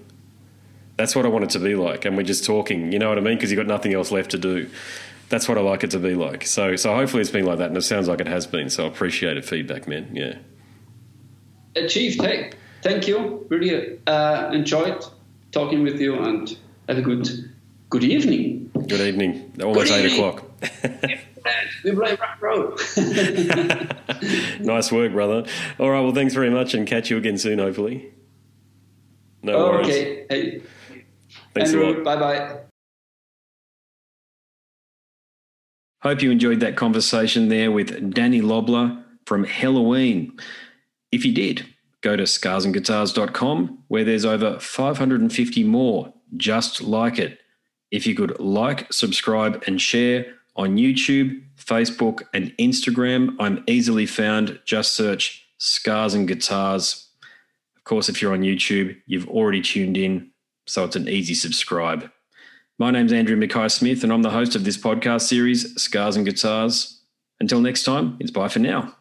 That's 0.96 1.16
what 1.16 1.26
I 1.26 1.28
want 1.28 1.44
it 1.44 1.50
to 1.50 1.58
be 1.58 1.74
like, 1.74 2.04
and 2.04 2.16
we're 2.16 2.22
just 2.22 2.44
talking. 2.44 2.92
You 2.92 3.00
know 3.00 3.08
what 3.08 3.18
I 3.18 3.22
mean? 3.22 3.36
Because 3.36 3.50
you've 3.50 3.58
got 3.58 3.66
nothing 3.66 3.92
else 3.92 4.12
left 4.12 4.30
to 4.30 4.38
do. 4.38 4.70
That's 5.28 5.48
what 5.48 5.58
I 5.58 5.60
like 5.60 5.82
it 5.82 5.90
to 5.90 5.98
be 5.98 6.14
like. 6.14 6.46
So, 6.46 6.76
so 6.76 6.94
hopefully 6.94 7.20
it's 7.20 7.30
been 7.30 7.46
like 7.46 7.58
that, 7.58 7.68
and 7.68 7.76
it 7.76 7.82
sounds 7.82 8.08
like 8.08 8.20
it 8.20 8.28
has 8.28 8.46
been. 8.46 8.70
So, 8.70 8.84
I 8.84 8.88
appreciate 8.88 9.36
it, 9.36 9.44
feedback, 9.44 9.88
man. 9.88 10.10
Yeah. 10.14 10.38
Achieved. 11.74 12.22
Hey, 12.22 12.52
thank 12.82 13.08
you. 13.08 13.44
Really 13.48 13.98
uh, 14.06 14.50
enjoyed 14.52 15.04
talking 15.52 15.82
with 15.82 16.00
you 16.00 16.22
and 16.22 16.56
have 16.88 16.98
a 16.98 17.02
good 17.02 17.28
good 17.90 18.04
evening. 18.04 18.70
Good 18.72 19.00
evening. 19.00 19.52
Almost 19.62 19.88
good 19.90 20.04
eight 20.04 20.12
evening. 20.12 20.28
o'clock. 20.28 20.44
we 21.84 21.92
play 21.92 22.16
rock 22.16 22.36
nice 24.60 24.92
work, 24.92 25.12
brother. 25.12 25.46
All 25.78 25.90
right. 25.90 26.00
Well, 26.00 26.14
thanks 26.14 26.34
very 26.34 26.50
much, 26.50 26.74
and 26.74 26.86
catch 26.86 27.10
you 27.10 27.16
again 27.16 27.38
soon, 27.38 27.58
hopefully. 27.58 28.12
No 29.42 29.52
oh, 29.54 29.70
worries. 29.70 29.86
Okay. 29.86 30.26
Hey. 30.28 30.62
Thanks 31.54 31.70
Andrew, 31.70 31.86
a 31.86 31.90
lot. 31.92 32.04
Bye 32.04 32.16
bye. 32.16 32.56
Hope 36.06 36.22
you 36.22 36.30
enjoyed 36.30 36.60
that 36.60 36.76
conversation 36.76 37.48
there 37.48 37.72
with 37.72 37.90
Dani 38.14 38.40
Löble 38.40 39.02
from 39.26 39.44
Helloween. 39.44 40.40
If 41.10 41.24
you 41.24 41.34
did, 41.34 41.66
go 42.00 42.14
to 42.14 42.22
scarsandguitars.com 42.22 43.82
where 43.88 44.04
there's 44.04 44.24
over 44.24 44.60
550 44.60 45.64
more 45.64 46.14
just 46.36 46.80
like 46.80 47.18
it. 47.18 47.40
If 47.90 48.06
you 48.06 48.14
could 48.14 48.38
like, 48.38 48.92
subscribe, 48.92 49.64
and 49.66 49.82
share 49.82 50.26
on 50.54 50.76
YouTube, 50.76 51.42
Facebook, 51.58 52.22
and 52.32 52.54
Instagram, 52.56 53.34
I'm 53.40 53.64
easily 53.66 54.06
found. 54.06 54.60
Just 54.64 54.94
search 54.94 55.44
Scars 55.58 56.14
and 56.14 56.28
Guitars. 56.28 57.08
Of 57.76 57.82
course, 57.82 58.08
if 58.08 58.22
you're 58.22 58.32
on 58.32 58.42
YouTube, 58.42 58.96
you've 59.06 59.28
already 59.28 59.60
tuned 59.60 59.96
in, 59.96 60.30
so 60.66 60.84
it's 60.84 60.94
an 60.94 61.08
easy 61.08 61.34
subscribe. 61.34 62.08
My 62.78 62.90
name's 62.90 63.10
Andrew 63.10 63.36
Mackay 63.36 63.68
Smith, 63.68 64.04
and 64.04 64.12
I'm 64.12 64.20
the 64.20 64.30
host 64.30 64.54
of 64.54 64.64
this 64.64 64.76
podcast 64.76 65.22
series, 65.22 65.80
Scars 65.80 66.14
and 66.14 66.26
Guitars. 66.26 67.00
Until 67.40 67.58
next 67.62 67.84
time, 67.84 68.18
it's 68.20 68.30
bye 68.30 68.48
for 68.48 68.58
now. 68.58 68.94